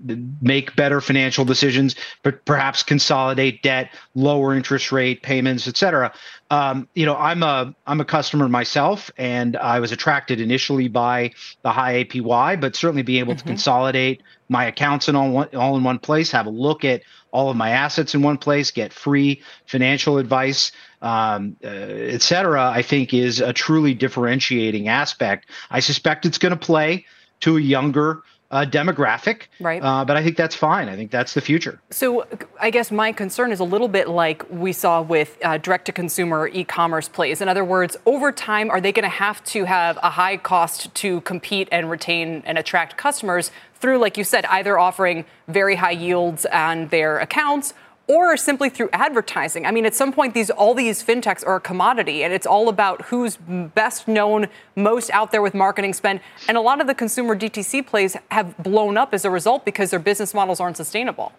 make 0.41 0.75
better 0.75 1.01
financial 1.01 1.45
decisions, 1.45 1.95
but 2.25 2.45
perhaps 2.45 2.83
consolidate 2.83 3.63
debt, 3.63 3.91
lower 4.17 4.57
interest 4.57 4.91
rate 4.91 5.23
payments, 5.23 5.69
et 5.69 5.77
cetera 5.77 6.13
um, 6.53 6.87
you 6.95 7.07
know, 7.07 7.17
I'm 7.17 7.43
a 7.43 7.75
I'm 7.87 8.03
a 8.03 8.05
customer 8.05 8.47
myself, 8.47 9.11
and 9.17 9.57
I 9.57 9.81
was 9.81 9.91
attracted 9.91 10.39
initially 10.39 10.87
by 10.87 11.33
the 11.63 11.73
high 11.73 12.05
APY, 12.05 12.61
but 12.61 12.77
certainly 12.77 13.03
being 13.03 13.21
able 13.21 13.33
mm-hmm. 13.33 13.39
to 13.39 13.45
consolidate 13.45 14.23
my 14.51 14.67
accounts 14.67 15.09
in 15.09 15.17
all 15.17 15.31
one 15.31 15.49
all 15.57 15.79
in 15.79 15.83
one 15.83 15.99
place, 15.99 16.31
have 16.31 16.45
a 16.45 16.51
look 16.51 16.85
at 16.85 17.01
all 17.31 17.49
of 17.49 17.57
my 17.57 17.71
assets 17.71 18.15
in 18.15 18.21
one 18.21 18.37
place, 18.37 18.71
get 18.71 18.93
free 18.93 19.41
financial 19.65 20.19
advice, 20.19 20.73
um, 21.01 21.57
uh, 21.65 21.69
et 21.69 22.21
cetera, 22.21 22.71
I 22.71 22.83
think 22.83 23.15
is 23.15 23.41
a 23.41 23.55
truly 23.55 23.95
differentiating 23.95 24.89
aspect. 24.89 25.49
I 25.71 25.81
suspect 25.81 26.27
it's 26.27 26.37
going 26.37 26.51
to 26.51 26.67
play 26.67 27.07
to 27.41 27.57
a 27.57 27.61
younger 27.63 28.25
uh, 28.53 28.67
demographic. 28.67 29.43
Right. 29.59 29.83
Uh, 29.83 30.05
but 30.05 30.17
I 30.17 30.23
think 30.23 30.37
that's 30.37 30.55
fine. 30.55 30.89
I 30.89 30.95
think 30.95 31.11
that's 31.11 31.35
the 31.35 31.41
future. 31.41 31.81
So 31.91 32.27
I 32.61 32.71
guess 32.71 32.91
my 32.91 33.11
concern 33.11 33.51
is 33.51 33.61
a 33.61 33.65
little 33.65 33.89
bit 33.89 34.09
like 34.09 34.49
we 34.51 34.73
saw 34.73 35.01
with 35.03 35.39
uh, 35.43 35.59
direct 35.59 35.87
to 35.87 35.93
consumer 35.93 36.49
e 36.49 36.63
commerce 36.63 37.09
plays. 37.09 37.41
In 37.41 37.49
other 37.49 37.65
words, 37.65 37.97
over 38.07 38.31
time, 38.31 38.71
are 38.71 38.81
they 38.81 38.93
going 38.93 39.05
to 39.05 39.09
have 39.09 39.43
to 39.45 39.65
have 39.65 39.99
a 40.03 40.11
high 40.11 40.37
cost 40.37 40.95
to 40.97 41.23
compete 41.23 41.69
and 41.73 41.91
retain 41.91 42.43
and 42.45 42.59
attract 42.59 42.97
customers 42.97 43.51
through, 43.75 43.99
like 43.99 44.17
you 44.17 44.25
said, 44.25 44.45
either 44.47 44.79
offering 44.79 45.25
very 45.49 45.75
high 45.75 45.91
yields 45.91 46.47
on 46.47 46.89
their 46.89 47.19
accounts 47.19 47.75
or 48.13 48.37
simply 48.37 48.69
through 48.69 48.91
advertising. 48.93 49.65
I 49.65 49.71
mean, 49.71 49.87
at 49.87 49.95
some 49.95 50.13
point, 50.13 50.35
these 50.35 50.51
all 50.51 50.75
these 50.75 51.03
fintechs 51.03 51.47
are 51.47 51.57
a 51.57 51.61
commodity, 51.61 52.23
and 52.23 52.33
it's 52.33 52.47
all 52.47 52.69
about 52.69 53.03
who's 53.07 53.39
best 53.39 54.07
known, 54.07 54.49
most 54.77 55.11
out 55.11 55.33
there 55.33 55.41
with 55.41 55.55
marketing 55.55 55.95
spend. 55.95 56.21
And 56.47 56.57
a 56.57 56.61
lot 56.61 56.81
of 56.81 56.87
the 56.87 56.95
consumer 56.95 57.35
DTC 57.35 57.87
plays 57.87 58.17
have 58.31 58.57
blown 58.59 58.99
up 58.99 59.15
as 59.15 59.25
a 59.25 59.31
result 59.31 59.65
because 59.65 59.91
their 59.91 60.01
business 60.01 60.35
models 60.35 60.61
aren't 60.61 60.77
sustainable. 60.77 61.33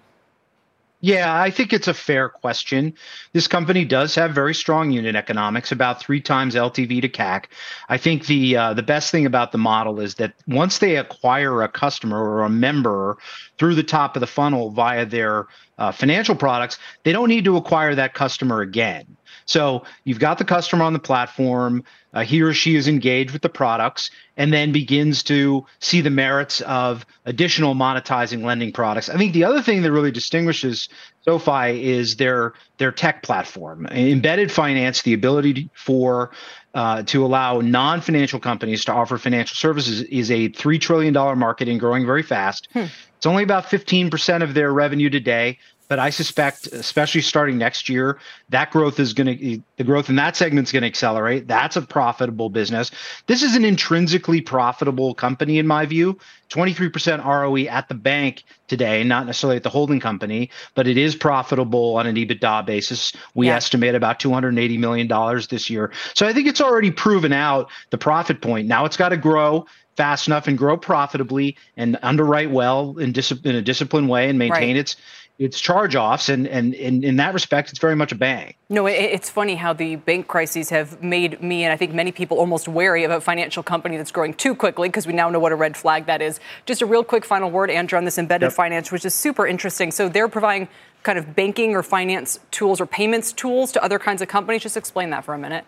Yeah, 1.05 1.37
I 1.37 1.51
think 1.51 1.73
it's 1.73 1.89
a 1.89 1.93
fair 1.93 2.29
question. 2.29 2.93
This 3.33 3.45
company 3.45 3.83
does 3.83 4.15
have 4.15 4.31
very 4.31 4.55
strong 4.55 4.89
unit 4.89 5.17
economics, 5.17 5.73
about 5.73 5.99
three 5.99 6.21
times 6.21 6.55
LTV 6.55 7.01
to 7.01 7.09
CAC. 7.09 7.47
I 7.89 7.97
think 7.97 8.25
the 8.27 8.55
uh, 8.55 8.73
the 8.73 8.83
best 8.83 9.11
thing 9.11 9.25
about 9.25 9.51
the 9.51 9.57
model 9.57 9.99
is 9.99 10.15
that 10.15 10.33
once 10.47 10.77
they 10.77 10.95
acquire 10.95 11.61
a 11.61 11.67
customer 11.67 12.23
or 12.23 12.43
a 12.43 12.49
member 12.49 13.17
through 13.57 13.75
the 13.75 13.83
top 13.83 14.15
of 14.15 14.21
the 14.21 14.27
funnel 14.27 14.71
via 14.71 15.05
their 15.05 15.47
uh, 15.77 15.91
financial 15.91 16.35
products, 16.35 16.79
they 17.03 17.11
don't 17.11 17.27
need 17.27 17.43
to 17.43 17.57
acquire 17.57 17.93
that 17.95 18.13
customer 18.13 18.61
again. 18.61 19.17
So 19.45 19.83
you've 20.03 20.19
got 20.19 20.37
the 20.37 20.45
customer 20.45 20.83
on 20.83 20.93
the 20.93 20.99
platform. 20.99 21.83
Uh, 22.13 22.23
he 22.23 22.41
or 22.41 22.53
she 22.53 22.75
is 22.75 22.87
engaged 22.87 23.31
with 23.31 23.41
the 23.41 23.49
products 23.49 24.11
and 24.37 24.53
then 24.53 24.71
begins 24.71 25.23
to 25.23 25.65
see 25.79 26.01
the 26.01 26.09
merits 26.09 26.61
of 26.61 27.05
additional 27.25 27.75
monetizing 27.75 28.43
lending 28.43 28.71
products. 28.71 29.09
I 29.09 29.17
think 29.17 29.33
the 29.33 29.43
other 29.43 29.61
thing 29.61 29.81
that 29.81 29.91
really 29.91 30.11
distinguishes 30.11 30.89
SoFi 31.21 31.91
is 31.91 32.17
their 32.17 32.53
their 32.77 32.91
tech 32.91 33.23
platform, 33.23 33.87
embedded 33.87 34.51
finance, 34.51 35.01
the 35.01 35.13
ability 35.13 35.69
for 35.73 36.31
uh, 36.73 37.03
to 37.03 37.25
allow 37.25 37.61
non-financial 37.61 38.39
companies 38.39 38.83
to 38.85 38.91
offer 38.91 39.17
financial 39.17 39.55
services 39.55 40.01
is 40.03 40.31
a 40.31 40.49
three 40.49 40.79
trillion 40.79 41.13
dollar 41.13 41.35
market 41.35 41.67
and 41.67 41.79
growing 41.79 42.05
very 42.05 42.23
fast. 42.23 42.67
Hmm. 42.73 42.85
It's 43.17 43.25
only 43.25 43.43
about 43.43 43.65
15% 43.65 44.43
of 44.43 44.53
their 44.53 44.73
revenue 44.73 45.09
today 45.09 45.59
but 45.87 45.99
I 45.99 46.09
suspect, 46.09 46.67
especially 46.67 47.21
starting 47.21 47.57
next 47.57 47.89
year, 47.89 48.19
that 48.49 48.71
growth 48.71 48.99
is 48.99 49.13
going 49.13 49.37
to 49.37 49.61
the 49.77 49.83
growth 49.83 50.09
in 50.09 50.15
that 50.15 50.35
segment 50.35 50.67
is 50.67 50.71
going 50.71 50.81
to 50.81 50.87
accelerate. 50.87 51.47
That's 51.47 51.75
a 51.75 51.81
profitable 51.81 52.49
business. 52.49 52.91
This 53.27 53.43
is 53.43 53.55
an 53.55 53.65
intrinsically 53.65 54.41
profitable 54.41 55.13
company, 55.13 55.59
in 55.59 55.67
my 55.67 55.85
view. 55.85 56.17
23% 56.49 57.25
ROE 57.25 57.67
at 57.69 57.87
the 57.87 57.95
bank 57.95 58.43
today, 58.67 59.03
not 59.03 59.25
necessarily 59.25 59.57
at 59.57 59.63
the 59.63 59.69
holding 59.69 59.99
company, 59.99 60.51
but 60.75 60.87
it 60.87 60.97
is 60.97 61.15
profitable 61.15 61.95
on 61.95 62.05
an 62.05 62.15
EBITDA 62.15 62.65
basis. 62.65 63.11
We 63.33 63.47
yeah. 63.47 63.55
estimate 63.55 63.95
about 63.95 64.19
$280 64.19 64.77
million 64.77 65.07
this 65.49 65.69
year. 65.69 65.91
So 66.13 66.27
I 66.27 66.33
think 66.33 66.47
it's 66.47 66.61
already 66.61 66.91
proven 66.91 67.33
out 67.33 67.71
the 67.89 67.97
profit 67.97 68.41
point. 68.41 68.67
Now 68.67 68.85
it's 68.85 68.97
got 68.97 69.09
to 69.09 69.17
grow 69.17 69.65
fast 69.95 70.27
enough 70.27 70.47
and 70.47 70.57
grow 70.57 70.77
profitably 70.77 71.55
and 71.77 71.97
underwrite 72.01 72.51
well 72.51 72.97
in, 72.97 73.11
dis- 73.11 73.31
in 73.31 73.55
a 73.55 73.61
disciplined 73.61 74.09
way 74.09 74.29
and 74.29 74.39
maintain 74.39 74.75
right. 74.75 74.77
its 74.77 74.95
its 75.43 75.59
charge 75.59 75.95
offs 75.95 76.29
and, 76.29 76.47
and, 76.47 76.73
and 76.75 77.03
in 77.03 77.17
that 77.17 77.33
respect 77.33 77.69
it's 77.69 77.79
very 77.79 77.95
much 77.95 78.11
a 78.11 78.15
bang. 78.15 78.53
No 78.69 78.85
it's 78.87 79.29
funny 79.29 79.55
how 79.55 79.73
the 79.73 79.97
bank 79.97 80.27
crises 80.27 80.69
have 80.69 81.03
made 81.03 81.41
me 81.41 81.63
and 81.63 81.73
i 81.73 81.77
think 81.77 81.93
many 81.93 82.11
people 82.11 82.37
almost 82.37 82.67
wary 82.67 83.03
of 83.03 83.11
a 83.11 83.19
financial 83.19 83.61
company 83.61 83.97
that's 83.97 84.11
growing 84.11 84.33
too 84.33 84.55
quickly 84.55 84.87
because 84.87 85.05
we 85.05 85.13
now 85.13 85.29
know 85.29 85.39
what 85.39 85.51
a 85.51 85.55
red 85.55 85.75
flag 85.75 86.05
that 86.05 86.21
is. 86.21 86.39
Just 86.65 86.81
a 86.81 86.85
real 86.85 87.03
quick 87.03 87.25
final 87.25 87.51
word 87.51 87.69
andrew 87.69 87.97
on 87.97 88.05
this 88.05 88.17
embedded 88.17 88.47
yep. 88.47 88.53
finance 88.53 88.91
which 88.91 89.05
is 89.05 89.13
super 89.13 89.45
interesting. 89.45 89.91
So 89.91 90.09
they're 90.09 90.29
providing 90.29 90.69
kind 91.03 91.19
of 91.19 91.35
banking 91.35 91.75
or 91.75 91.83
finance 91.83 92.39
tools 92.51 92.79
or 92.79 92.85
payments 92.85 93.33
tools 93.33 93.73
to 93.73 93.83
other 93.83 93.99
kinds 93.99 94.21
of 94.21 94.29
companies. 94.29 94.63
Just 94.63 94.77
explain 94.77 95.09
that 95.09 95.25
for 95.25 95.33
a 95.33 95.37
minute 95.37 95.65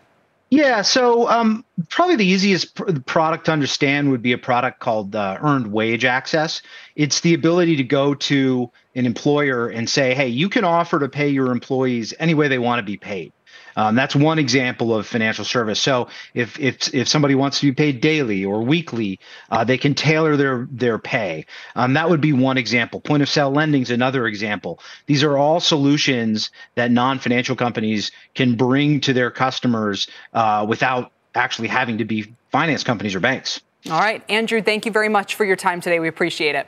yeah, 0.55 0.81
so 0.81 1.27
um, 1.29 1.65
probably 1.89 2.15
the 2.15 2.25
easiest 2.25 2.75
pr- 2.75 2.93
product 3.05 3.45
to 3.45 3.51
understand 3.51 4.09
would 4.09 4.21
be 4.21 4.31
a 4.31 4.37
product 4.37 4.79
called 4.79 5.13
uh, 5.13 5.37
Earned 5.41 5.73
Wage 5.73 6.05
Access. 6.05 6.61
It's 6.95 7.19
the 7.19 7.33
ability 7.33 7.75
to 7.75 7.83
go 7.83 8.13
to 8.15 8.71
an 8.95 9.05
employer 9.05 9.67
and 9.67 9.89
say, 9.89 10.13
hey, 10.13 10.29
you 10.29 10.47
can 10.47 10.63
offer 10.63 10.97
to 10.99 11.09
pay 11.09 11.27
your 11.27 11.51
employees 11.51 12.13
any 12.19 12.33
way 12.33 12.47
they 12.47 12.57
want 12.57 12.79
to 12.79 12.83
be 12.83 12.95
paid. 12.95 13.33
Um, 13.75 13.95
that's 13.95 14.15
one 14.15 14.39
example 14.39 14.95
of 14.95 15.05
financial 15.05 15.45
service. 15.45 15.79
So 15.79 16.09
if 16.33 16.59
if 16.59 16.93
if 16.93 17.07
somebody 17.07 17.35
wants 17.35 17.59
to 17.59 17.67
be 17.67 17.71
paid 17.73 18.01
daily 18.01 18.45
or 18.45 18.61
weekly, 18.61 19.19
uh, 19.51 19.63
they 19.63 19.77
can 19.77 19.93
tailor 19.93 20.37
their 20.37 20.67
their 20.71 20.97
pay. 20.97 21.45
Um, 21.75 21.93
that 21.93 22.09
would 22.09 22.21
be 22.21 22.33
one 22.33 22.57
example. 22.57 22.99
Point 23.01 23.23
of 23.23 23.29
sale 23.29 23.51
lending 23.51 23.81
is 23.81 23.91
another 23.91 24.27
example. 24.27 24.79
These 25.05 25.23
are 25.23 25.37
all 25.37 25.59
solutions 25.59 26.51
that 26.75 26.91
non 26.91 27.19
financial 27.19 27.55
companies 27.55 28.11
can 28.33 28.55
bring 28.55 29.01
to 29.01 29.13
their 29.13 29.31
customers 29.31 30.07
uh, 30.33 30.65
without 30.67 31.11
actually 31.33 31.67
having 31.67 31.97
to 31.97 32.05
be 32.05 32.33
finance 32.51 32.83
companies 32.83 33.15
or 33.15 33.19
banks. 33.19 33.59
All 33.89 33.99
right, 33.99 34.23
Andrew, 34.29 34.61
thank 34.61 34.85
you 34.85 34.91
very 34.91 35.09
much 35.09 35.35
for 35.35 35.45
your 35.45 35.55
time 35.55 35.79
today. 35.79 35.99
We 35.99 36.07
appreciate 36.07 36.55
it. 36.55 36.67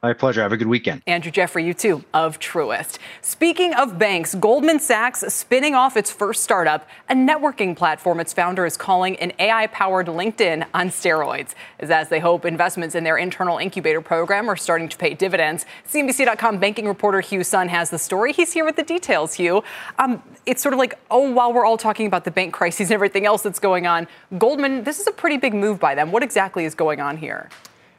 My 0.00 0.12
pleasure. 0.12 0.42
Have 0.42 0.52
a 0.52 0.56
good 0.56 0.68
weekend. 0.68 1.02
Andrew 1.08 1.32
Jeffrey, 1.32 1.64
you 1.64 1.74
too, 1.74 2.04
of 2.14 2.38
Truist. 2.38 2.98
Speaking 3.20 3.74
of 3.74 3.98
banks, 3.98 4.32
Goldman 4.36 4.78
Sachs 4.78 5.20
spinning 5.34 5.74
off 5.74 5.96
its 5.96 6.08
first 6.08 6.44
startup, 6.44 6.88
a 7.08 7.14
networking 7.14 7.76
platform 7.76 8.20
its 8.20 8.32
founder 8.32 8.64
is 8.64 8.76
calling 8.76 9.16
an 9.16 9.32
AI 9.40 9.66
powered 9.66 10.06
LinkedIn 10.06 10.64
on 10.72 10.90
steroids. 10.90 11.54
As, 11.80 11.90
as 11.90 12.10
they 12.10 12.20
hope 12.20 12.44
investments 12.44 12.94
in 12.94 13.02
their 13.02 13.18
internal 13.18 13.58
incubator 13.58 14.00
program 14.00 14.48
are 14.48 14.56
starting 14.56 14.88
to 14.88 14.96
pay 14.96 15.14
dividends. 15.14 15.66
CNBC.com 15.90 16.58
banking 16.58 16.86
reporter 16.86 17.20
Hugh 17.20 17.42
Son 17.42 17.66
has 17.66 17.90
the 17.90 17.98
story. 17.98 18.32
He's 18.32 18.52
here 18.52 18.64
with 18.64 18.76
the 18.76 18.84
details, 18.84 19.34
Hugh. 19.34 19.64
Um, 19.98 20.22
it's 20.46 20.62
sort 20.62 20.74
of 20.74 20.78
like, 20.78 20.96
oh, 21.10 21.28
while 21.32 21.52
we're 21.52 21.64
all 21.64 21.76
talking 21.76 22.06
about 22.06 22.22
the 22.22 22.30
bank 22.30 22.54
crises 22.54 22.90
and 22.90 22.94
everything 22.94 23.26
else 23.26 23.42
that's 23.42 23.58
going 23.58 23.88
on, 23.88 24.06
Goldman, 24.38 24.84
this 24.84 25.00
is 25.00 25.08
a 25.08 25.12
pretty 25.12 25.38
big 25.38 25.54
move 25.54 25.80
by 25.80 25.96
them. 25.96 26.12
What 26.12 26.22
exactly 26.22 26.64
is 26.64 26.76
going 26.76 27.00
on 27.00 27.16
here? 27.16 27.50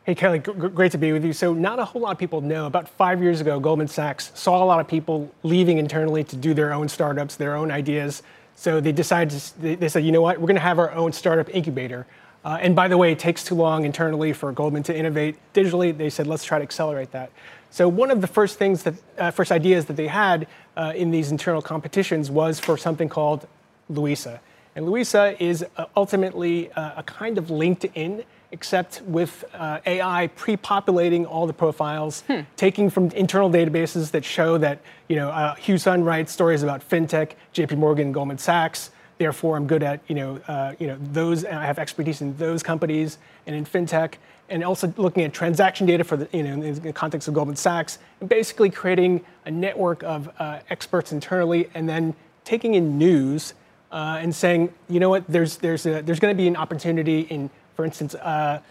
Hey, 0.06 0.16
Kelly, 0.16 0.40
g- 0.40 0.54
great 0.54 0.94
to 0.94 0.98
be 0.98 1.12
with 1.12 1.26
you. 1.26 1.34
So, 1.34 1.54
not 1.54 1.78
a 1.78 1.84
whole 1.84 2.02
lot 2.02 2.14
of 2.14 2.18
people 2.18 2.40
know. 2.40 2.66
About 2.66 2.88
five 2.88 3.22
years 3.22 3.42
ago, 3.42 3.60
Goldman 3.60 3.90
Sachs 3.90 4.32
saw 4.34 4.64
a 4.64 4.66
lot 4.66 4.80
of 4.80 4.88
people 4.88 5.30
leaving 5.44 5.78
internally 5.78 6.24
to 6.24 6.38
do 6.38 6.54
their 6.54 6.72
own 6.72 6.88
startups, 6.88 7.36
their 7.36 7.56
own 7.56 7.70
ideas. 7.70 8.24
So, 8.56 8.80
they 8.80 8.94
decided, 8.94 9.40
to, 9.40 9.76
they, 9.76 9.90
said, 9.90 10.06
you 10.06 10.14
know 10.14 10.22
what, 10.22 10.38
we're 10.38 10.48
going 10.48 10.56
to 10.56 10.62
have 10.62 10.80
our 10.80 10.92
own 10.94 11.12
startup 11.12 11.54
incubator. 11.54 12.08
Uh, 12.46 12.58
and 12.62 12.78
by 12.78 12.88
the 12.88 12.98
way, 12.98 13.12
it 13.12 13.20
takes 13.20 13.44
too 13.44 13.56
long 13.56 13.84
internally 13.84 14.32
for 14.32 14.54
Goldman 14.54 14.84
to 14.84 14.98
innovate 14.98 15.36
digitally. 15.54 15.96
They 15.96 16.10
said, 16.10 16.28
let's 16.28 16.46
try 16.46 16.60
to 16.60 16.64
accelerate 16.64 17.12
that. 17.12 17.30
So, 17.70 17.90
one 17.90 18.10
of 18.10 18.22
the 18.22 18.28
first 18.28 18.58
things 18.58 18.84
that, 18.84 18.94
uh, 19.18 19.32
first 19.32 19.52
ideas 19.52 19.86
that 19.86 19.98
they 19.98 20.08
had 20.08 20.48
uh, 20.78 20.94
in 20.96 21.12
these 21.12 21.30
internal 21.30 21.62
competitions 21.62 22.32
was 22.32 22.58
for 22.58 22.78
something 22.78 23.10
called 23.10 23.48
Louisa. 23.90 24.40
And 24.76 24.86
Louisa 24.86 25.36
is 25.44 25.66
uh, 25.76 25.86
ultimately 25.98 26.72
uh, 26.72 26.94
a 26.98 27.04
kind 27.04 27.38
of 27.38 27.48
LinkedIn 27.48 28.24
except 28.52 29.02
with 29.04 29.46
uh, 29.54 29.80
AI 29.86 30.28
pre-populating 30.36 31.26
all 31.26 31.46
the 31.46 31.54
profiles, 31.54 32.22
hmm. 32.22 32.42
taking 32.56 32.90
from 32.90 33.12
internal 33.12 33.50
databases 33.50 34.12
that 34.12 34.26
show 34.26 34.58
that 34.58 34.80
you 35.08 35.16
know 35.16 35.30
uh, 35.30 35.56
Hugh 35.56 35.78
Son 35.78 36.04
writes 36.04 36.32
stories 36.32 36.64
about 36.64 36.88
fintech, 36.88 37.34
J.P. 37.54 37.76
Morgan, 37.76 38.12
Goldman 38.12 38.38
Sachs. 38.38 38.92
Therefore, 39.18 39.58
I'm 39.58 39.68
good 39.68 39.84
at 39.84 40.00
you 40.08 40.16
know 40.16 40.42
uh, 40.48 40.74
you 40.80 40.88
know 40.88 40.98
those. 41.12 41.46
I 41.46 41.66
have 41.66 41.80
expertise 41.80 42.22
in 42.22 42.36
those 42.38 42.64
companies 42.64 43.18
and 43.46 43.56
in 43.56 43.66
fintech, 43.66 44.16
and 44.50 44.64
also 44.64 44.92
looking 44.98 45.24
at 45.24 45.34
transaction 45.34 45.86
data 45.86 46.04
for 46.04 46.18
the 46.18 46.28
you 46.32 46.44
know 46.44 46.62
in 46.62 46.74
the 46.82 46.94
context 46.94 47.28
of 47.28 47.34
Goldman 47.34 47.56
Sachs, 47.56 48.00
and 48.20 48.30
basically 48.30 48.70
creating 48.70 49.24
a 49.46 49.52
network 49.52 50.04
of 50.04 50.30
uh, 50.40 50.60
experts 50.70 51.12
internally, 51.12 51.70
and 51.74 51.88
then 51.88 52.16
taking 52.46 52.76
in 52.76 52.98
news 52.98 53.54
uh, 53.92 54.20
and 54.22 54.34
saying, 54.34 54.74
you 54.88 55.00
know 55.00 55.10
what, 55.10 55.28
there's 55.28 55.58
there's 55.58 55.86
a, 55.86 56.02
there's 56.02 56.20
going 56.20 56.34
to 56.34 56.38
be 56.38 56.48
an 56.48 56.56
opportunity 56.56 57.22
in 57.22 57.50
for 57.80 57.86
instance, 57.86 58.14
a 58.14 58.62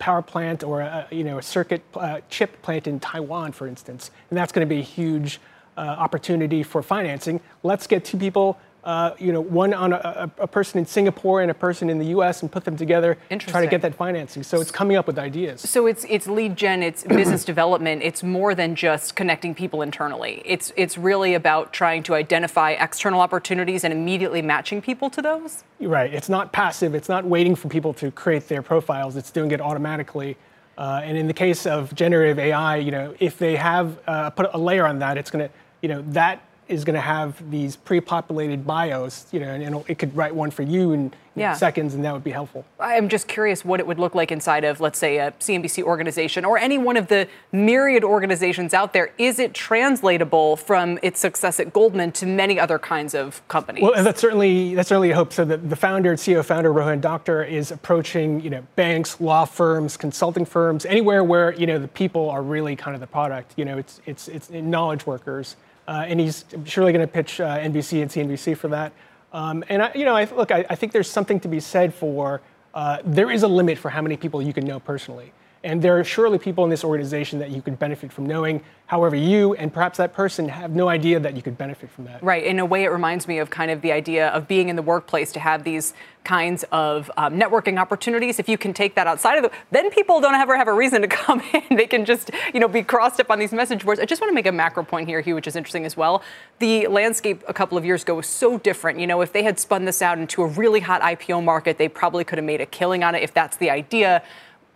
power 0.00 0.22
plant 0.22 0.64
or 0.64 0.80
a, 0.80 1.06
you 1.12 1.22
know, 1.22 1.38
a 1.38 1.42
circuit 1.42 1.84
uh, 1.94 2.20
chip 2.28 2.60
plant 2.62 2.88
in 2.88 2.98
Taiwan, 2.98 3.52
for 3.52 3.68
instance, 3.68 4.10
and 4.28 4.36
that's 4.36 4.50
going 4.50 4.68
to 4.68 4.68
be 4.68 4.80
a 4.80 4.82
huge 4.82 5.38
uh, 5.76 5.82
opportunity 5.82 6.64
for 6.64 6.82
financing. 6.82 7.38
Let's 7.62 7.86
get 7.86 8.04
two 8.04 8.18
people 8.18 8.58
uh, 8.84 9.14
you 9.18 9.32
know, 9.32 9.40
one 9.40 9.74
on 9.74 9.92
a, 9.92 10.30
a, 10.38 10.46
person 10.46 10.78
in 10.78 10.86
Singapore 10.86 11.42
and 11.42 11.50
a 11.50 11.54
person 11.54 11.90
in 11.90 11.98
the 11.98 12.06
U.S. 12.06 12.40
and 12.40 12.50
put 12.50 12.64
them 12.64 12.76
together, 12.76 13.18
try 13.38 13.60
to 13.60 13.66
get 13.66 13.82
that 13.82 13.94
financing. 13.94 14.42
So 14.42 14.60
it's 14.60 14.70
coming 14.70 14.96
up 14.96 15.06
with 15.06 15.18
ideas. 15.18 15.60
So 15.60 15.86
it's 15.86 16.06
it's 16.08 16.26
lead 16.26 16.56
gen, 16.56 16.82
it's 16.82 17.04
business 17.20 17.44
development. 17.44 18.02
It's 18.02 18.22
more 18.22 18.54
than 18.54 18.74
just 18.74 19.16
connecting 19.16 19.54
people 19.54 19.82
internally. 19.82 20.42
It's 20.46 20.72
it's 20.76 20.96
really 20.96 21.34
about 21.34 21.74
trying 21.74 22.02
to 22.04 22.14
identify 22.14 22.70
external 22.72 23.20
opportunities 23.20 23.84
and 23.84 23.92
immediately 23.92 24.40
matching 24.40 24.80
people 24.80 25.10
to 25.10 25.20
those. 25.20 25.62
Right. 25.78 26.12
It's 26.12 26.30
not 26.30 26.52
passive. 26.52 26.94
It's 26.94 27.08
not 27.08 27.26
waiting 27.26 27.54
for 27.54 27.68
people 27.68 27.92
to 27.94 28.10
create 28.10 28.48
their 28.48 28.62
profiles. 28.62 29.16
It's 29.16 29.30
doing 29.30 29.50
it 29.50 29.60
automatically. 29.60 30.38
Uh, 30.78 31.02
and 31.04 31.18
in 31.18 31.26
the 31.26 31.34
case 31.34 31.66
of 31.66 31.94
generative 31.94 32.38
AI, 32.38 32.76
you 32.76 32.90
know, 32.90 33.14
if 33.20 33.36
they 33.36 33.56
have 33.56 33.98
uh, 34.06 34.30
put 34.30 34.48
a 34.54 34.58
layer 34.58 34.86
on 34.86 34.98
that, 35.00 35.18
it's 35.18 35.30
going 35.30 35.46
to, 35.46 35.54
you 35.82 35.90
know, 35.90 36.02
that 36.08 36.42
is 36.70 36.84
going 36.84 36.94
to 36.94 37.00
have 37.00 37.50
these 37.50 37.76
pre-populated 37.76 38.66
bios, 38.66 39.26
you 39.32 39.40
know, 39.40 39.48
and 39.48 39.84
it 39.88 39.98
could 39.98 40.16
write 40.16 40.34
one 40.34 40.50
for 40.50 40.62
you 40.62 40.92
in 40.92 41.12
yeah. 41.34 41.54
seconds, 41.54 41.94
and 41.94 42.04
that 42.04 42.12
would 42.12 42.24
be 42.24 42.30
helpful. 42.30 42.64
I'm 42.78 43.08
just 43.08 43.28
curious 43.28 43.64
what 43.64 43.80
it 43.80 43.86
would 43.86 43.98
look 43.98 44.14
like 44.14 44.32
inside 44.32 44.64
of, 44.64 44.80
let's 44.80 44.98
say, 44.98 45.18
a 45.18 45.32
CNBC 45.32 45.82
organization 45.82 46.44
or 46.44 46.58
any 46.58 46.78
one 46.78 46.96
of 46.96 47.08
the 47.08 47.28
myriad 47.52 48.04
organizations 48.04 48.74
out 48.74 48.92
there. 48.92 49.12
Is 49.18 49.38
it 49.38 49.54
translatable 49.54 50.56
from 50.56 50.98
its 51.02 51.20
success 51.20 51.60
at 51.60 51.72
Goldman 51.72 52.12
to 52.12 52.26
many 52.26 52.58
other 52.58 52.78
kinds 52.78 53.14
of 53.14 53.46
companies? 53.48 53.82
Well, 53.82 54.02
that's 54.02 54.20
certainly 54.20 54.74
that's 54.74 54.88
certainly 54.88 55.10
a 55.10 55.14
hope. 55.14 55.32
So 55.32 55.44
the, 55.44 55.56
the 55.56 55.76
founder, 55.76 56.14
CEO 56.16 56.44
founder 56.44 56.72
Rohan 56.72 57.00
Doctor 57.00 57.42
is 57.42 57.70
approaching, 57.70 58.40
you 58.40 58.50
know, 58.50 58.64
banks, 58.76 59.20
law 59.20 59.44
firms, 59.44 59.96
consulting 59.96 60.44
firms, 60.44 60.84
anywhere 60.84 61.24
where 61.24 61.54
you 61.54 61.66
know 61.66 61.78
the 61.78 61.88
people 61.88 62.30
are 62.30 62.42
really 62.42 62.76
kind 62.76 62.94
of 62.94 63.00
the 63.00 63.06
product. 63.06 63.54
You 63.56 63.64
know, 63.64 63.78
it's 63.78 64.00
it's 64.06 64.28
it's 64.28 64.50
knowledge 64.50 65.06
workers. 65.06 65.56
Uh, 65.90 66.04
and 66.06 66.20
he's 66.20 66.44
surely 66.66 66.92
going 66.92 67.04
to 67.04 67.12
pitch 67.12 67.40
uh, 67.40 67.58
NBC 67.58 68.00
and 68.00 68.08
CNBC 68.08 68.56
for 68.56 68.68
that. 68.68 68.92
Um, 69.32 69.64
and 69.68 69.82
I, 69.82 69.92
you 69.92 70.04
know, 70.04 70.14
I, 70.14 70.24
look, 70.26 70.52
I, 70.52 70.64
I, 70.70 70.76
think 70.76 70.92
there's 70.92 71.10
something 71.10 71.40
to 71.40 71.48
be 71.48 71.58
said 71.58 71.92
for 71.92 72.40
uh, 72.74 72.98
there 73.04 73.28
is 73.28 73.42
a 73.42 73.48
limit 73.48 73.76
for 73.76 73.90
how 73.90 74.00
many 74.00 74.16
people 74.16 74.40
you 74.40 74.52
can 74.52 74.64
know 74.64 74.78
personally. 74.78 75.32
And 75.62 75.82
there 75.82 75.98
are 75.98 76.04
surely 76.04 76.38
people 76.38 76.64
in 76.64 76.70
this 76.70 76.84
organization 76.84 77.38
that 77.40 77.50
you 77.50 77.60
could 77.60 77.78
benefit 77.78 78.10
from 78.12 78.24
knowing. 78.24 78.62
However, 78.86 79.14
you 79.14 79.54
and 79.54 79.72
perhaps 79.72 79.98
that 79.98 80.14
person 80.14 80.48
have 80.48 80.70
no 80.70 80.88
idea 80.88 81.20
that 81.20 81.36
you 81.36 81.42
could 81.42 81.58
benefit 81.58 81.90
from 81.90 82.06
that. 82.06 82.22
Right. 82.22 82.42
In 82.42 82.58
a 82.58 82.64
way, 82.64 82.84
it 82.84 82.88
reminds 82.88 83.28
me 83.28 83.38
of 83.38 83.50
kind 83.50 83.70
of 83.70 83.82
the 83.82 83.92
idea 83.92 84.28
of 84.28 84.48
being 84.48 84.70
in 84.70 84.76
the 84.76 84.82
workplace 84.82 85.32
to 85.32 85.40
have 85.40 85.62
these 85.62 85.92
kinds 86.24 86.64
of 86.72 87.10
um, 87.16 87.38
networking 87.38 87.78
opportunities. 87.78 88.38
If 88.38 88.48
you 88.48 88.56
can 88.56 88.72
take 88.72 88.94
that 88.94 89.06
outside 89.06 89.36
of 89.36 89.42
the, 89.42 89.50
then 89.70 89.90
people 89.90 90.20
don't 90.20 90.34
ever 90.34 90.56
have 90.56 90.66
a 90.66 90.72
reason 90.72 91.02
to 91.02 91.08
come 91.08 91.42
in. 91.52 91.76
They 91.76 91.86
can 91.86 92.06
just, 92.06 92.30
you 92.54 92.60
know, 92.60 92.68
be 92.68 92.82
crossed 92.82 93.20
up 93.20 93.30
on 93.30 93.38
these 93.38 93.52
message 93.52 93.84
boards. 93.84 94.00
I 94.00 94.06
just 94.06 94.20
want 94.20 94.30
to 94.30 94.34
make 94.34 94.46
a 94.46 94.52
macro 94.52 94.82
point 94.82 95.08
here, 95.08 95.20
Hugh, 95.20 95.34
which 95.34 95.46
is 95.46 95.56
interesting 95.56 95.84
as 95.84 95.96
well. 95.96 96.22
The 96.58 96.86
landscape 96.86 97.42
a 97.46 97.54
couple 97.54 97.76
of 97.76 97.84
years 97.84 98.02
ago 98.02 98.14
was 98.14 98.26
so 98.26 98.58
different. 98.58 98.98
You 98.98 99.06
know, 99.06 99.20
if 99.20 99.32
they 99.32 99.42
had 99.42 99.60
spun 99.60 99.84
this 99.84 100.00
out 100.00 100.18
into 100.18 100.42
a 100.42 100.46
really 100.46 100.80
hot 100.80 101.02
IPO 101.02 101.44
market, 101.44 101.76
they 101.76 101.88
probably 101.88 102.24
could 102.24 102.38
have 102.38 102.46
made 102.46 102.62
a 102.62 102.66
killing 102.66 103.04
on 103.04 103.14
it 103.14 103.22
if 103.22 103.34
that's 103.34 103.58
the 103.58 103.70
idea. 103.70 104.22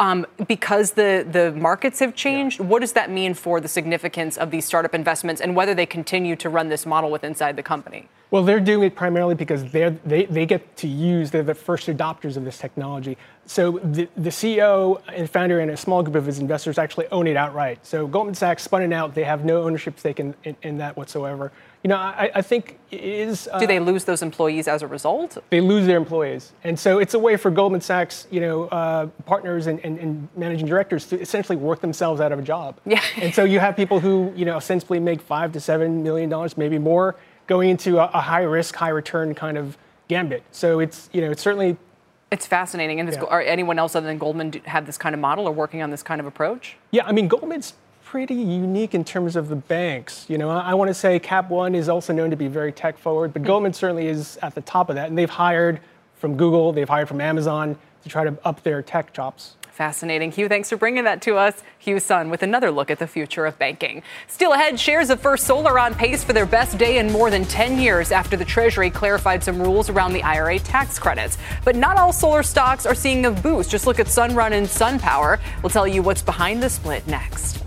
Um, 0.00 0.26
because 0.48 0.92
the, 0.92 1.24
the 1.30 1.52
markets 1.52 2.00
have 2.00 2.16
changed, 2.16 2.58
yeah. 2.58 2.66
what 2.66 2.80
does 2.80 2.92
that 2.94 3.10
mean 3.10 3.32
for 3.32 3.60
the 3.60 3.68
significance 3.68 4.36
of 4.36 4.50
these 4.50 4.64
startup 4.64 4.92
investments 4.92 5.40
and 5.40 5.54
whether 5.54 5.72
they 5.72 5.86
continue 5.86 6.34
to 6.36 6.48
run 6.48 6.68
this 6.68 6.84
model 6.84 7.10
with 7.10 7.22
inside 7.22 7.56
the 7.56 7.62
company? 7.62 8.08
Well, 8.32 8.42
they're 8.42 8.58
doing 8.58 8.82
it 8.88 8.96
primarily 8.96 9.36
because 9.36 9.70
they're, 9.70 9.90
they, 10.04 10.24
they 10.24 10.46
get 10.46 10.76
to 10.78 10.88
use, 10.88 11.30
they're 11.30 11.44
the 11.44 11.54
first 11.54 11.86
adopters 11.86 12.36
of 12.36 12.44
this 12.44 12.58
technology. 12.58 13.16
So 13.46 13.78
the, 13.84 14.08
the 14.16 14.30
CEO 14.30 15.00
and 15.06 15.30
founder 15.30 15.60
and 15.60 15.70
a 15.70 15.76
small 15.76 16.02
group 16.02 16.16
of 16.16 16.26
his 16.26 16.40
investors 16.40 16.76
actually 16.76 17.06
own 17.12 17.28
it 17.28 17.36
outright. 17.36 17.86
So 17.86 18.08
Goldman 18.08 18.34
Sachs 18.34 18.64
spun 18.64 18.82
it 18.82 18.92
out. 18.92 19.14
They 19.14 19.22
have 19.22 19.44
no 19.44 19.62
ownership 19.62 20.00
stake 20.00 20.18
in, 20.18 20.34
in, 20.42 20.56
in 20.62 20.78
that 20.78 20.96
whatsoever 20.96 21.52
you 21.84 21.88
know, 21.88 21.96
I, 21.96 22.30
I 22.36 22.40
think 22.42 22.78
it 22.90 23.04
is. 23.04 23.46
Uh, 23.52 23.60
Do 23.60 23.66
they 23.66 23.78
lose 23.78 24.04
those 24.04 24.22
employees 24.22 24.68
as 24.68 24.80
a 24.80 24.86
result? 24.86 25.36
They 25.50 25.60
lose 25.60 25.86
their 25.86 25.98
employees, 25.98 26.52
and 26.64 26.80
so 26.80 26.98
it's 26.98 27.12
a 27.12 27.18
way 27.18 27.36
for 27.36 27.50
Goldman 27.50 27.82
Sachs, 27.82 28.26
you 28.30 28.40
know, 28.40 28.64
uh, 28.68 29.06
partners 29.26 29.66
and, 29.66 29.78
and, 29.84 29.98
and, 29.98 30.28
managing 30.34 30.66
directors 30.66 31.04
to 31.08 31.20
essentially 31.20 31.56
work 31.56 31.82
themselves 31.82 32.22
out 32.22 32.32
of 32.32 32.38
a 32.38 32.42
job. 32.42 32.80
Yeah. 32.86 33.02
and 33.16 33.34
so 33.34 33.44
you 33.44 33.60
have 33.60 33.76
people 33.76 34.00
who, 34.00 34.32
you 34.34 34.44
know, 34.44 34.54
ostensibly 34.54 34.98
make 34.98 35.20
five 35.20 35.52
to 35.52 35.60
seven 35.60 36.02
million 36.02 36.30
dollars, 36.30 36.56
maybe 36.56 36.78
more, 36.78 37.16
going 37.46 37.68
into 37.68 37.98
a, 37.98 38.04
a 38.14 38.20
high 38.20 38.42
risk, 38.42 38.74
high 38.76 38.88
return 38.88 39.34
kind 39.34 39.58
of 39.58 39.76
gambit. 40.08 40.42
So 40.52 40.80
it's, 40.80 41.10
you 41.12 41.20
know, 41.20 41.32
it's 41.32 41.42
certainly 41.42 41.76
it's 42.30 42.46
fascinating. 42.46 42.98
And 42.98 43.12
yeah. 43.12 43.22
are 43.24 43.42
anyone 43.42 43.78
else 43.78 43.94
other 43.94 44.06
than 44.06 44.18
Goldman 44.18 44.52
have 44.64 44.86
this 44.86 44.96
kind 44.96 45.14
of 45.14 45.20
model 45.20 45.46
or 45.46 45.52
working 45.52 45.82
on 45.82 45.90
this 45.90 46.02
kind 46.02 46.20
of 46.20 46.26
approach? 46.26 46.76
Yeah, 46.90 47.04
I 47.06 47.12
mean, 47.12 47.28
Goldman's 47.28 47.74
pretty 48.14 48.36
unique 48.36 48.94
in 48.94 49.02
terms 49.02 49.34
of 49.34 49.48
the 49.48 49.56
banks. 49.56 50.24
You 50.28 50.38
know, 50.38 50.48
I, 50.48 50.70
I 50.70 50.74
want 50.74 50.86
to 50.86 50.94
say 50.94 51.18
Cap 51.18 51.50
One 51.50 51.74
is 51.74 51.88
also 51.88 52.12
known 52.12 52.30
to 52.30 52.36
be 52.36 52.46
very 52.46 52.70
tech 52.70 52.96
forward, 52.96 53.32
but 53.32 53.42
mm-hmm. 53.42 53.48
Goldman 53.48 53.72
certainly 53.72 54.06
is 54.06 54.38
at 54.40 54.54
the 54.54 54.60
top 54.60 54.88
of 54.88 54.94
that. 54.94 55.08
And 55.08 55.18
they've 55.18 55.28
hired 55.28 55.80
from 56.14 56.36
Google, 56.36 56.72
they've 56.72 56.88
hired 56.88 57.08
from 57.08 57.20
Amazon 57.20 57.76
to 58.04 58.08
try 58.08 58.22
to 58.22 58.38
up 58.44 58.62
their 58.62 58.82
tech 58.82 59.12
chops. 59.12 59.56
Fascinating. 59.72 60.30
Hugh, 60.30 60.48
thanks 60.48 60.70
for 60.70 60.76
bringing 60.76 61.02
that 61.02 61.22
to 61.22 61.36
us. 61.36 61.60
Hugh 61.80 61.98
Son 61.98 62.30
with 62.30 62.44
another 62.44 62.70
look 62.70 62.88
at 62.88 63.00
the 63.00 63.08
future 63.08 63.46
of 63.46 63.58
banking. 63.58 64.04
Still 64.28 64.52
ahead, 64.52 64.78
shares 64.78 65.10
of 65.10 65.18
First 65.20 65.44
Solar 65.44 65.76
on 65.76 65.92
pace 65.96 66.22
for 66.22 66.32
their 66.32 66.46
best 66.46 66.78
day 66.78 66.98
in 66.98 67.10
more 67.10 67.30
than 67.30 67.44
10 67.44 67.80
years 67.80 68.12
after 68.12 68.36
the 68.36 68.44
Treasury 68.44 68.90
clarified 68.90 69.42
some 69.42 69.60
rules 69.60 69.90
around 69.90 70.12
the 70.12 70.22
IRA 70.22 70.60
tax 70.60 71.00
credits. 71.00 71.36
But 71.64 71.74
not 71.74 71.96
all 71.96 72.12
solar 72.12 72.44
stocks 72.44 72.86
are 72.86 72.94
seeing 72.94 73.26
a 73.26 73.32
boost. 73.32 73.72
Just 73.72 73.88
look 73.88 73.98
at 73.98 74.06
Sunrun 74.06 74.52
and 74.52 74.68
SunPower. 74.68 75.40
We'll 75.64 75.70
tell 75.70 75.88
you 75.88 76.04
what's 76.04 76.22
behind 76.22 76.62
the 76.62 76.70
split 76.70 77.04
next. 77.08 77.63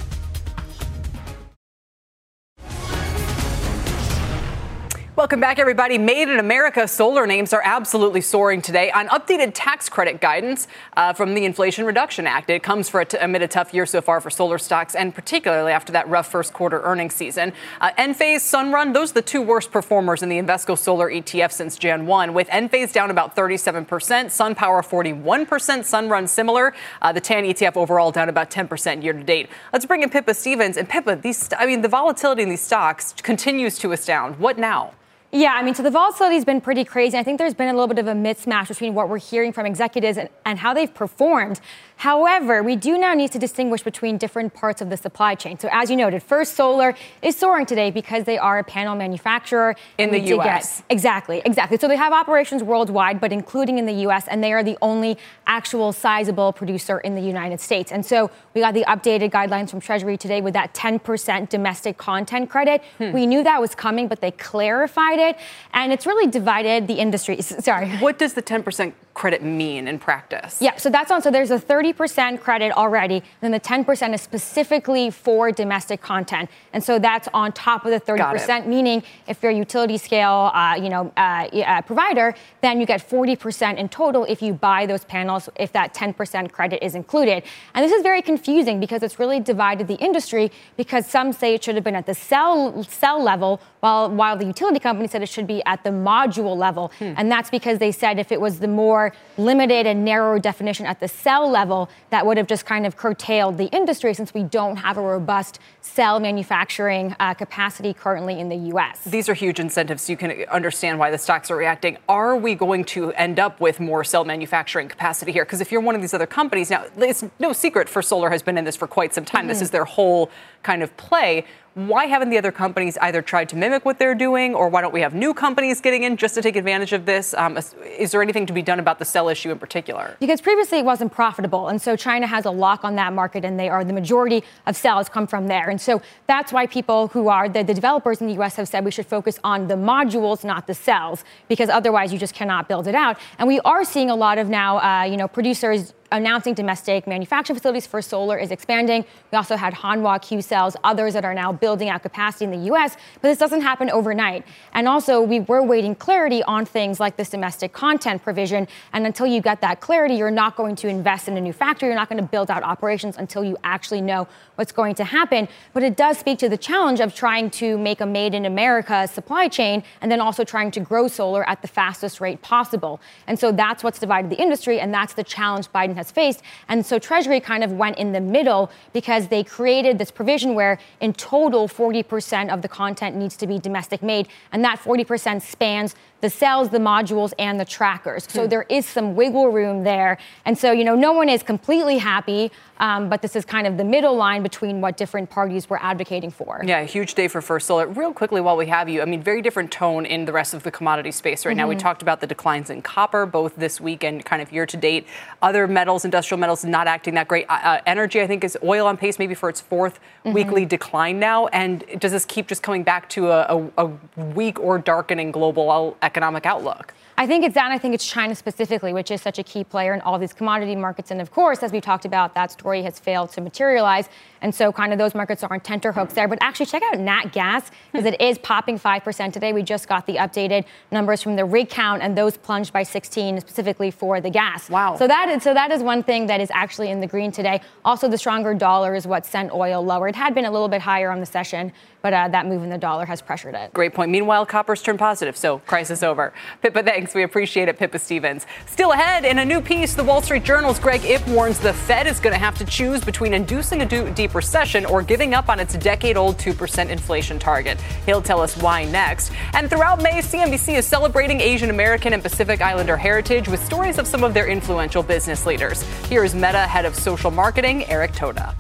Welcome 5.18 5.40
back, 5.40 5.58
everybody. 5.58 5.98
Made 5.98 6.30
in 6.30 6.38
America 6.38 6.88
solar 6.88 7.26
names 7.26 7.52
are 7.52 7.62
absolutely 7.66 8.22
soaring 8.22 8.62
today 8.62 8.92
on 8.92 9.08
updated 9.08 9.54
tax 9.56 9.90
credit 9.90 10.22
guidance 10.22 10.68
uh, 10.96 11.12
from 11.12 11.34
the 11.34 11.44
Inflation 11.44 11.86
Reduction 11.86 12.28
Act. 12.28 12.52
It 12.52 12.62
comes 12.62 12.88
for 12.88 13.02
a 13.02 13.06
t- 13.06 13.18
amid 13.20 13.42
a 13.42 13.48
tough 13.48 13.74
year 13.74 13.88
so 13.88 14.00
far 14.00 14.22
for 14.22 14.30
solar 14.30 14.60
stocks, 14.60 14.94
and 14.94 15.16
particularly 15.16 15.72
after 15.72 15.92
that 15.94 16.08
rough 16.08 16.30
first 16.30 16.54
quarter 16.54 16.84
earnings 16.84 17.16
season. 17.16 17.52
Uh, 17.82 17.90
Enphase, 17.98 18.42
Sunrun, 18.42 18.94
those 18.94 19.10
are 19.10 19.16
the 19.16 19.22
two 19.24 19.42
worst 19.42 19.72
performers 19.72 20.22
in 20.22 20.30
the 20.30 20.38
Invesco 20.38 20.78
Solar 20.78 21.10
ETF 21.10 21.52
since 21.52 21.78
Jan 21.78 22.06
1, 22.06 22.36
with 22.36 22.48
Enphase 22.50 22.94
down 22.94 23.10
about 23.10 23.36
37%, 23.36 23.88
SunPower 23.88 24.56
41%, 24.56 25.48
Sunrun 25.48 26.30
similar. 26.30 26.76
Uh, 27.02 27.12
the 27.12 27.22
TAN 27.22 27.44
ETF 27.44 27.76
overall 27.76 28.12
down 28.12 28.30
about 28.30 28.52
10% 28.52 29.02
year 29.02 29.14
to 29.14 29.24
date. 29.24 29.50
Let's 29.74 29.88
bring 29.88 30.04
in 30.04 30.12
Pippa 30.12 30.36
Stevens. 30.36 30.78
And 30.78 30.88
Pippa, 30.88 31.16
these, 31.16 31.50
I 31.58 31.66
mean, 31.66 31.82
the 31.82 31.90
volatility 31.90 32.44
in 32.44 32.50
these 32.50 32.62
stocks 32.62 33.16
continues 33.24 33.80
to 33.80 33.94
astound. 33.94 34.38
What 34.38 34.60
now? 34.60 34.94
Yeah, 35.32 35.54
I 35.54 35.62
mean, 35.62 35.76
so 35.76 35.84
the 35.84 35.92
volatility 35.92 36.36
has 36.36 36.46
been 36.46 36.62
pretty 36.62 36.86
crazy. 36.86 37.18
I 37.18 37.24
think 37.24 37.38
there's 37.38 37.54
been 37.54 37.68
a 37.68 37.74
little 37.74 37.88
bit 37.88 38.00
of 38.00 38.08
a 38.08 38.14
mismatch 38.14 38.70
between 38.70 38.94
what 38.94 39.10
we're 39.10 39.20
hearing 39.20 39.52
from 39.52 39.66
executives 39.66 40.18
and, 40.18 40.30
and 40.46 40.58
how 40.58 40.74
they've 40.74 40.94
performed. 40.94 41.60
However, 41.98 42.62
we 42.62 42.76
do 42.76 42.98
now 42.98 43.14
need 43.16 43.32
to 43.32 43.40
distinguish 43.40 43.82
between 43.82 44.18
different 44.18 44.54
parts 44.54 44.82
of 44.82 44.90
the 44.90 44.98
supply 44.98 45.34
chain. 45.34 45.58
So, 45.58 45.68
as 45.72 45.90
you 45.90 45.96
noted, 45.96 46.22
First 46.22 46.54
Solar 46.54 46.96
is 47.24 47.36
soaring 47.36 47.66
today 47.66 47.90
because 47.90 48.24
they 48.26 48.38
are 48.38 48.60
a 48.60 48.64
panel 48.64 48.96
manufacturer 48.96 49.76
in 49.98 50.12
the 50.12 50.20
U.S. 50.36 50.78
Get, 50.78 50.86
exactly, 50.92 51.42
exactly. 51.44 51.78
So 51.78 51.88
they 51.88 51.96
have 51.96 52.14
operations 52.14 52.62
worldwide, 52.62 53.20
but 53.20 53.32
including 53.32 53.80
in 53.80 53.88
the 53.88 53.94
U.S., 54.06 54.28
and 54.28 54.44
they 54.44 54.54
are 54.54 54.64
the 54.64 54.78
only 54.82 55.18
actual 55.48 55.92
sizable 55.92 56.54
producer 56.54 57.00
in 57.00 57.16
the 57.16 57.22
United 57.22 57.60
States. 57.60 57.92
And 57.92 58.06
so 58.06 58.30
we 58.54 58.62
got 58.62 58.76
the 58.76 58.86
updated 58.86 59.32
guidelines 59.32 59.72
from 59.72 59.80
Treasury 59.80 60.18
today 60.18 60.40
with 60.40 60.54
that 60.54 60.76
10% 60.76 61.50
domestic 61.50 61.98
content 61.98 62.50
credit. 62.50 62.84
Hmm. 63.00 63.12
We 63.12 63.26
knew 63.26 63.44
that 63.44 63.60
was 63.60 63.74
coming, 63.74 64.08
but 64.08 64.22
they 64.22 64.32
clarified 64.32 65.18
it, 65.18 65.38
and 65.74 65.92
it's 65.92 66.06
really 66.06 66.30
divided 66.30 66.88
the 66.88 66.96
industry. 66.96 67.42
Sorry. 67.42 67.90
What 67.98 68.20
does 68.20 68.36
the 68.36 68.44
10% 68.44 68.94
credit 69.18 69.42
mean 69.42 69.88
in 69.88 69.98
practice? 69.98 70.62
Yeah, 70.62 70.76
so 70.78 70.92
that's 70.92 71.10
on. 71.10 71.24
So 71.24 71.32
there's 71.32 71.50
a 71.50 71.58
30% 71.58 72.40
credit 72.40 72.72
already, 72.72 73.24
then 73.42 73.52
the 73.52 73.60
10% 73.60 74.14
is 74.14 74.22
specifically 74.22 75.10
for 75.10 75.52
domestic 75.52 76.02
content, 76.02 76.50
and 76.72 76.84
so 76.84 77.00
that's 77.00 77.28
on 77.34 77.52
top 77.52 77.84
of 77.86 77.92
the 77.92 78.00
30%. 78.00 78.68
Meaning, 78.68 79.02
if 79.28 79.42
you're 79.42 79.52
a 79.52 79.56
utility 79.56 79.98
scale, 79.98 80.52
uh, 80.54 80.76
you 80.76 80.90
know, 80.90 81.12
uh, 81.18 81.48
uh, 81.48 81.82
provider, 81.82 82.36
then 82.62 82.80
you 82.80 82.86
get 82.86 83.02
40% 83.02 83.78
in 83.78 83.90
total 83.90 84.24
if 84.26 84.42
you 84.42 84.54
buy 84.54 84.86
those 84.86 85.04
panels. 85.04 85.50
If 85.56 85.72
that 85.74 85.96
10% 85.96 86.52
credit 86.52 86.86
is 86.86 86.94
included, 86.94 87.44
and 87.74 87.84
this 87.84 87.92
is 87.92 88.04
very 88.04 88.22
confusing 88.22 88.80
because 88.80 89.02
it's 89.02 89.18
really 89.18 89.40
divided 89.40 89.88
the 89.88 89.96
industry 89.96 90.52
because 90.78 91.08
some 91.08 91.34
say 91.34 91.56
it 91.56 91.64
should 91.64 91.76
have 91.76 91.84
been 91.84 91.96
at 91.96 92.06
the 92.06 92.14
cell 92.14 92.84
cell 92.84 93.20
level, 93.22 93.60
while 93.80 94.12
while 94.12 94.38
the 94.38 94.46
utility 94.46 94.80
company 94.80 95.08
said 95.08 95.24
it 95.24 95.30
should 95.30 95.48
be 95.48 95.64
at 95.66 95.84
the 95.84 95.90
module 95.90 96.56
level, 96.56 96.92
hmm. 97.00 97.14
and 97.18 97.32
that's 97.32 97.50
because 97.50 97.80
they 97.80 97.92
said 97.92 98.20
if 98.20 98.32
it 98.32 98.40
was 98.40 98.60
the 98.60 98.68
more 98.68 99.07
limited 99.38 99.86
and 99.86 100.04
narrower 100.04 100.40
definition 100.40 100.86
at 100.86 101.00
the 101.00 101.08
cell 101.08 101.50
level 101.50 101.90
that 102.10 102.26
would 102.26 102.38
have 102.38 102.48
just 102.48 102.66
kind 102.66 102.86
of 102.86 102.96
curtailed 102.96 103.58
the 103.58 103.66
industry 103.66 104.14
since 104.14 104.34
we 104.34 104.44
don't 104.44 104.78
have 104.78 104.98
a 104.98 105.02
robust 105.02 105.60
cell 105.82 106.20
manufacturing 106.20 107.16
uh, 107.20 107.34
capacity 107.34 107.94
currently 107.94 108.40
in 108.40 108.50
the 108.50 108.56
U.S. 108.56 109.04
These 109.04 109.30
are 109.30 109.34
huge 109.34 109.60
incentives, 109.60 110.10
you 110.10 110.18
can 110.18 110.32
understand 110.50 111.00
why 111.00 111.12
the 111.12 111.18
stocks 111.18 111.50
are 111.52 111.58
reacting. 111.58 111.98
Are 112.08 112.36
we 112.36 112.56
going 112.56 112.84
to 112.86 113.12
end 113.14 113.40
up 113.40 113.60
with 113.60 113.80
more 113.80 114.04
cell 114.04 114.26
manufacturing 114.26 114.88
capacity 114.88 115.32
here? 115.32 115.46
Because 115.46 115.62
if 115.62 115.72
you're 115.72 115.82
one 115.82 115.96
of 115.96 116.02
these 116.02 116.14
other 116.14 116.28
companies, 116.28 116.70
now 116.70 116.86
it's 116.98 117.24
no 117.40 117.54
secret 117.54 117.90
First 117.90 118.10
Solar 118.10 118.30
has 118.30 118.42
been 118.42 118.58
in 118.58 118.66
this 118.66 118.76
for 118.76 118.88
quite 118.88 119.14
some 119.14 119.26
time. 119.26 119.42
Mm-hmm. 119.42 119.50
This 119.50 119.62
is 119.62 119.72
their 119.72 119.86
whole 119.86 120.30
kind 120.64 120.84
of 120.84 120.96
play 120.98 121.46
why 121.78 122.06
haven't 122.06 122.32
the 122.32 122.40
other 122.40 122.52
companies 122.52 122.98
either 123.02 123.22
tried 123.22 123.50
to 123.50 123.56
mimic 123.56 123.86
what 123.86 124.00
they're 124.00 124.16
doing, 124.16 124.56
or 124.56 124.68
why 124.68 124.82
don't 124.82 124.94
we 124.94 125.02
have 125.02 125.14
new 125.14 125.32
companies 125.32 125.80
getting 125.80 126.02
in 126.02 126.18
just 126.18 126.34
to 126.34 126.42
take 126.42 126.56
advantage 126.56 126.92
of 126.92 127.06
this? 127.06 127.36
Um, 127.36 127.56
is 127.86 128.12
there 128.12 128.24
anything 128.24 128.48
to 128.48 128.54
be 128.54 128.64
done 128.64 128.80
about 128.80 128.98
the 128.98 129.06
cell 129.06 129.30
issue 129.30 129.52
in 129.52 129.60
particular? 129.60 130.18
Because 130.20 130.42
previously 130.42 130.80
it 130.80 130.86
wasn't 130.86 131.12
profitable, 131.12 131.68
and 131.68 131.80
so 131.80 131.96
China 131.96 132.26
has 132.26 132.46
a 132.46 132.52
lock 132.52 132.84
on 132.84 132.96
that 132.96 133.14
market, 133.14 133.46
and 133.46 133.60
they 133.60 133.70
are 133.70 133.84
the 133.84 133.94
majority 133.94 134.44
of 134.66 134.76
cells 134.76 135.08
come 135.08 135.28
from 135.28 135.48
there, 135.48 135.70
and 135.70 135.80
so 135.80 136.02
that's 136.26 136.52
why 136.52 136.66
people 136.66 137.10
who 137.10 137.28
are 137.28 137.48
the, 137.48 137.64
the 137.64 137.76
developers 137.76 138.22
in 138.22 138.28
the 138.28 138.34
U.S. 138.34 138.56
have 138.56 138.68
said 138.68 138.84
we 138.84 138.90
should 138.90 139.06
focus 139.06 139.38
on 139.44 139.68
the 139.68 139.76
modules, 139.76 140.44
not 140.44 140.66
the 140.66 140.74
cells, 140.74 141.24
because 141.48 141.70
otherwise 141.70 142.12
you 142.12 142.18
just 142.18 142.34
cannot 142.34 142.68
build 142.68 142.88
it 142.88 142.96
out. 142.96 143.20
And 143.38 143.48
we 143.48 143.60
are 143.60 143.84
seeing 143.84 144.10
a 144.10 144.16
lot 144.16 144.40
of 144.40 144.50
now, 144.50 144.80
uh, 144.80 145.04
you 145.04 145.16
know, 145.16 145.28
producers 145.28 145.94
announcing 146.12 146.54
domestic 146.54 147.06
manufacturing 147.08 147.56
facilities 147.58 147.86
for 147.86 148.02
solar 148.02 148.38
is 148.38 148.52
expanding. 148.52 149.06
We 149.32 149.38
also 149.38 149.56
had 149.56 149.74
Hanwha 149.74 150.22
Q 150.22 150.42
cells, 150.42 150.78
others 150.84 151.14
that 151.14 151.26
are 151.26 151.34
now 151.34 151.52
building 151.52 151.90
out 151.90 152.02
capacity 152.02 152.46
in 152.46 152.52
the 152.52 152.74
US, 152.74 152.96
but 153.16 153.24
this 153.30 153.38
doesn't 153.38 153.62
happen 153.62 153.90
overnight. 153.90 154.46
And 154.74 154.88
also, 154.88 155.22
we 155.22 155.42
were 155.42 155.62
waiting 155.62 155.96
clarity 155.96 156.44
on 156.44 156.66
things 156.66 157.00
like 157.00 157.18
this 157.18 157.30
domestic 157.30 157.74
content 157.74 158.24
provision. 158.24 158.68
And 158.94 159.06
until 159.06 159.28
you 159.28 159.42
get 159.42 159.62
that 159.62 159.82
clarity, 159.82 160.16
you're 160.16 160.32
not 160.32 160.56
going 160.56 160.76
to 160.78 160.88
invest 160.88 161.28
in 161.28 161.36
a 161.36 161.42
new 161.42 161.54
factory. 161.54 161.90
You're 161.90 161.98
not 161.98 162.10
going 162.10 162.22
to 162.22 162.28
build 162.28 162.50
out 162.50 162.64
operations 162.64 163.18
until 163.18 163.44
you 163.44 163.58
actually 163.64 164.02
know 164.02 164.28
what's 164.56 164.72
going 164.72 164.96
to 164.96 165.04
happen. 165.04 165.48
But 165.74 165.84
it 165.84 165.98
does 165.98 166.18
speak 166.18 166.40
to 166.40 166.50
the 166.50 166.58
challenge 166.58 167.00
of 167.00 167.14
trying 167.14 167.50
to 167.52 167.78
make 167.78 168.02
a 168.02 168.06
made 168.06 168.34
in 168.34 168.46
America 168.46 169.08
supply 169.08 169.48
chain 169.48 169.84
and 170.02 170.12
then 170.12 170.22
also 170.22 170.44
trying 170.44 170.72
to 170.72 170.80
grow 170.80 171.08
solar 171.08 171.48
at 171.50 171.62
the 171.62 171.68
fastest 171.68 172.22
rate 172.22 172.42
possible. 172.42 173.02
And 173.28 173.38
so 173.38 173.52
that's 173.52 173.84
what's 173.84 174.00
divided 174.00 174.32
the 174.32 174.42
industry, 174.42 174.80
and 174.80 174.94
that's 174.94 175.14
the 175.14 175.24
challenge 175.24 175.68
Biden 175.70 175.97
has 175.98 176.10
faced. 176.12 176.42
And 176.70 176.86
so 176.86 176.98
Treasury 176.98 177.40
kind 177.40 177.64
of 177.64 177.74
went 177.74 177.98
in 177.98 178.14
the 178.14 178.22
middle 178.22 178.72
because 178.94 179.28
they 179.28 179.44
created 179.44 179.98
this 179.98 180.12
provision 180.12 180.56
where 180.56 180.80
in 181.02 181.12
total 181.14 181.68
40% 181.68 182.50
of 182.54 182.62
the 182.62 182.70
content 182.70 183.16
needs 183.16 183.36
to 183.38 183.48
be 183.48 183.60
domestic 183.60 184.02
made. 184.02 184.30
And 184.52 184.64
that 184.64 184.80
40% 184.80 185.42
spans 185.42 185.96
the 186.22 186.30
cells, 186.30 186.70
the 186.70 186.80
modules, 186.80 187.34
and 187.38 187.60
the 187.60 187.66
trackers. 187.66 188.26
So 188.30 188.44
hmm. 188.44 188.50
there 188.50 188.66
is 188.70 188.86
some 188.86 189.16
wiggle 189.16 189.50
room 189.50 189.84
there. 189.84 190.18
And 190.46 190.58
so, 190.58 190.72
you 190.72 190.84
know, 190.84 190.96
no 190.96 191.14
one 191.14 191.30
is 191.30 191.44
completely 191.44 192.00
happy, 192.00 192.52
um, 192.80 193.10
but 193.10 193.22
this 193.22 193.36
is 193.36 193.46
kind 193.46 193.68
of 193.68 193.78
the 193.78 193.84
middle 193.84 194.16
line 194.16 194.44
between 194.44 194.82
what 194.82 194.98
different 194.98 195.30
parties 195.30 195.70
were 195.70 195.82
advocating 195.82 196.32
for. 196.32 196.62
Yeah, 196.66 196.84
huge 196.84 197.14
day 197.14 197.28
for 197.28 197.42
First 197.42 197.68
Solar. 197.68 197.88
Real 197.88 198.14
quickly, 198.14 198.42
while 198.42 198.58
we 198.58 198.68
have 198.68 198.90
you, 198.90 199.02
I 199.02 199.06
mean, 199.06 199.22
very 199.22 199.42
different 199.42 199.72
tone 199.72 200.06
in 200.06 200.26
the 200.26 200.32
rest 200.32 200.54
of 200.54 200.64
the 200.64 200.72
commodity 200.72 201.12
space 201.12 201.46
right 201.46 201.52
mm-hmm. 201.52 201.60
now. 201.60 201.68
We 201.68 201.76
mm-hmm. 201.76 201.82
talked 201.82 202.02
about 202.02 202.22
the 202.22 202.28
declines 202.28 202.70
in 202.70 202.82
copper, 202.82 203.26
both 203.26 203.56
this 203.56 203.80
week 203.80 204.04
and 204.04 204.24
kind 204.26 204.42
of 204.42 204.52
year 204.52 204.66
to 204.66 204.78
date. 204.78 205.08
Other 205.42 205.68
metals, 205.68 206.06
industrial 206.06 206.40
metals, 206.40 206.66
not 206.66 206.88
acting 206.88 207.14
that 207.16 207.28
great. 207.28 207.46
Uh, 207.50 207.54
uh 207.64 207.82
energy, 207.86 208.22
I 208.22 208.28
think, 208.28 208.44
is 208.44 208.58
oil 208.64 208.88
on 208.88 208.98
pace 208.98 209.20
maybe 209.20 209.36
for 209.36 209.50
its 209.50 209.62
4th 209.62 209.96
mm-hmm. 209.96 210.34
weekly 210.34 210.66
decline 210.66 211.20
now. 211.20 211.48
And 211.48 211.84
does 212.00 212.12
this 212.12 212.26
keep 212.26 212.48
just 212.48 212.64
coming 212.64 212.84
back 212.84 213.10
to 213.10 213.30
a, 213.30 213.70
a, 213.78 213.86
a 213.86 214.24
weak 214.34 214.60
or 214.60 214.80
darkening 214.80 215.32
global 215.32 215.70
economic 216.08 216.46
outlook? 216.46 216.94
I 217.20 217.26
think 217.26 217.44
it's 217.44 217.56
that. 217.56 217.66
And 217.66 217.74
I 217.74 217.80
think 217.80 217.94
it's 217.94 218.08
China 218.18 218.34
specifically, 218.36 218.94
which 218.94 219.10
is 219.12 219.22
such 219.22 219.40
a 219.40 219.44
key 219.52 219.64
player 219.64 219.94
in 219.94 220.02
all 220.02 220.18
these 220.20 220.34
commodity 220.34 220.76
markets. 220.76 221.10
And 221.12 221.20
of 221.20 221.30
course, 221.32 221.60
as 221.64 221.72
we 221.72 221.82
talked 221.82 222.06
about, 222.06 222.34
that 222.36 222.52
story 222.52 222.82
has 222.84 223.00
failed 223.00 223.30
to 223.36 223.42
materialize. 223.42 224.08
And 224.42 224.54
so, 224.54 224.72
kind 224.72 224.94
of 224.94 225.00
those 225.00 225.16
markets 225.16 225.44
are 225.44 225.52
on 225.52 225.60
tenterhooks 225.60 226.14
there. 226.14 226.28
But 226.28 226.40
actually, 226.42 226.68
check 226.68 226.84
out 226.84 227.00
Nat 227.00 227.32
Gas 227.32 227.72
because 227.92 228.06
it 228.06 228.20
is 228.22 228.38
popping 228.38 228.80
5% 228.80 229.34
today. 229.34 229.54
We 229.54 229.64
just 229.64 229.88
got 229.88 230.06
the 230.06 230.16
updated 230.16 230.66
numbers 230.92 231.22
from 231.22 231.36
the 231.36 231.46
rig 231.46 231.70
count, 231.70 232.02
and 232.02 232.18
those 232.18 232.38
plunged 232.38 232.74
by 232.74 232.84
16 232.84 233.42
specifically 233.42 233.92
for 233.92 234.22
the 234.22 234.30
gas. 234.30 234.70
Wow. 234.70 234.96
So 234.98 235.08
that 235.08 235.30
is 235.30 235.44
so 235.44 235.54
that 235.54 235.72
is 235.72 235.82
one 235.82 236.04
thing 236.04 236.28
that 236.28 236.42
is 236.42 236.50
actually 236.54 236.90
in 236.90 237.00
the 237.00 237.08
green 237.08 237.32
today. 237.32 237.62
Also, 237.84 238.08
the 238.08 238.18
stronger 238.18 238.54
dollar 238.54 238.96
is 238.96 239.08
what 239.08 239.26
sent 239.26 239.52
oil 239.52 239.84
lower. 239.84 240.08
It 240.08 240.16
had 240.16 240.34
been 240.34 240.46
a 240.46 240.52
little 240.52 240.70
bit 240.70 240.82
higher 240.82 241.12
on 241.12 241.20
the 241.20 241.26
session, 241.26 241.72
but 242.02 242.14
uh, 242.14 242.28
that 242.30 242.46
move 242.46 242.64
in 242.64 242.70
the 242.70 242.78
dollar 242.78 243.06
has 243.06 243.22
pressured 243.22 243.56
it. 243.56 243.74
Great 243.74 243.94
point. 243.94 244.12
Meanwhile, 244.12 244.46
copper's 244.46 244.82
turned 244.82 245.00
positive, 245.00 245.36
so 245.36 245.60
crisis 245.60 246.04
over. 246.04 246.34
Pippa, 246.62 246.84
thanks. 246.84 247.14
We 247.14 247.24
appreciate 247.24 247.68
it, 247.68 247.78
Pippa 247.78 248.00
Stevens. 248.00 248.46
Still 248.66 248.92
ahead, 248.92 249.26
in 249.26 249.40
a 249.40 249.46
new 249.46 249.62
piece, 249.62 249.94
the 249.94 250.04
Wall 250.04 250.22
Street 250.22 250.44
Journal's 250.44 250.80
Greg 250.80 251.04
Ip 251.06 251.28
warns 251.28 251.60
the 251.60 251.74
Fed 251.74 252.08
is 252.08 252.20
going 252.20 252.34
to 252.34 252.40
have 252.40 252.58
to 252.60 252.66
choose 252.66 253.04
between 253.04 253.34
inducing 253.34 253.82
a 253.82 253.86
deep 254.28 254.36
recession 254.36 254.86
or 254.86 255.02
giving 255.02 255.34
up 255.34 255.50
on 255.50 255.60
its 255.60 255.76
decade 255.78 256.18
old 256.18 256.38
2% 256.38 256.90
inflation 256.90 257.40
target. 257.40 257.80
He'll 258.06 258.22
tell 258.22 258.42
us 258.42 258.58
why 258.58 258.84
next. 258.86 259.32
And 259.54 259.70
throughout 259.70 260.02
May, 260.02 260.20
CNBC 260.20 260.78
is 260.78 260.86
celebrating 260.86 261.40
Asian 261.40 261.70
American 261.70 262.14
and 262.14 262.22
Pacific 262.22 262.62
Islander 262.62 262.98
heritage 262.98 263.48
with 263.48 263.64
stories 263.64 263.98
of 263.98 264.06
some 264.06 264.24
of 264.24 264.34
their 264.34 264.48
influential 264.48 265.02
business 265.02 265.46
leaders. 265.46 265.82
Here 266.08 266.24
is 266.24 266.36
Meta 266.36 266.68
head 266.68 266.86
of 266.86 266.96
social 266.96 267.32
marketing, 267.32 267.86
Eric 267.86 268.12
Toda. 268.14 268.54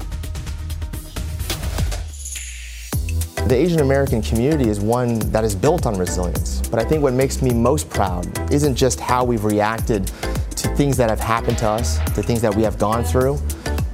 The 3.47 3.55
Asian 3.55 3.79
American 3.79 4.21
community 4.21 4.69
is 4.69 4.79
one 4.79 5.19
that 5.31 5.43
is 5.43 5.55
built 5.55 5.85
on 5.85 5.97
resilience. 5.97 6.61
But 6.69 6.79
I 6.79 6.83
think 6.83 7.01
what 7.01 7.13
makes 7.13 7.41
me 7.41 7.53
most 7.53 7.89
proud 7.89 8.25
isn't 8.51 8.75
just 8.75 8.99
how 8.99 9.23
we've 9.23 9.43
reacted 9.43 10.07
to 10.07 10.75
things 10.75 10.97
that 10.97 11.09
have 11.09 11.19
happened 11.19 11.57
to 11.59 11.69
us, 11.69 11.97
to 12.13 12.23
things 12.23 12.41
that 12.41 12.53
we 12.53 12.63
have 12.63 12.77
gone 12.77 13.03
through, 13.03 13.39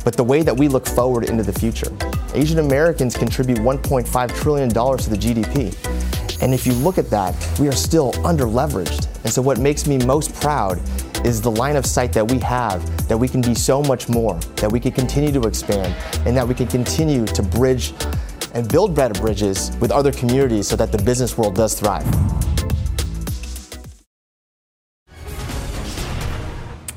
but 0.03 0.15
the 0.15 0.23
way 0.23 0.41
that 0.41 0.55
we 0.55 0.67
look 0.67 0.85
forward 0.85 1.29
into 1.29 1.43
the 1.43 1.53
future. 1.53 1.91
Asian 2.33 2.59
Americans 2.59 3.15
contribute 3.15 3.59
$1.5 3.59 4.35
trillion 4.35 4.69
to 4.69 5.09
the 5.09 5.17
GDP. 5.17 6.41
And 6.41 6.53
if 6.53 6.67
you 6.67 6.73
look 6.73 6.97
at 6.97 7.09
that, 7.09 7.35
we 7.59 7.67
are 7.67 7.73
still 7.73 8.13
under 8.25 8.45
leveraged. 8.45 9.07
And 9.23 9.31
so, 9.31 9.41
what 9.41 9.59
makes 9.59 9.87
me 9.87 9.97
most 9.99 10.33
proud 10.41 10.81
is 11.25 11.41
the 11.41 11.51
line 11.51 11.77
of 11.77 11.85
sight 11.85 12.11
that 12.13 12.29
we 12.29 12.39
have 12.39 13.07
that 13.07 13.17
we 13.17 13.27
can 13.27 13.41
be 13.41 13.55
so 13.55 13.81
much 13.81 14.09
more, 14.09 14.37
that 14.57 14.69
we 14.71 14.79
can 14.79 14.91
continue 14.91 15.31
to 15.31 15.47
expand, 15.47 15.95
and 16.27 16.35
that 16.35 16.45
we 16.45 16.53
can 16.53 16.67
continue 16.67 17.25
to 17.25 17.41
bridge 17.41 17.93
and 18.53 18.67
build 18.67 18.95
better 18.95 19.19
bridges 19.21 19.71
with 19.79 19.91
other 19.91 20.11
communities 20.11 20.67
so 20.67 20.75
that 20.75 20.91
the 20.91 21.01
business 21.03 21.37
world 21.37 21.55
does 21.55 21.79
thrive. 21.79 22.05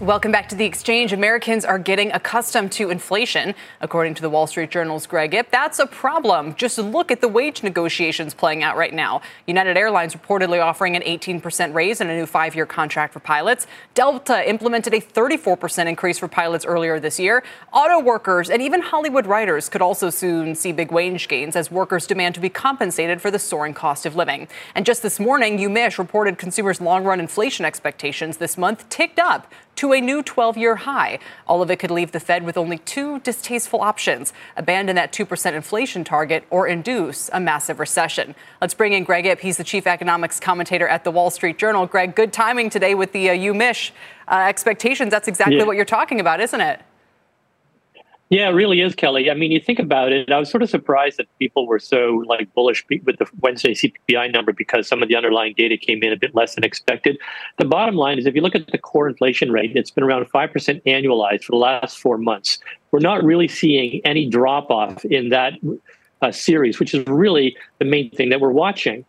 Welcome 0.07 0.31
back 0.31 0.49
to 0.51 0.55
the 0.55 0.65
exchange. 0.65 1.13
Americans 1.13 1.65
are 1.65 1.81
getting 1.81 2.13
accustomed 2.13 2.71
to 2.73 2.91
inflation, 2.91 3.57
according 3.81 4.15
to 4.15 4.23
the 4.23 4.31
Wall 4.31 4.47
Street 4.47 4.71
Journal's 4.71 5.05
Greg 5.05 5.35
Ip. 5.35 5.51
That's 5.51 5.81
a 5.81 5.87
problem. 5.87 6.55
Just 6.55 6.79
look 6.79 7.11
at 7.11 7.21
the 7.21 7.27
wage 7.27 7.65
negotiations 7.65 8.33
playing 8.33 8.63
out 8.63 8.77
right 8.77 8.95
now. 8.95 9.21
United 9.49 9.77
Airlines 9.77 10.15
reportedly 10.15 10.63
offering 10.63 10.95
an 10.95 11.03
18% 11.03 11.75
raise 11.75 12.01
and 12.01 12.09
a 12.09 12.15
new 12.15 12.25
five 12.25 12.55
year 12.55 12.67
contract 12.67 13.15
for 13.15 13.19
pilots. 13.19 13.67
Delta 13.95 14.49
implemented 14.49 14.95
a 14.95 15.01
34% 15.01 15.87
increase 15.87 16.21
for 16.21 16.29
pilots 16.29 16.65
earlier 16.65 17.01
this 17.01 17.19
year. 17.19 17.43
Auto 17.73 17.99
workers 17.99 18.49
and 18.49 18.63
even 18.63 18.83
Hollywood 18.83 19.27
writers 19.27 19.69
could 19.69 19.83
also 19.83 20.09
soon 20.09 20.55
see 20.55 20.71
big 20.71 20.93
wage 20.93 21.27
gains 21.27 21.57
as 21.57 21.73
workers 21.73 22.07
demand 22.07 22.37
to 22.37 22.41
be 22.41 22.49
compensated 22.49 23.21
for 23.21 23.33
the 23.33 23.41
soaring 23.41 23.75
cost 23.75 24.07
of 24.07 24.15
living. 24.15 24.47
And 24.77 24.87
just 24.87 25.03
this 25.03 25.19
morning, 25.19 25.59
UMich 25.59 25.99
reported 25.99 26.39
consumers' 26.39 26.81
long 26.81 27.03
run 27.03 27.19
inflation 27.19 27.65
expectations 27.65 28.37
this 28.37 28.57
month 28.57 28.89
ticked 28.89 29.19
up 29.19 29.53
to 29.77 29.93
a 29.97 30.01
new 30.01 30.23
12 30.23 30.57
year 30.57 30.77
high. 30.77 31.19
All 31.49 31.63
of 31.63 31.71
it 31.71 31.79
could 31.79 31.91
leave 31.91 32.13
the 32.13 32.21
Fed 32.21 32.45
with 32.45 32.57
only 32.57 32.79
two 32.79 33.19
distasteful 33.21 33.81
options 33.81 34.33
abandon 34.57 34.95
that 34.97 35.13
2% 35.13 35.53
inflation 35.55 36.05
target 36.05 36.45
or 36.51 36.69
induce 36.69 37.29
a 37.33 37.41
massive 37.41 37.81
recession. 37.81 38.35
Let's 38.61 38.75
bring 38.75 38.93
in 38.93 39.05
Greg 39.05 39.27
Ip. 39.27 39.41
He's 39.41 39.57
the 39.57 39.65
chief 39.65 39.87
economics 39.87 40.39
commentator 40.39 40.87
at 40.87 41.03
the 41.03 41.11
Wall 41.11 41.31
Street 41.31 41.59
Journal. 41.59 41.87
Greg, 41.87 42.15
good 42.15 42.33
timing 42.33 42.71
today 42.71 42.95
with 42.95 43.13
the 43.13 43.31
uh, 43.31 43.35
UMich 43.35 43.91
uh, 44.29 44.45
expectations. 44.47 45.11
That's 45.11 45.29
exactly 45.29 45.57
yeah. 45.57 45.65
what 45.65 45.77
you're 45.77 45.85
talking 45.85 46.21
about, 46.21 46.41
isn't 46.41 46.61
it? 46.61 46.81
Yeah, 48.29 48.49
it 48.49 48.53
really 48.55 48.81
is, 48.81 48.97
Kelly. 48.97 49.31
I 49.31 49.35
mean, 49.35 49.53
you 49.53 49.61
think 49.61 49.79
about 49.79 50.11
it. 50.11 50.33
I 50.33 50.39
was 50.39 50.51
sort 50.51 50.63
of 50.65 50.69
surprised 50.69 51.17
that 51.19 51.27
people 51.39 51.69
were 51.69 51.79
so 51.79 52.25
like 52.27 52.53
bullish 52.55 52.85
with 53.05 53.19
the 53.19 53.27
Wednesday 53.39 53.73
CPI 53.73 54.33
number 54.33 54.53
because 54.53 54.89
some 54.89 55.01
of 55.01 55.09
the 55.09 55.15
underlying 55.15 55.55
data 55.57 55.77
came 55.77 56.03
in 56.03 56.13
a 56.13 56.17
bit 56.17 56.35
less 56.35 56.57
than 56.57 56.65
expected. 56.65 57.19
The 57.59 57.65
bottom 57.65 57.95
line 57.95 58.19
is, 58.19 58.27
if 58.27 58.35
you 58.35 58.41
look 58.41 58.57
at 58.57 58.67
the 58.73 58.79
core 58.79 59.09
inflation 59.09 59.53
rate, 59.53 59.77
it's 59.77 59.93
been 59.93 60.03
around 60.03 60.29
five 60.29 60.53
percent 60.53 60.83
annualized 60.87 61.45
for 61.45 61.53
the 61.53 61.59
last 61.59 61.99
four 61.99 62.19
months. 62.19 62.59
We're 62.91 62.99
not 62.99 63.23
really 63.23 63.47
seeing 63.47 64.01
any 64.05 64.29
drop 64.29 64.73
off 64.73 65.05
in 65.05 65.29
that 65.29 65.53
uh, 66.21 66.33
series, 66.33 66.81
which 66.81 66.95
is 66.95 67.07
really 67.07 67.57
the 67.79 67.85
main 67.85 68.11
thing 68.11 68.31
that 68.31 68.41
we're 68.41 68.51
watching. 68.51 69.05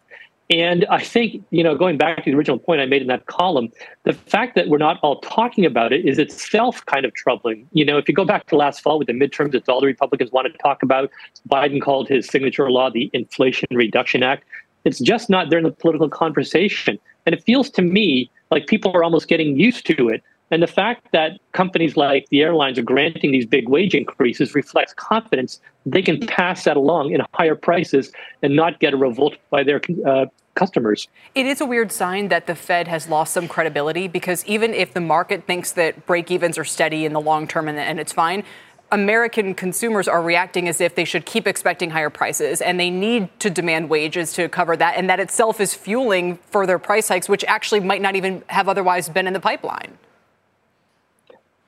And 0.50 0.86
I 0.90 1.04
think, 1.04 1.44
you 1.50 1.62
know, 1.62 1.76
going 1.76 1.98
back 1.98 2.24
to 2.24 2.32
the 2.32 2.38
original 2.38 2.58
point 2.58 2.80
I 2.80 2.86
made 2.86 3.02
in 3.02 3.10
that 3.10 3.26
column, 3.26 3.70
the 4.04 4.14
fact 4.14 4.56
that 4.56 4.70
we're 4.70 4.78
not 4.78 4.98
all 5.04 5.20
talking 5.20 5.66
about 5.66 5.92
it 5.92 6.06
is 6.06 6.18
itself 6.18 6.86
kind 6.86 7.06
of 7.06 7.14
troubling. 7.14 7.68
You 7.74 7.84
know, 7.84 7.98
if 7.98 8.08
you 8.08 8.16
go 8.16 8.24
back 8.24 8.46
to 8.48 8.56
last 8.56 8.82
fall 8.82 8.98
with 8.98 9.08
the 9.08 9.14
midterms, 9.14 9.54
it's 9.54 9.68
all 9.68 9.82
the 9.82 9.88
Republicans 9.88 10.32
wanted 10.32 10.54
to 10.54 10.58
talk 10.60 10.82
about. 10.84 11.12
Biden 11.50 11.82
called 11.82 12.08
his 12.08 12.28
signature 12.28 12.72
law 12.72 12.90
the 12.90 13.10
Inflation 13.12 13.68
Reduction 13.72 14.24
Act. 14.24 14.46
It's 14.86 15.00
just 15.00 15.30
not 15.30 15.50
there 15.50 15.60
in 15.60 15.66
the 15.66 15.72
political 15.72 16.08
conversation. 16.08 16.98
And 17.26 17.36
it 17.36 17.44
feels 17.44 17.70
to 17.72 17.82
me 17.82 18.32
like 18.50 18.68
people 18.68 18.96
are 18.96 19.04
almost 19.04 19.28
getting 19.28 19.60
used 19.60 19.86
to 19.88 20.08
it. 20.08 20.24
And 20.50 20.64
the 20.64 20.68
fact 20.68 21.08
that 21.12 21.40
companies 21.52 21.98
like 21.98 22.28
the 22.30 22.42
airlines 22.42 22.80
are 22.80 22.84
granting 22.84 23.32
these 23.32 23.46
big 23.46 23.68
wage 23.68 23.94
increases 23.94 24.56
reflects 24.56 24.94
confidence 24.94 25.60
they 25.86 26.02
can 26.02 26.20
pass 26.28 26.66
that 26.66 26.78
along 26.78 27.12
in 27.12 27.22
higher 27.34 27.56
prices 27.56 28.12
and 28.42 28.56
not 28.56 28.80
get 28.80 28.94
a 28.94 28.98
revolt 28.98 29.38
by 29.50 29.64
their 29.64 29.82
uh, 30.06 30.26
customers. 30.56 31.08
It 31.36 31.46
is 31.46 31.62
a 31.62 31.66
weird 31.66 31.92
sign 31.92 32.28
that 32.30 32.48
the 32.48 32.56
Fed 32.56 32.88
has 32.88 33.08
lost 33.08 33.34
some 33.34 33.48
credibility 33.48 34.08
because 34.08 34.46
even 34.46 34.74
if 34.74 34.94
the 34.94 35.02
market 35.02 35.46
thinks 35.46 35.72
that 35.74 36.06
break 36.06 36.30
evens 36.32 36.58
are 36.58 36.66
steady 36.66 37.06
in 37.06 37.14
the 37.14 37.22
long 37.22 37.48
term 37.48 37.68
and, 37.68 37.78
and 37.80 38.00
it's 38.00 38.12
fine, 38.12 38.44
American 38.92 39.54
consumers 39.54 40.08
are 40.08 40.22
reacting 40.22 40.68
as 40.68 40.80
if 40.80 40.96
they 40.96 41.06
should 41.06 41.26
keep 41.26 41.46
expecting 41.46 41.90
higher 41.90 42.10
prices 42.10 42.62
and 42.62 42.80
they 42.80 42.90
need 42.90 43.30
to 43.40 43.50
demand 43.50 43.90
wages 43.90 44.34
to 44.34 44.48
cover 44.50 44.78
that. 44.78 44.96
And 44.98 45.10
that 45.10 45.20
itself 45.20 45.60
is 45.60 45.74
fueling 45.74 46.38
further 46.50 46.80
price 46.80 47.08
hikes, 47.10 47.28
which 47.28 47.44
actually 47.46 47.82
might 47.82 48.02
not 48.02 48.16
even 48.16 48.44
have 48.48 48.70
otherwise 48.70 49.10
been 49.10 49.28
in 49.28 49.34
the 49.34 49.40
pipeline. 49.40 49.98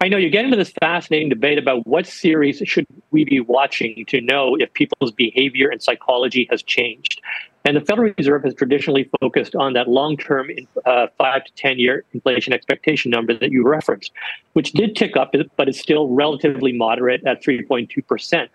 I 0.02 0.08
know 0.08 0.16
you 0.16 0.30
get 0.30 0.46
into 0.46 0.56
this 0.56 0.72
fascinating 0.80 1.28
debate 1.28 1.58
about 1.58 1.86
what 1.86 2.08
series 2.08 2.62
should 2.64 2.86
we 3.12 3.26
be 3.26 3.42
watching 3.42 4.06
to 4.08 4.22
know 4.22 4.56
if 4.56 4.72
people's 4.72 5.12
behavior 5.12 5.68
and 5.68 5.84
psychology 5.84 6.48
has 6.50 6.64
changed. 6.64 7.20
And 7.66 7.76
the 7.76 7.82
Federal 7.82 8.14
Reserve 8.18 8.46
has 8.46 8.54
traditionally 8.54 9.10
focused 9.20 9.56
on 9.56 9.74
that 9.74 9.90
long 9.90 10.16
term 10.16 10.50
uh, 10.86 11.08
five 11.18 11.44
to 11.44 11.52
10 11.54 11.80
year 11.80 12.06
inflation 12.14 12.54
expectation 12.54 13.12
number 13.12 13.34
that 13.38 13.52
you 13.52 13.68
referenced, 13.68 14.14
which 14.54 14.72
did 14.72 14.96
tick 14.96 15.18
up, 15.18 15.34
but 15.58 15.68
is 15.68 15.78
still 15.78 16.08
relatively 16.08 16.72
moderate 16.72 17.22
at 17.26 17.44
3.2% 17.44 18.48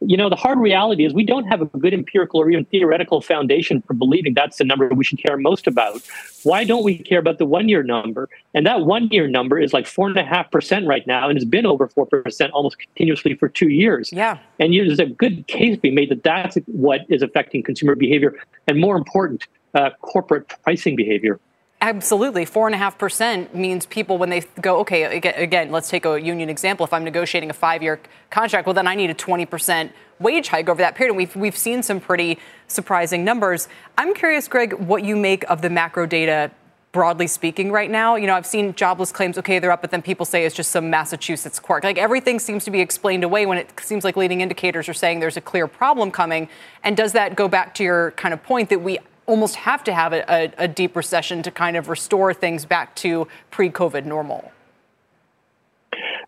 you 0.00 0.16
know, 0.16 0.30
the 0.30 0.36
hard 0.36 0.58
reality 0.58 1.04
is 1.04 1.12
we 1.12 1.24
don't 1.24 1.44
have 1.44 1.60
a 1.60 1.66
good 1.66 1.92
empirical 1.92 2.40
or 2.40 2.50
even 2.50 2.64
theoretical 2.66 3.20
foundation 3.20 3.82
for 3.82 3.94
believing 3.94 4.32
that's 4.34 4.56
the 4.56 4.64
number 4.64 4.88
we 4.88 5.04
should 5.04 5.22
care 5.22 5.36
most 5.36 5.66
about. 5.66 6.00
Why 6.42 6.64
don't 6.64 6.84
we 6.84 6.98
care 6.98 7.18
about 7.18 7.38
the 7.38 7.44
one 7.44 7.68
year 7.68 7.82
number? 7.82 8.28
And 8.54 8.66
that 8.66 8.86
one 8.86 9.08
year 9.08 9.28
number 9.28 9.60
is 9.60 9.72
like 9.72 9.86
four 9.86 10.08
and 10.08 10.16
a 10.16 10.24
half 10.24 10.50
percent 10.50 10.86
right 10.86 11.06
now, 11.06 11.28
and 11.28 11.36
it's 11.36 11.44
been 11.44 11.66
over 11.66 11.86
four 11.86 12.06
percent 12.06 12.52
almost 12.52 12.78
continuously 12.78 13.34
for 13.34 13.48
two 13.48 13.68
years. 13.68 14.10
Yeah. 14.12 14.38
And 14.58 14.72
there's 14.72 14.98
a 14.98 15.06
good 15.06 15.46
case 15.48 15.76
being 15.76 15.94
made 15.94 16.10
that 16.10 16.22
that's 16.22 16.56
what 16.66 17.02
is 17.10 17.20
affecting 17.20 17.62
consumer 17.62 17.94
behavior, 17.94 18.38
and 18.66 18.80
more 18.80 18.96
important, 18.96 19.46
uh, 19.74 19.90
corporate 20.00 20.48
pricing 20.64 20.96
behavior. 20.96 21.38
Absolutely. 21.82 22.44
Four 22.44 22.68
and 22.68 22.74
a 22.74 22.78
half 22.78 22.98
percent 22.98 23.54
means 23.54 23.86
people, 23.86 24.18
when 24.18 24.28
they 24.28 24.40
go, 24.60 24.80
okay, 24.80 25.18
again, 25.18 25.72
let's 25.72 25.88
take 25.88 26.04
a 26.04 26.20
union 26.20 26.50
example. 26.50 26.84
If 26.84 26.92
I'm 26.92 27.04
negotiating 27.04 27.48
a 27.48 27.54
five 27.54 27.82
year 27.82 27.98
contract, 28.28 28.66
well, 28.66 28.74
then 28.74 28.86
I 28.86 28.94
need 28.94 29.08
a 29.08 29.14
20% 29.14 29.90
wage 30.18 30.48
hike 30.48 30.68
over 30.68 30.82
that 30.82 30.94
period. 30.94 31.12
And 31.12 31.16
we've, 31.16 31.34
we've 31.34 31.56
seen 31.56 31.82
some 31.82 31.98
pretty 31.98 32.38
surprising 32.68 33.24
numbers. 33.24 33.66
I'm 33.96 34.12
curious, 34.12 34.46
Greg, 34.46 34.74
what 34.74 35.04
you 35.04 35.16
make 35.16 35.42
of 35.44 35.62
the 35.62 35.70
macro 35.70 36.04
data 36.04 36.50
broadly 36.92 37.26
speaking 37.26 37.70
right 37.70 37.90
now. 37.90 38.16
You 38.16 38.26
know, 38.26 38.34
I've 38.34 38.46
seen 38.46 38.74
jobless 38.74 39.12
claims, 39.12 39.38
okay, 39.38 39.58
they're 39.58 39.70
up, 39.70 39.80
but 39.80 39.90
then 39.90 40.02
people 40.02 40.26
say 40.26 40.44
it's 40.44 40.54
just 40.54 40.72
some 40.72 40.90
Massachusetts 40.90 41.58
quirk. 41.60 41.84
Like 41.84 41.98
everything 41.98 42.38
seems 42.38 42.64
to 42.64 42.70
be 42.70 42.80
explained 42.80 43.24
away 43.24 43.46
when 43.46 43.58
it 43.58 43.72
seems 43.80 44.04
like 44.04 44.16
leading 44.16 44.40
indicators 44.40 44.88
are 44.88 44.94
saying 44.94 45.20
there's 45.20 45.36
a 45.36 45.40
clear 45.40 45.68
problem 45.68 46.10
coming. 46.10 46.48
And 46.82 46.96
does 46.96 47.12
that 47.12 47.36
go 47.36 47.48
back 47.48 47.74
to 47.76 47.84
your 47.84 48.10
kind 48.12 48.34
of 48.34 48.42
point 48.42 48.70
that 48.70 48.82
we 48.82 48.98
almost 49.30 49.54
have 49.56 49.82
to 49.84 49.92
have 49.94 50.12
a, 50.12 50.24
a, 50.28 50.52
a 50.58 50.68
deep 50.68 50.96
recession 50.96 51.42
to 51.42 51.50
kind 51.50 51.76
of 51.76 51.88
restore 51.88 52.34
things 52.34 52.64
back 52.64 52.94
to 52.96 53.28
pre-COVID 53.50 54.04
normal. 54.04 54.52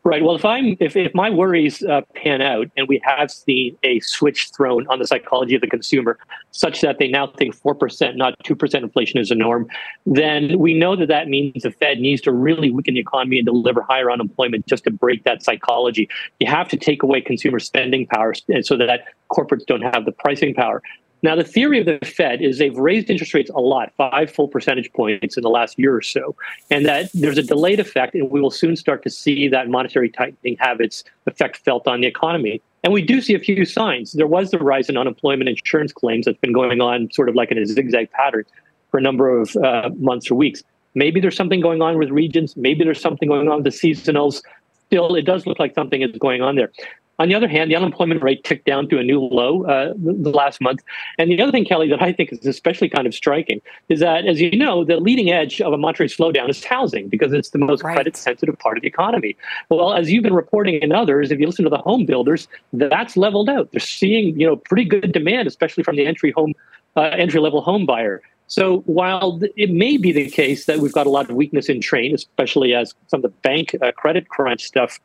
Right. 0.05 0.25
Well, 0.25 0.35
if 0.35 0.45
I'm 0.45 0.77
if, 0.81 0.97
if 0.97 1.15
my 1.15 1.31
worries 1.31 1.85
uh, 1.85 2.01
pan 2.17 2.43
out 2.43 2.67
and 2.77 2.89
we 2.89 3.01
have 3.05 3.31
seen 3.31 3.79
a 3.85 4.01
switch 4.01 4.51
thrown 4.57 4.85
on 4.89 4.99
the 4.99 5.07
psychology 5.07 5.55
of 5.55 5.61
the 5.61 5.69
consumer, 5.69 6.19
such 6.51 6.81
that 6.81 6.99
they 6.99 7.07
now 7.07 7.29
think 7.29 7.55
four 7.55 7.77
percent, 7.77 8.17
not 8.17 8.35
two 8.43 8.57
percent 8.57 8.83
inflation 8.83 9.21
is 9.21 9.31
a 9.31 9.37
norm, 9.37 9.69
then 10.05 10.59
we 10.59 10.75
know 10.75 10.97
that 10.97 11.07
that 11.07 11.29
means 11.29 11.63
the 11.63 11.71
Fed 11.71 12.01
needs 12.01 12.21
to 12.23 12.33
really 12.33 12.73
weaken 12.73 12.95
the 12.95 13.01
economy 13.01 13.39
and 13.39 13.47
deliver 13.47 13.81
higher 13.83 14.11
unemployment 14.11 14.67
just 14.67 14.83
to 14.85 14.91
break 14.91 15.23
that 15.23 15.45
psychology. 15.45 16.09
You 16.41 16.49
have 16.49 16.69
to 16.71 16.77
take 16.77 17.05
away 17.05 17.21
consumer 17.21 17.61
spending 17.61 18.07
power 18.07 18.35
so 18.63 18.77
that 18.77 19.05
corporates 19.31 19.67
don't 19.67 19.83
have 19.83 20.05
the 20.05 20.13
pricing 20.13 20.53
power. 20.53 20.83
Now, 21.23 21.37
the 21.37 21.45
theory 21.45 21.79
of 21.79 21.87
the 21.87 21.99
Fed 22.05 22.43
is 22.43 22.59
they've 22.59 22.77
raised 22.77 23.09
interest 23.09 23.33
rates 23.33 23.51
a 23.55 23.61
lot, 23.61 23.93
five 23.97 24.31
full 24.31 24.49
percentage 24.49 24.93
points 24.93 25.37
in 25.37 25.43
the 25.43 25.51
last 25.51 25.79
year 25.79 25.95
or 25.95 26.03
so, 26.03 26.35
and 26.69 26.85
that 26.87 27.11
there's 27.15 27.39
a 27.39 27.45
delayed 27.45 27.79
effect, 27.79 28.15
and 28.15 28.29
we 28.31 28.41
will 28.41 28.51
soon 28.51 28.75
start 28.75 29.05
to 29.05 29.11
see 29.11 29.47
that 29.49 29.69
monetary 29.69 30.09
tightening 30.09 30.57
have 30.59 30.81
its 30.81 31.05
effect 31.27 31.59
felt 31.59 31.87
on 31.87 32.01
the 32.01 32.09
economy. 32.09 32.61
And 32.83 32.93
we 32.93 33.03
do 33.03 33.21
see 33.21 33.35
a 33.35 33.39
few 33.39 33.65
signs. 33.65 34.13
There 34.13 34.27
was 34.27 34.51
the 34.51 34.59
rise 34.59 34.89
in 34.89 34.97
unemployment 34.97 35.49
insurance 35.49 35.93
claims 35.93 36.25
that's 36.25 36.39
been 36.39 36.53
going 36.53 36.81
on 36.81 37.11
sort 37.13 37.29
of 37.29 37.37
like 37.37 37.53
in 37.53 37.59
a 37.59 37.67
zigzag 37.67 38.11
pattern 38.11 38.45
for 38.91 38.99
a 38.99 39.03
number 39.03 39.41
of 39.41 39.55
uh, 39.57 39.91
months 39.99 40.29
or 40.29 40.35
weeks. 40.35 40.65
Maybe 40.95 41.21
there's 41.21 41.37
something 41.37 41.61
going 41.61 41.81
on 41.81 41.99
with 41.99 42.11
regions. 42.11 42.57
Maybe 42.57 42.83
there's 42.85 43.01
something 43.01 43.29
going 43.29 43.49
on 43.49 43.63
with 43.63 43.65
the 43.65 43.71
seasonals. 43.71 44.43
Still, 44.87 45.15
it 45.15 45.23
does 45.23 45.47
look 45.47 45.59
like 45.61 45.75
something 45.75 46.03
is 46.03 46.11
going 46.19 46.43
on 46.43 46.57
there. 46.57 46.73
On 47.19 47.29
the 47.29 47.35
other 47.35 47.49
hand, 47.49 47.71
the 47.71 47.77
unemployment 47.77 48.23
rate 48.23 48.43
ticked 48.43 48.67
down 48.67 48.89
to 48.89 48.99
a 48.99 49.03
new 49.03 49.21
low 49.21 49.65
uh, 49.65 49.93
the 49.97 50.31
last 50.31 50.61
month. 50.61 50.81
And 51.19 51.31
the 51.31 51.41
other 51.43 51.53
thing, 51.53 51.65
Kelly, 51.65 51.89
that 51.89 52.03
I 52.03 52.13
think 52.13 52.33
is 52.33 52.45
especially 52.47 52.89
kind 52.89 53.07
of 53.07 53.15
striking 53.15 53.61
is 53.89 54.01
that, 54.01 54.27
as 54.27 54.41
you 54.41 54.57
know, 54.57 54.85
the 54.85 54.97
leading 54.97 55.31
edge 55.31 55.61
of 55.61 55.73
a 55.73 55.79
monetary 55.79 56.09
slowdown 56.09 56.49
is 56.49 56.65
housing 56.65 57.09
because 57.09 57.33
it's 57.33 57.51
the 57.51 57.59
most 57.59 57.83
right. 57.83 57.95
credit 57.95 58.17
sensitive 58.17 58.59
part 58.59 58.79
of 58.79 58.83
the 58.83 58.89
economy. 58.89 59.37
Well, 59.69 59.93
as 59.93 60.11
you've 60.11 60.23
been 60.23 60.35
reporting 60.35 60.83
and 60.83 60.93
others, 60.93 61.31
if 61.31 61.39
you 61.39 61.47
listen 61.47 61.65
to 61.65 61.71
the 61.71 61.79
home 61.79 62.07
builders, 62.07 62.49
that's 62.73 63.17
leveled 63.17 63.49
out. 63.49 63.71
They're 63.73 63.81
seeing, 63.81 64.39
you 64.41 64.47
know, 64.47 64.57
pretty 64.57 64.85
good 64.85 65.13
demand, 65.13 65.47
especially 65.47 65.85
from 65.85 65.97
the 65.97 66.07
entry 66.07 66.33
home, 66.33 66.55
uh, 66.97 67.03
entry 67.03 67.41
level 67.41 67.61
home 67.61 67.85
buyer. 67.87 68.23
So 68.47 68.81
while 68.81 69.41
it 69.57 69.71
may 69.71 69.97
be 69.97 70.13
the 70.13 70.29
case 70.29 70.67
that 70.67 70.79
we've 70.81 70.93
got 70.93 71.07
a 71.07 71.11
lot 71.11 71.31
of 71.31 71.37
weakness 71.37 71.69
in 71.69 71.81
train, 71.81 72.15
especially 72.15 72.75
as 72.75 72.95
some 73.07 73.19
of 73.19 73.23
the 73.23 73.37
bank 73.43 73.75
uh, 73.81 73.93
credit 73.93 74.29
crunch 74.29 74.65
stuff 74.65 74.99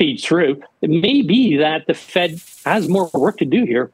feeds 0.00 0.24
through, 0.24 0.62
it 0.80 0.88
may 0.88 1.20
be 1.20 1.58
that 1.58 1.86
the 1.86 1.92
Fed 1.92 2.40
has 2.64 2.88
more 2.88 3.10
work 3.12 3.36
to 3.36 3.44
do 3.44 3.64
here. 3.64 3.90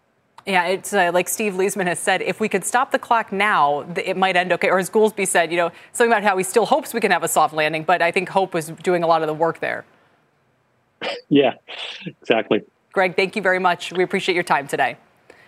Yeah, 0.47 0.67
it's 0.67 0.93
uh, 0.93 1.11
like 1.13 1.29
Steve 1.29 1.55
Liesman 1.55 1.89
has 1.89 1.99
said, 1.99 2.23
if 2.23 2.39
we 2.39 2.49
could 2.49 2.65
stop 2.65 2.93
the 2.93 2.99
clock 3.01 3.33
now, 3.33 3.81
it 3.97 4.17
might 4.17 4.37
end 4.37 4.53
okay. 4.53 4.71
Or 4.71 4.79
as 4.79 4.89
Goolsbee 4.89 5.27
said, 5.27 5.51
you 5.51 5.57
know, 5.57 5.73
something 5.93 6.13
about 6.13 6.23
how 6.23 6.37
he 6.37 6.45
still 6.45 6.65
hopes 6.65 6.95
we 6.95 7.01
can 7.01 7.11
have 7.11 7.25
a 7.25 7.29
soft 7.29 7.53
landing, 7.53 7.83
but 7.83 8.01
I 8.01 8.13
think 8.13 8.29
Hope 8.29 8.55
was 8.55 8.69
doing 8.69 9.03
a 9.03 9.09
lot 9.09 9.23
of 9.23 9.27
the 9.27 9.35
work 9.35 9.59
there. 9.61 9.85
Yeah, 11.29 11.55
exactly. 12.07 12.63
Greg, 12.93 13.17
thank 13.17 13.37
you 13.37 13.43
very 13.43 13.59
much. 13.59 13.93
We 13.93 14.03
appreciate 14.03 14.35
your 14.35 14.45
time 14.45 14.67
today. 14.67 14.97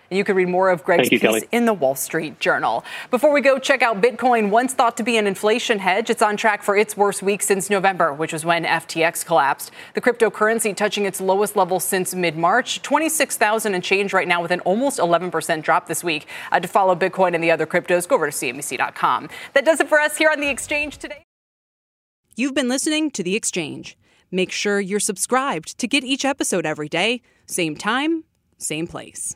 And 0.09 0.17
you 0.17 0.23
can 0.23 0.35
read 0.35 0.47
more 0.49 0.69
of 0.69 0.83
Greg's 0.83 1.05
you, 1.11 1.19
piece 1.19 1.21
Kelly. 1.21 1.47
in 1.51 1.65
the 1.65 1.73
Wall 1.73 1.95
Street 1.95 2.39
Journal. 2.39 2.83
Before 3.11 3.31
we 3.31 3.41
go, 3.41 3.59
check 3.59 3.81
out 3.81 4.01
Bitcoin, 4.01 4.49
once 4.49 4.73
thought 4.73 4.97
to 4.97 5.03
be 5.03 5.17
an 5.17 5.27
inflation 5.27 5.79
hedge. 5.79 6.09
It's 6.09 6.21
on 6.21 6.35
track 6.35 6.63
for 6.63 6.75
its 6.75 6.97
worst 6.97 7.21
week 7.21 7.43
since 7.43 7.69
November, 7.69 8.13
which 8.13 8.33
was 8.33 8.43
when 8.43 8.65
FTX 8.65 9.25
collapsed. 9.25 9.71
The 9.93 10.01
cryptocurrency 10.01 10.75
touching 10.75 11.05
its 11.05 11.21
lowest 11.21 11.55
level 11.55 11.79
since 11.79 12.15
mid 12.15 12.35
March, 12.37 12.81
26,000 12.81 13.75
and 13.75 13.83
change 13.83 14.13
right 14.13 14.27
now 14.27 14.41
with 14.41 14.51
an 14.51 14.61
almost 14.61 14.99
11% 14.99 15.61
drop 15.61 15.87
this 15.87 16.03
week. 16.03 16.27
Uh, 16.51 16.59
to 16.59 16.67
follow 16.67 16.95
Bitcoin 16.95 17.35
and 17.35 17.43
the 17.43 17.51
other 17.51 17.67
cryptos, 17.67 18.07
go 18.07 18.15
over 18.15 18.29
to 18.29 18.35
CNBC.com. 18.35 19.29
That 19.53 19.65
does 19.65 19.79
it 19.79 19.87
for 19.87 19.99
us 19.99 20.17
here 20.17 20.29
on 20.31 20.39
The 20.39 20.49
Exchange 20.49 20.97
today. 20.97 21.23
You've 22.35 22.55
been 22.55 22.69
listening 22.69 23.11
to 23.11 23.23
The 23.23 23.35
Exchange. 23.35 23.97
Make 24.31 24.51
sure 24.51 24.79
you're 24.79 24.99
subscribed 24.99 25.77
to 25.79 25.87
get 25.87 26.03
each 26.03 26.23
episode 26.23 26.65
every 26.65 26.87
day, 26.87 27.21
same 27.45 27.75
time, 27.75 28.23
same 28.57 28.87
place. 28.87 29.35